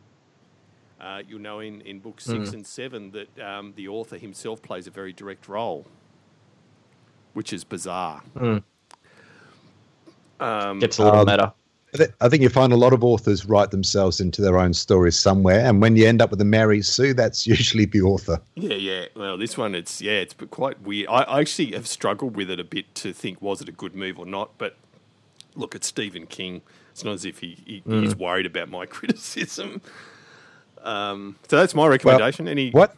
uh, 1.00 1.22
you'll 1.28 1.40
know 1.40 1.60
in, 1.60 1.80
in 1.82 1.98
book 1.98 2.20
six 2.20 2.52
and 2.52 2.66
seven 2.66 3.10
that 3.12 3.38
um, 3.38 3.74
the 3.76 3.88
author 3.88 4.16
himself 4.16 4.62
plays 4.62 4.86
a 4.86 4.90
very 4.90 5.12
direct 5.12 5.48
role, 5.48 5.86
which 7.34 7.52
is 7.52 7.64
bizarre. 7.64 8.22
Mm. 8.36 8.62
Um, 10.40 10.78
Gets 10.78 10.98
a 10.98 11.04
little 11.04 11.20
Um, 11.20 11.26
meta. 11.26 11.52
I 11.94 11.98
thi- 11.98 12.12
I 12.20 12.28
think 12.28 12.42
you 12.42 12.48
find 12.48 12.72
a 12.72 12.76
lot 12.76 12.92
of 12.92 13.04
authors 13.04 13.46
write 13.46 13.70
themselves 13.70 14.20
into 14.20 14.42
their 14.42 14.58
own 14.58 14.74
stories 14.74 15.16
somewhere, 15.16 15.60
and 15.60 15.80
when 15.80 15.96
you 15.96 16.06
end 16.06 16.20
up 16.20 16.30
with 16.30 16.40
a 16.40 16.44
Mary 16.44 16.82
Sue, 16.82 17.14
that's 17.14 17.46
usually 17.46 17.84
the 17.84 18.02
author. 18.02 18.40
Yeah, 18.54 18.74
yeah. 18.74 19.06
Well, 19.14 19.38
this 19.38 19.56
one, 19.56 19.74
it's 19.74 20.02
yeah, 20.02 20.12
it's 20.20 20.34
quite 20.50 20.80
weird. 20.82 21.08
I, 21.08 21.22
I 21.22 21.40
actually 21.40 21.72
have 21.72 21.86
struggled 21.86 22.36
with 22.36 22.50
it 22.50 22.58
a 22.60 22.64
bit 22.64 22.94
to 22.96 23.12
think 23.12 23.40
was 23.40 23.60
it 23.60 23.68
a 23.68 23.72
good 23.72 23.94
move 23.94 24.18
or 24.18 24.26
not. 24.26 24.50
But 24.58 24.76
look, 25.54 25.74
it's 25.74 25.86
Stephen 25.86 26.26
King. 26.26 26.62
It's 26.96 27.04
not 27.04 27.12
as 27.12 27.26
if 27.26 27.40
he, 27.40 27.58
he 27.66 27.82
he's 27.86 28.16
worried 28.16 28.46
about 28.46 28.70
my 28.70 28.86
criticism. 28.96 29.82
Um, 30.80 31.36
so 31.46 31.58
that's 31.58 31.74
my 31.74 31.86
recommendation. 31.86 32.48
Any 32.48 32.70
What? 32.70 32.96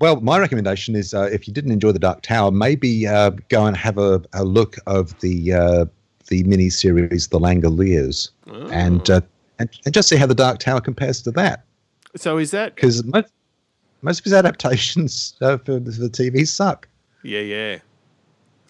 Well, 0.00 0.22
my 0.22 0.38
recommendation 0.38 0.96
is 0.96 1.12
uh, 1.12 1.28
if 1.30 1.46
you 1.46 1.52
didn't 1.52 1.72
enjoy 1.72 1.92
the 1.92 1.98
Dark 1.98 2.22
Tower, 2.22 2.50
maybe 2.50 3.06
uh, 3.06 3.32
go 3.50 3.66
and 3.66 3.76
have 3.76 3.98
a, 3.98 4.22
a 4.32 4.42
look 4.42 4.76
of 4.86 5.20
the 5.20 5.52
uh, 5.52 5.84
the 6.28 6.44
mini 6.44 6.70
series 6.70 7.28
The 7.28 7.38
Langoliers, 7.38 8.30
and, 8.72 9.10
uh, 9.10 9.20
and 9.58 9.68
and 9.84 9.92
just 9.92 10.08
see 10.08 10.16
how 10.16 10.24
the 10.24 10.34
Dark 10.34 10.60
Tower 10.60 10.80
compares 10.80 11.20
to 11.24 11.30
that. 11.32 11.66
So 12.16 12.38
is 12.38 12.52
that? 12.52 12.74
Because 12.74 13.04
most, 13.04 13.34
most 14.00 14.20
of 14.20 14.24
his 14.24 14.32
adaptations 14.32 15.34
uh, 15.42 15.58
for, 15.58 15.74
for 15.74 15.78
the 15.80 16.08
TV 16.08 16.48
suck. 16.48 16.88
Yeah, 17.22 17.40
yeah. 17.40 17.78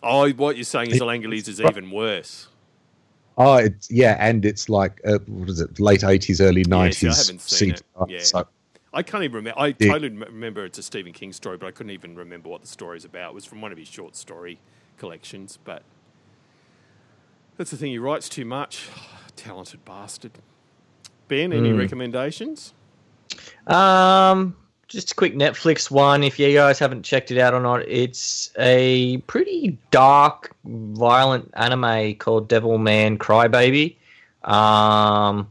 Oh, 0.02 0.28
what 0.32 0.56
you're 0.56 0.64
saying 0.64 0.90
is 0.90 0.98
the 0.98 1.06
Langoliers 1.06 1.46
is 1.48 1.60
even 1.60 1.92
worse. 1.92 2.48
Oh, 3.36 3.56
it's 3.56 3.90
yeah, 3.90 4.16
and 4.20 4.44
it's 4.44 4.68
like 4.68 5.00
uh, 5.04 5.18
what 5.26 5.48
is 5.48 5.60
it? 5.60 5.80
Late 5.80 6.04
eighties, 6.04 6.40
early 6.40 6.64
Yeah, 6.68 6.90
see, 6.90 7.08
I 7.08 7.14
haven't 7.14 7.40
seen 7.40 7.70
it. 7.70 7.82
Yeah. 8.06 8.18
So, 8.20 8.46
I 8.92 9.02
can't 9.02 9.24
even 9.24 9.36
remember. 9.36 9.58
I 9.58 9.72
Yeah. 9.72 9.92
totally 9.92 10.10
remember 10.10 10.64
it's 10.64 10.78
a 10.78 10.82
Stephen 10.82 11.12
King 11.12 11.32
story, 11.32 11.56
but 11.56 11.66
I 11.66 11.72
couldn't 11.72 11.90
even 11.90 12.14
remember 12.14 12.48
what 12.48 12.60
the 12.60 12.68
story's 12.68 13.04
about. 13.04 13.32
It 13.32 13.34
was 13.34 13.44
from 13.44 13.60
one 13.60 13.72
of 13.72 13.78
his 13.78 13.88
short 13.88 14.14
story 14.14 14.60
collections, 14.98 15.58
but 15.64 15.82
that's 17.56 17.72
the 17.72 17.76
thing. 17.76 17.90
He 17.90 17.98
writes 17.98 18.28
too 18.28 18.44
much. 18.44 18.88
Talented 19.36 19.84
bastard. 19.84 20.38
Ben, 21.26 21.52
any 21.52 21.72
Hmm. 21.72 21.78
recommendations? 21.78 22.72
Um, 23.66 24.56
just 24.88 25.12
a 25.12 25.14
quick 25.14 25.34
Netflix 25.34 25.90
one. 25.90 26.22
If 26.22 26.38
you 26.38 26.52
guys 26.52 26.78
haven't 26.78 27.02
checked 27.02 27.30
it 27.30 27.38
out 27.38 27.54
or 27.54 27.60
not, 27.60 27.86
it's 27.88 28.50
a 28.58 29.18
pretty 29.26 29.78
dark, 29.90 30.54
violent 30.64 31.50
anime 31.54 32.14
called 32.16 32.48
Devilman 32.48 33.18
Crybaby. 33.18 33.96
Um, 34.48 35.50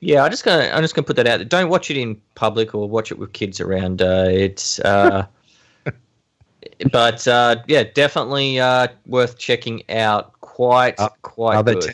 Yeah, 0.00 0.22
I'm 0.22 0.30
just 0.30 0.44
gonna 0.44 0.70
I'm 0.72 0.82
just 0.82 0.94
gonna 0.94 1.06
put 1.06 1.16
that 1.16 1.26
out 1.26 1.38
there. 1.38 1.44
Don't 1.44 1.68
watch 1.68 1.90
it 1.90 1.96
in 1.96 2.20
public 2.34 2.74
or 2.74 2.88
watch 2.88 3.10
it 3.10 3.18
with 3.18 3.32
kids 3.32 3.60
around. 3.60 4.00
Uh, 4.00 4.28
it's 4.30 4.78
uh, 4.80 5.26
but 6.92 7.26
uh, 7.26 7.56
yeah, 7.66 7.84
definitely 7.94 8.60
uh, 8.60 8.88
worth 9.06 9.38
checking 9.38 9.82
out. 9.90 10.32
Quite 10.40 10.96
quite 11.22 11.56
are 11.56 11.62
there 11.62 11.74
te- 11.74 11.92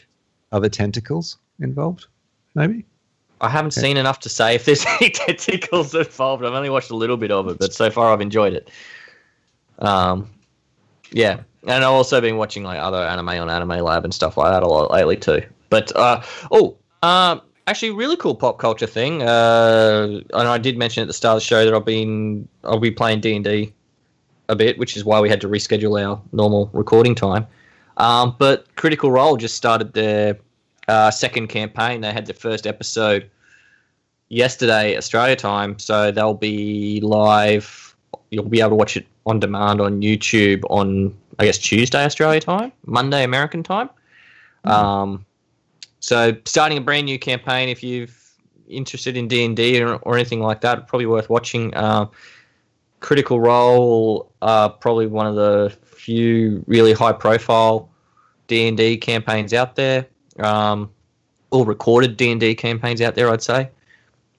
are 0.53 0.61
there 0.61 0.71
tentacles 0.71 1.39
involved? 1.61 2.07
Maybe. 2.55 2.85
I 3.45 3.49
haven't 3.49 3.73
seen 3.73 3.97
enough 3.97 4.21
to 4.21 4.29
say 4.29 4.55
if 4.55 4.65
there's 4.65 4.85
any 5.01 5.11
tentacles 5.11 5.95
involved. 5.95 6.45
I've 6.45 6.55
only 6.55 6.71
watched 6.71 6.91
a 6.91 6.97
little 6.97 7.17
bit 7.17 7.31
of 7.31 7.49
it, 7.49 7.59
but 7.59 7.73
so 7.75 7.91
far 7.91 8.13
I've 8.13 8.21
enjoyed 8.21 8.55
it. 8.55 8.71
Um, 9.79 10.31
yeah, 11.13 11.41
and 11.67 11.85
I've 11.85 11.91
also 11.91 12.21
been 12.21 12.37
watching 12.37 12.63
like 12.63 12.79
other 12.79 12.99
anime 12.99 13.29
on 13.29 13.51
Anime 13.51 13.85
Lab 13.85 14.05
and 14.05 14.15
stuff 14.15 14.37
like 14.37 14.53
that 14.53 14.63
a 14.63 14.67
lot 14.67 14.91
lately 14.91 15.17
too. 15.17 15.43
But 15.71 15.95
uh, 15.97 16.23
oh, 16.51 16.77
um, 17.03 17.43
actually, 17.67 17.91
really 17.91 18.17
cool 18.17 18.35
pop 18.35 18.59
culture 18.59 18.87
thing. 18.87 19.23
Uh, 19.23 20.21
and 20.33 20.49
I 20.49 20.59
did 20.59 20.79
mention 20.79 21.03
at 21.03 21.07
the 21.07 21.13
start 21.13 21.37
of 21.37 21.43
the 21.43 21.47
show 21.47 21.65
that 21.65 21.75
I've 21.75 21.85
been 21.85 22.49
I'll 22.65 22.81
be 22.81 22.91
playing 22.91 23.21
D 23.21 23.37
and 23.37 23.45
D 23.45 23.73
a 24.49 24.57
bit, 24.57 24.79
which 24.79 24.97
is 24.97 25.05
why 25.05 25.21
we 25.21 25.29
had 25.29 25.41
to 25.41 25.49
reschedule 25.49 26.03
our 26.03 26.21
normal 26.33 26.71
recording 26.73 27.15
time. 27.15 27.47
Um, 27.97 28.35
but 28.39 28.75
Critical 28.77 29.11
Role 29.11 29.37
just 29.37 29.55
started 29.55 29.93
their 29.93 30.39
uh, 30.89 31.11
second 31.11 31.49
campaign. 31.49 32.01
They 32.01 32.13
had 32.13 32.27
their 32.27 32.35
first 32.35 32.67
episode 32.67 33.31
yesterday, 34.29 34.97
Australia 34.97 35.37
time. 35.37 35.79
So 35.79 36.11
they'll 36.11 36.35
be 36.35 37.01
live. 37.01 37.95
You'll 38.31 38.49
be 38.49 38.61
able 38.61 38.71
to 38.71 38.77
watch 38.77 38.97
it 38.97 39.07
on 39.27 39.41
demand 39.41 39.81
on 39.81 40.01
YouTube 40.01 40.63
on, 40.71 41.17
I 41.39 41.47
guess, 41.47 41.59
Tuesday, 41.59 42.05
Australia 42.05 42.41
time, 42.41 42.73
Monday, 42.87 43.25
American 43.25 43.63
time. 43.63 43.91
Um, 44.65 45.25
so 46.01 46.37
starting 46.45 46.79
a 46.79 46.81
brand 46.81 47.07
new 47.07 47.19
campaign, 47.19 47.69
if 47.69 47.83
you're 47.83 48.09
interested 48.69 49.17
in 49.17 49.29
D 49.29 49.45
and 49.45 49.57
D 49.57 49.83
or, 49.83 50.15
anything 50.15 50.41
like 50.41 50.61
that, 50.63 50.87
probably 50.89 51.07
worth 51.07 51.31
watching. 51.31 51.75
Uh, 51.75 52.07
Critical 53.01 53.39
Role, 53.39 54.33
uh, 54.41 54.71
probably 54.71 55.07
one 55.07 55.27
of 55.27 55.35
the 55.35 55.77
few 55.85 56.65
really 56.67 56.95
high-profile 56.95 57.91
D 58.47 58.67
and 58.67 58.77
D 58.77 58.97
campaigns 58.97 59.53
out 59.53 59.77
there. 59.77 60.07
Um, 60.39 60.91
all 61.51 61.67
recorded 61.67 62.17
D 62.17 62.31
and 62.31 62.41
D 62.41 62.55
campaigns 62.55 63.03
out 63.03 63.15
there, 63.15 63.31
I'd 63.31 63.43
say. 63.43 63.69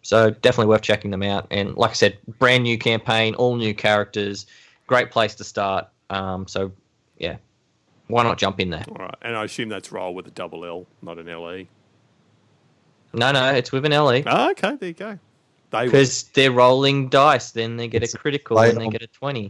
So 0.05 0.29
definitely 0.29 0.67
worth 0.67 0.83
checking 0.83 1.09
them 1.09 1.23
out. 1.23 1.47
And 1.49 1.75
like 1.77 1.89
I 1.89 1.93
said, 1.95 2.19
brand 2.37 2.61
new 2.61 2.77
campaign, 2.77 3.33
all 3.33 3.55
new 3.55 3.73
characters, 3.73 4.45
great 4.85 5.09
place 5.09 5.33
to 5.33 5.43
start. 5.43 5.87
Um, 6.11 6.47
so 6.47 6.71
yeah, 7.17 7.37
why 8.05 8.21
not 8.21 8.37
jump 8.37 8.59
in 8.59 8.69
there? 8.69 8.85
All 8.87 8.97
right, 8.97 9.15
and 9.23 9.35
I 9.35 9.45
assume 9.45 9.69
that's 9.69 9.91
roll 9.91 10.13
with 10.13 10.27
a 10.27 10.31
double 10.31 10.63
L, 10.63 10.85
not 11.01 11.17
an 11.17 11.25
LE. 11.25 11.63
No, 13.13 13.31
no, 13.31 13.51
it's 13.55 13.71
with 13.71 13.83
an 13.83 13.93
LE 13.93 14.21
Oh, 14.27 14.51
okay, 14.51 14.75
there 14.75 14.89
you 14.89 14.93
go. 14.93 15.17
They 15.71 15.85
because 15.85 16.23
they're 16.35 16.51
rolling 16.51 17.09
dice. 17.09 17.49
Then 17.49 17.75
they 17.77 17.87
get 17.87 18.03
It's 18.03 18.13
a 18.13 18.17
critical 18.19 18.57
play 18.57 18.69
and 18.69 18.79
they 18.79 18.89
get 18.89 19.01
a 19.01 19.07
twenty. 19.07 19.49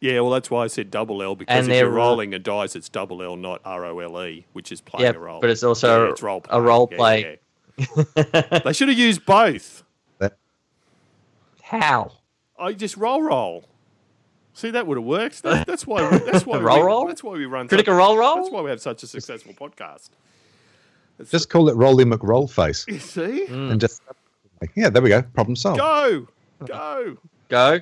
Yeah, 0.00 0.20
well, 0.20 0.30
that's 0.30 0.52
why 0.52 0.62
I 0.62 0.66
said 0.68 0.92
double 0.92 1.20
L 1.20 1.34
because 1.34 1.52
And 1.52 1.66
if 1.66 1.68
they're 1.68 1.86
you're 1.86 1.90
rolling 1.90 2.32
a 2.32 2.38
dice, 2.38 2.76
it's 2.76 2.88
double 2.88 3.24
L, 3.24 3.34
not 3.34 3.60
R 3.64 3.84
O 3.86 3.98
L 3.98 4.22
E, 4.24 4.46
which 4.52 4.70
is 4.70 4.80
playing 4.80 5.06
Yeah, 5.06 5.16
a 5.16 5.18
role. 5.18 5.40
but 5.40 5.50
it's 5.50 5.64
also 5.64 6.04
Yeah, 6.04 6.12
it's 6.12 6.22
role 6.22 6.44
a 6.48 6.62
role 6.62 6.88
Yeah, 6.92 6.96
play. 6.96 7.20
yeah. 7.22 7.34
They 8.64 8.72
should 8.72 8.88
have 8.88 8.98
used 8.98 9.24
both. 9.26 9.82
How? 11.62 12.12
I 12.58 12.72
just 12.72 12.96
roll 12.96 13.22
roll. 13.22 13.64
See, 14.54 14.70
that 14.72 14.86
would 14.86 14.98
have 14.98 15.04
worked. 15.06 15.42
That's, 15.42 15.64
that's 15.66 15.86
why. 15.86 16.18
That's 16.18 16.44
why. 16.44 16.58
Roll 16.60 16.78
we, 16.80 16.82
roll? 16.84 17.06
That's 17.06 17.22
why 17.22 17.32
we 17.32 17.46
run. 17.46 17.68
Critical 17.68 17.94
such, 17.94 17.98
roll 17.98 18.18
roll? 18.18 18.36
That's 18.36 18.50
why 18.50 18.60
we 18.60 18.70
have 18.70 18.80
such 18.80 19.02
a 19.04 19.06
successful 19.06 19.54
podcast. 19.54 20.10
It's- 21.18 21.30
Just 21.30 21.48
call 21.48 21.68
it 21.68 21.76
Rolly 21.76 22.04
McRollface. 22.04 22.86
you 22.88 22.98
see, 22.98 23.46
Mm. 23.48 23.70
And 23.72 23.80
just 23.80 24.02
yeah, 24.74 24.90
there 24.90 25.00
we 25.00 25.08
go. 25.08 25.22
Problem 25.22 25.54
solved. 25.56 25.78
go, 25.78 26.26
go, 26.66 27.16
Go. 27.48 27.78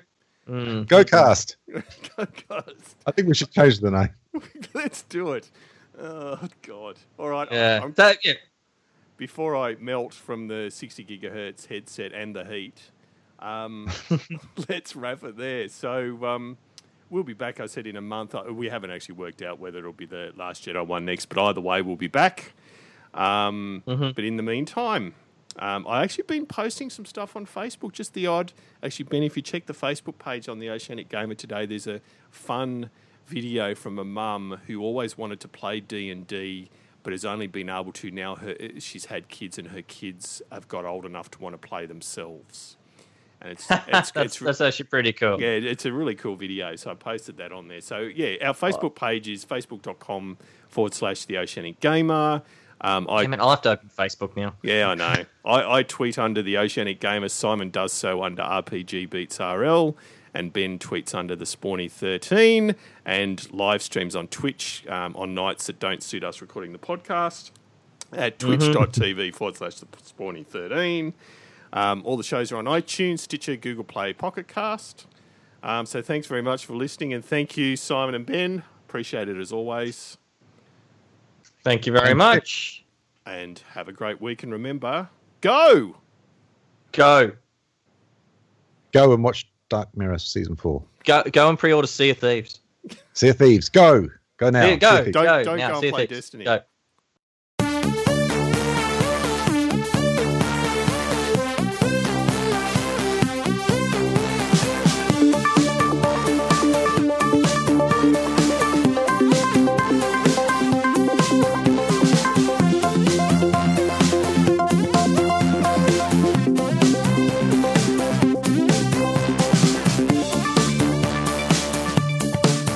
Mm. 0.48 0.86
Go 0.86 1.02
cast. 1.04 1.56
go, 1.72 2.26
guys. 2.48 2.94
I 3.06 3.10
think 3.12 3.26
we 3.28 3.34
should 3.34 3.50
change 3.50 3.80
the 3.80 3.90
name. 3.90 4.10
Let's 4.74 5.02
do 5.02 5.32
it. 5.32 5.50
Oh 6.00 6.38
God! 6.62 6.96
All 7.18 7.28
right. 7.28 7.48
Yeah. 7.50 7.80
I'm- 7.82 7.94
So, 7.96 8.12
yeah. 8.22 8.34
Before 9.18 9.54
I 9.56 9.74
melt 9.74 10.14
from 10.14 10.48
the 10.48 10.70
60 10.70 11.04
gigahertz 11.04 11.66
headset 11.66 12.12
and 12.14 12.34
the 12.34 12.44
heat, 12.44 12.90
um, 13.40 13.90
let's 14.68 14.96
wrap 14.96 15.22
it 15.24 15.36
there. 15.36 15.68
So 15.68 16.24
um, 16.24 16.56
we'll 17.10 17.22
be 17.24 17.34
back, 17.34 17.60
I 17.60 17.66
said, 17.66 17.86
in 17.86 17.96
a 17.96 18.00
month. 18.00 18.34
Uh, 18.34 18.44
We 18.52 18.68
haven't 18.70 18.90
actually 18.90 19.16
worked 19.16 19.42
out 19.42 19.58
whether 19.58 19.78
it'll 19.80 19.92
be 19.92 20.06
the 20.06 20.32
Last 20.36 20.64
Jedi 20.64 20.86
one 20.86 21.04
next, 21.04 21.26
but 21.26 21.38
either 21.42 21.60
way, 21.60 21.82
we'll 21.82 21.96
be 21.96 22.08
back. 22.08 22.52
Um, 23.14 23.82
Mhm. 23.86 24.14
But 24.14 24.24
in 24.24 24.36
the 24.36 24.42
meantime, 24.42 25.14
um, 25.58 25.86
I 25.88 26.02
actually 26.04 26.24
been 26.24 26.46
posting 26.46 26.88
some 26.90 27.04
stuff 27.04 27.34
on 27.36 27.46
Facebook, 27.46 27.92
just 27.92 28.14
the 28.14 28.26
odd. 28.26 28.52
Actually, 28.82 29.06
Ben, 29.06 29.22
if 29.22 29.36
you 29.36 29.42
check 29.42 29.66
the 29.66 29.72
Facebook 29.74 30.18
page 30.18 30.48
on 30.48 30.58
the 30.58 30.70
Oceanic 30.70 31.08
Gamer 31.08 31.34
today, 31.34 31.66
there's 31.66 31.86
a 31.86 32.00
fun 32.30 32.90
video 33.26 33.74
from 33.74 33.98
a 33.98 34.04
mum 34.04 34.58
who 34.66 34.80
always 34.80 35.18
wanted 35.18 35.40
to 35.40 35.48
play 35.48 35.80
D 35.80 36.10
and 36.10 36.26
D, 36.26 36.70
but 37.02 37.12
has 37.12 37.24
only 37.24 37.46
been 37.46 37.68
able 37.68 37.92
to 37.92 38.10
now. 38.10 38.36
Her 38.36 38.56
she's 38.78 39.06
had 39.06 39.28
kids, 39.28 39.58
and 39.58 39.68
her 39.68 39.82
kids 39.82 40.42
have 40.52 40.68
got 40.68 40.84
old 40.84 41.04
enough 41.04 41.30
to 41.32 41.40
want 41.40 41.60
to 41.60 41.68
play 41.68 41.86
themselves. 41.86 42.76
And 43.40 43.52
it's 43.52 43.66
it's, 43.70 44.10
that's, 44.10 44.16
it's 44.16 44.38
that's 44.38 44.60
actually 44.60 44.86
pretty 44.86 45.12
cool. 45.12 45.40
yeah, 45.40 45.48
it's 45.48 45.84
a 45.84 45.92
really 45.92 46.14
cool 46.14 46.36
video. 46.36 46.76
So 46.76 46.90
I 46.90 46.94
posted 46.94 47.36
that 47.38 47.52
on 47.52 47.68
there. 47.68 47.80
So 47.80 48.00
yeah, 48.00 48.46
our 48.46 48.54
Facebook 48.54 48.94
page 48.94 49.28
is 49.28 49.44
facebook.com 49.44 50.38
forward 50.68 50.94
slash 50.94 51.24
the 51.24 51.38
Oceanic 51.38 51.80
Gamer. 51.80 52.42
Um, 52.80 53.08
I 53.10 53.22
Damn 53.22 53.34
it, 53.34 53.40
I'll 53.40 53.50
have 53.50 53.62
to 53.62 53.70
open 53.72 53.90
Facebook 53.96 54.36
now. 54.36 54.54
yeah, 54.62 54.88
I 54.88 54.94
know. 54.94 55.24
I, 55.44 55.78
I 55.78 55.82
tweet 55.82 56.18
under 56.18 56.42
the 56.42 56.58
Oceanic 56.58 57.00
Gamer. 57.00 57.28
Simon 57.28 57.70
does 57.70 57.92
so 57.92 58.22
under 58.22 58.42
RPG 58.42 59.10
Beats 59.10 59.40
RL. 59.40 59.96
And 60.34 60.52
Ben 60.52 60.78
tweets 60.78 61.14
under 61.14 61.34
the 61.34 61.44
Spawny 61.44 61.90
13 61.90 62.74
and 63.04 63.52
live 63.52 63.82
streams 63.82 64.14
on 64.14 64.28
Twitch 64.28 64.84
um, 64.88 65.16
on 65.16 65.34
nights 65.34 65.66
that 65.66 65.80
don't 65.80 66.02
suit 66.02 66.22
us 66.22 66.40
recording 66.40 66.72
the 66.72 66.78
podcast 66.78 67.50
at 68.12 68.38
twitch.tv 68.38 69.34
forward 69.34 69.56
slash 69.56 69.76
the 69.76 69.86
Spawny 69.86 70.46
13. 70.46 71.14
Um, 71.72 72.02
all 72.04 72.16
the 72.16 72.22
shows 72.22 72.50
are 72.52 72.56
on 72.56 72.64
iTunes, 72.64 73.20
Stitcher, 73.20 73.56
Google 73.56 73.84
Play, 73.84 74.12
Pocket 74.12 74.48
Cast. 74.48 75.06
Um, 75.62 75.86
so 75.86 76.00
thanks 76.00 76.26
very 76.26 76.42
much 76.42 76.64
for 76.64 76.74
listening. 76.74 77.12
And 77.12 77.24
thank 77.24 77.56
you, 77.56 77.76
Simon 77.76 78.14
and 78.14 78.24
Ben. 78.24 78.62
Appreciate 78.88 79.28
it 79.28 79.36
as 79.36 79.52
always. 79.52 80.16
Thank 81.62 81.86
you 81.86 81.92
very 81.92 82.14
much. 82.14 82.84
And 83.26 83.62
have 83.72 83.88
a 83.88 83.92
great 83.92 84.20
week. 84.20 84.42
And 84.42 84.52
remember, 84.52 85.08
go! 85.40 85.96
Go. 86.92 87.32
Go 88.92 89.12
and 89.12 89.22
watch 89.22 89.46
Dark 89.68 89.88
Mirror 89.96 90.18
season 90.18 90.56
four. 90.56 90.82
Go 91.04 91.22
go 91.32 91.48
and 91.48 91.58
pre-order 91.58 91.86
Sea 91.88 92.10
of 92.10 92.18
Thieves. 92.18 92.60
Sea 93.14 93.28
of 93.30 93.38
Thieves. 93.38 93.68
Go. 93.68 94.08
Go 94.38 94.50
now. 94.50 94.64
Yeah, 94.66 94.70
Sea 94.72 94.76
go. 94.76 95.04
Don't- 95.10 95.12
go, 95.24 95.44
don't 95.44 95.58
now, 95.58 95.68
go 95.68 95.74
and 95.74 95.82
Sea 95.82 95.90
play 95.90 96.06
Thieves. 96.06 96.18
Destiny. 96.20 96.44
Go. 96.44 96.60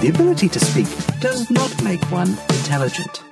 The 0.03 0.09
ability 0.09 0.49
to 0.49 0.59
speak 0.59 0.89
does 1.21 1.49
not 1.49 1.81
make 1.85 2.03
one 2.11 2.31
intelligent. 2.31 3.32